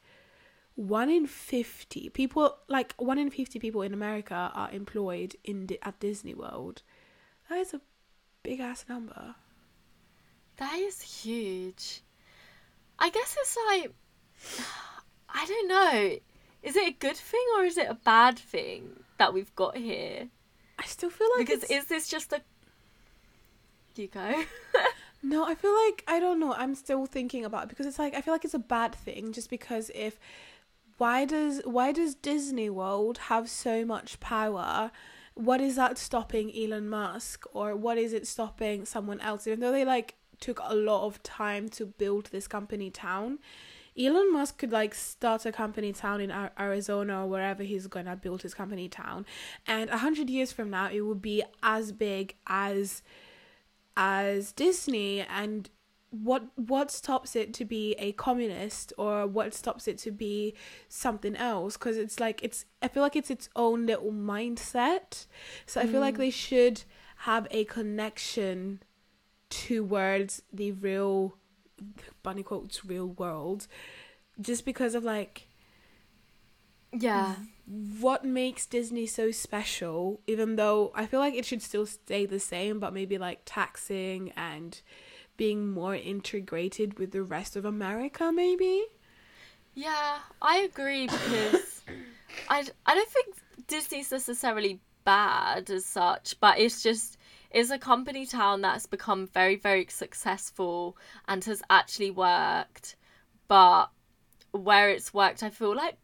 one 0.76 1.10
in 1.10 1.26
50 1.26 2.08
people 2.10 2.56
like 2.68 2.94
one 2.96 3.18
in 3.18 3.30
50 3.30 3.58
people 3.58 3.82
in 3.82 3.92
america 3.92 4.50
are 4.54 4.70
employed 4.70 5.36
in 5.44 5.68
at 5.82 5.98
disney 6.00 6.34
world 6.34 6.82
that 7.48 7.58
is 7.58 7.74
a 7.74 7.80
big 8.42 8.60
ass 8.60 8.84
number 8.88 9.34
That 10.56 10.78
is 10.78 11.00
huge. 11.02 12.00
I 12.98 13.10
guess 13.10 13.36
it's 13.40 13.56
like, 13.68 13.92
I 15.28 15.44
don't 15.46 15.68
know. 15.68 16.16
Is 16.62 16.76
it 16.76 16.88
a 16.88 16.92
good 16.92 17.16
thing 17.16 17.44
or 17.56 17.64
is 17.64 17.76
it 17.76 17.88
a 17.90 17.94
bad 17.94 18.38
thing 18.38 19.00
that 19.18 19.34
we've 19.34 19.54
got 19.56 19.76
here? 19.76 20.28
i 20.78 20.84
still 20.86 21.10
feel 21.10 21.28
like 21.36 21.46
Because 21.46 21.64
it's- 21.64 21.82
is 21.82 21.88
this 21.88 22.08
just 22.08 22.32
a. 22.32 22.40
You 23.96 24.08
go. 24.08 24.44
No, 25.26 25.46
I 25.46 25.54
feel 25.54 25.74
like 25.86 26.04
I 26.06 26.20
don't 26.20 26.38
know. 26.38 26.52
I'm 26.52 26.74
still 26.74 27.06
thinking 27.06 27.46
about 27.46 27.62
it 27.62 27.68
because 27.70 27.86
it's 27.86 27.98
like 27.98 28.14
I 28.14 28.20
feel 28.20 28.34
like 28.34 28.44
it's 28.44 28.52
a 28.52 28.58
bad 28.58 28.94
thing 28.94 29.32
just 29.32 29.48
because 29.48 29.90
if 29.94 30.18
why 30.98 31.24
does 31.24 31.62
why 31.64 31.92
does 31.92 32.14
Disney 32.14 32.68
World 32.68 33.16
have 33.32 33.48
so 33.48 33.86
much 33.86 34.20
power? 34.20 34.90
What 35.34 35.60
is 35.60 35.76
that 35.76 35.98
stopping 35.98 36.52
Elon 36.56 36.88
Musk 36.88 37.44
or 37.52 37.74
what 37.74 37.98
is 37.98 38.12
it 38.12 38.26
stopping 38.26 38.84
someone 38.84 39.20
else? 39.20 39.46
Even 39.46 39.60
though 39.60 39.72
they 39.72 39.84
like 39.84 40.14
took 40.40 40.60
a 40.62 40.74
lot 40.74 41.06
of 41.06 41.22
time 41.22 41.68
to 41.70 41.86
build 41.86 42.26
this 42.26 42.46
company 42.46 42.90
town, 42.90 43.38
Elon 43.98 44.32
Musk 44.32 44.58
could 44.58 44.72
like 44.72 44.94
start 44.94 45.46
a 45.46 45.52
company 45.52 45.92
town 45.92 46.20
in 46.20 46.32
Arizona 46.58 47.22
or 47.24 47.28
wherever 47.28 47.62
he's 47.62 47.86
gonna 47.86 48.16
build 48.16 48.42
his 48.42 48.54
company 48.54 48.88
town, 48.88 49.24
and 49.66 49.88
a 49.90 49.98
hundred 49.98 50.28
years 50.28 50.52
from 50.52 50.70
now 50.70 50.90
it 50.90 51.02
would 51.02 51.22
be 51.22 51.42
as 51.62 51.92
big 51.92 52.34
as 52.46 53.02
as 53.96 54.50
Disney 54.52 55.20
and 55.20 55.70
what 56.22 56.44
what 56.56 56.90
stops 56.90 57.34
it 57.34 57.52
to 57.54 57.64
be 57.64 57.94
a 57.98 58.12
communist 58.12 58.92
or 58.98 59.26
what 59.26 59.54
stops 59.54 59.88
it 59.88 59.98
to 59.98 60.10
be 60.10 60.54
something 60.88 61.34
else? 61.36 61.76
Because 61.76 61.96
it's 61.96 62.20
like 62.20 62.42
it's 62.42 62.64
I 62.82 62.88
feel 62.88 63.02
like 63.02 63.16
it's 63.16 63.30
its 63.30 63.48
own 63.56 63.86
little 63.86 64.12
mindset. 64.12 65.26
So 65.66 65.80
I 65.80 65.86
feel 65.86 66.00
like 66.00 66.16
they 66.18 66.28
mm. 66.28 66.32
should 66.32 66.82
have 67.18 67.46
a 67.50 67.64
connection 67.64 68.82
towards 69.50 70.42
the 70.52 70.72
real 70.72 71.36
bunny 72.22 72.42
quotes 72.42 72.84
real 72.84 73.08
world 73.08 73.66
just 74.40 74.64
because 74.64 74.94
of 74.94 75.04
like 75.04 75.48
Yeah. 76.92 77.36
what 77.66 78.24
makes 78.24 78.66
Disney 78.66 79.06
so 79.06 79.30
special, 79.30 80.20
even 80.26 80.56
though 80.56 80.92
I 80.94 81.06
feel 81.06 81.20
like 81.20 81.34
it 81.34 81.44
should 81.44 81.62
still 81.62 81.86
stay 81.86 82.26
the 82.26 82.38
same, 82.40 82.78
but 82.78 82.92
maybe 82.94 83.18
like 83.18 83.40
taxing 83.44 84.32
and 84.36 84.80
being 85.36 85.68
more 85.68 85.94
integrated 85.94 86.98
with 86.98 87.12
the 87.12 87.22
rest 87.22 87.56
of 87.56 87.64
America, 87.64 88.30
maybe. 88.32 88.84
Yeah, 89.74 90.18
I 90.40 90.58
agree 90.58 91.06
because 91.06 91.82
I, 92.48 92.64
I 92.86 92.94
don't 92.94 93.08
think 93.08 93.36
Disney's 93.66 94.10
necessarily 94.10 94.80
bad 95.04 95.70
as 95.70 95.84
such, 95.84 96.38
but 96.40 96.58
it's 96.58 96.82
just 96.82 97.18
it's 97.50 97.70
a 97.70 97.78
company 97.78 98.26
town 98.26 98.62
that's 98.62 98.86
become 98.86 99.26
very 99.28 99.56
very 99.56 99.86
successful 99.88 100.96
and 101.28 101.44
has 101.44 101.62
actually 101.70 102.10
worked, 102.10 102.96
but 103.48 103.86
where 104.52 104.90
it's 104.90 105.12
worked, 105.12 105.42
I 105.42 105.50
feel 105.50 105.74
like 105.74 105.96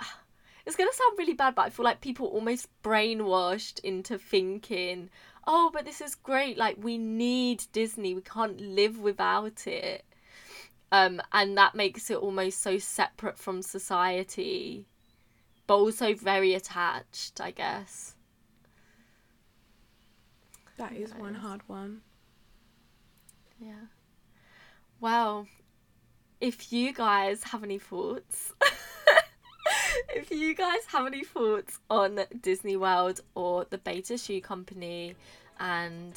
it's 0.66 0.76
gonna 0.76 0.92
sound 0.92 1.18
really 1.18 1.34
bad, 1.34 1.54
but 1.54 1.66
I 1.66 1.70
feel 1.70 1.84
like 1.84 2.00
people 2.00 2.26
almost 2.26 2.68
brainwashed 2.82 3.80
into 3.80 4.18
thinking, 4.18 5.10
oh, 5.52 5.68
but 5.72 5.84
this 5.84 6.00
is 6.00 6.14
great. 6.14 6.56
Like 6.56 6.76
we 6.80 6.96
need 6.96 7.64
Disney. 7.72 8.14
We 8.14 8.22
can't 8.22 8.60
live 8.60 9.00
without 9.00 9.66
it. 9.66 10.04
Um, 10.92 11.20
and 11.32 11.58
that 11.58 11.74
makes 11.74 12.08
it 12.08 12.16
almost 12.16 12.62
so 12.62 12.78
separate 12.78 13.36
from 13.36 13.62
society, 13.62 14.86
but 15.66 15.74
also 15.76 16.14
very 16.14 16.54
attached, 16.54 17.40
I 17.40 17.50
guess. 17.50 18.14
That 20.76 20.92
is 20.92 21.14
one 21.14 21.34
hard 21.34 21.62
one. 21.66 22.00
Yeah. 23.60 23.86
Well, 25.00 25.46
if 26.40 26.72
you 26.72 26.92
guys 26.92 27.42
have 27.44 27.62
any 27.62 27.78
thoughts, 27.78 28.52
if 30.14 30.30
you 30.30 30.54
guys 30.54 30.80
have 30.88 31.06
any 31.06 31.24
thoughts 31.24 31.78
on 31.88 32.20
Disney 32.40 32.76
World 32.76 33.20
or 33.34 33.66
the 33.68 33.78
Bata 33.78 34.16
Shoe 34.16 34.40
Company, 34.40 35.14
and 35.60 36.12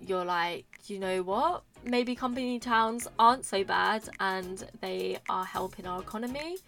you're 0.00 0.24
like, 0.24 0.66
you 0.86 0.98
know 0.98 1.22
what? 1.22 1.62
Maybe 1.84 2.14
company 2.14 2.58
towns 2.58 3.08
aren't 3.18 3.44
so 3.44 3.64
bad 3.64 4.08
and 4.20 4.64
they 4.80 5.18
are 5.28 5.44
helping 5.44 5.86
our 5.86 6.00
economy. 6.00 6.58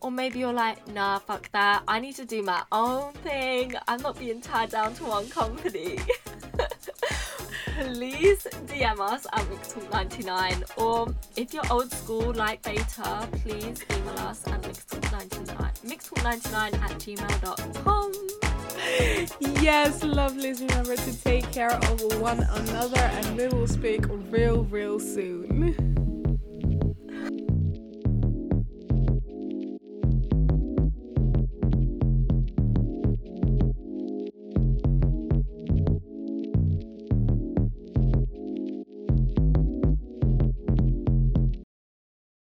Or 0.00 0.10
maybe 0.10 0.38
you're 0.38 0.52
like, 0.52 0.86
nah, 0.88 1.18
fuck 1.18 1.50
that. 1.52 1.82
I 1.88 2.00
need 2.00 2.16
to 2.16 2.24
do 2.24 2.42
my 2.42 2.62
own 2.72 3.12
thing. 3.14 3.74
I'm 3.88 4.00
not 4.02 4.18
being 4.18 4.40
tied 4.40 4.70
down 4.70 4.94
to 4.94 5.04
one 5.04 5.28
company. 5.28 5.98
please 7.76 8.46
DM 8.66 8.98
us 9.00 9.26
at 9.34 9.44
mixedtalk99 9.50 10.78
or 10.78 11.14
if 11.36 11.52
you're 11.52 11.70
old 11.70 11.92
school 11.92 12.32
like 12.32 12.62
Bata, 12.62 13.28
please 13.42 13.84
email 13.90 14.18
us 14.20 14.46
at 14.46 14.62
mixedtalk99, 14.62 15.84
mixedtalk99 15.84 16.74
at 16.80 16.90
gmail.com. 16.92 18.12
Yes, 19.62 20.02
lovelies, 20.02 20.60
remember 20.60 20.96
to 20.96 21.22
take 21.22 21.50
care 21.52 21.72
of 21.72 22.20
one 22.20 22.40
another 22.40 22.98
and 22.98 23.36
we 23.36 23.48
will 23.48 23.66
speak 23.68 24.04
real, 24.30 24.64
real 24.64 24.98
soon. 24.98 26.05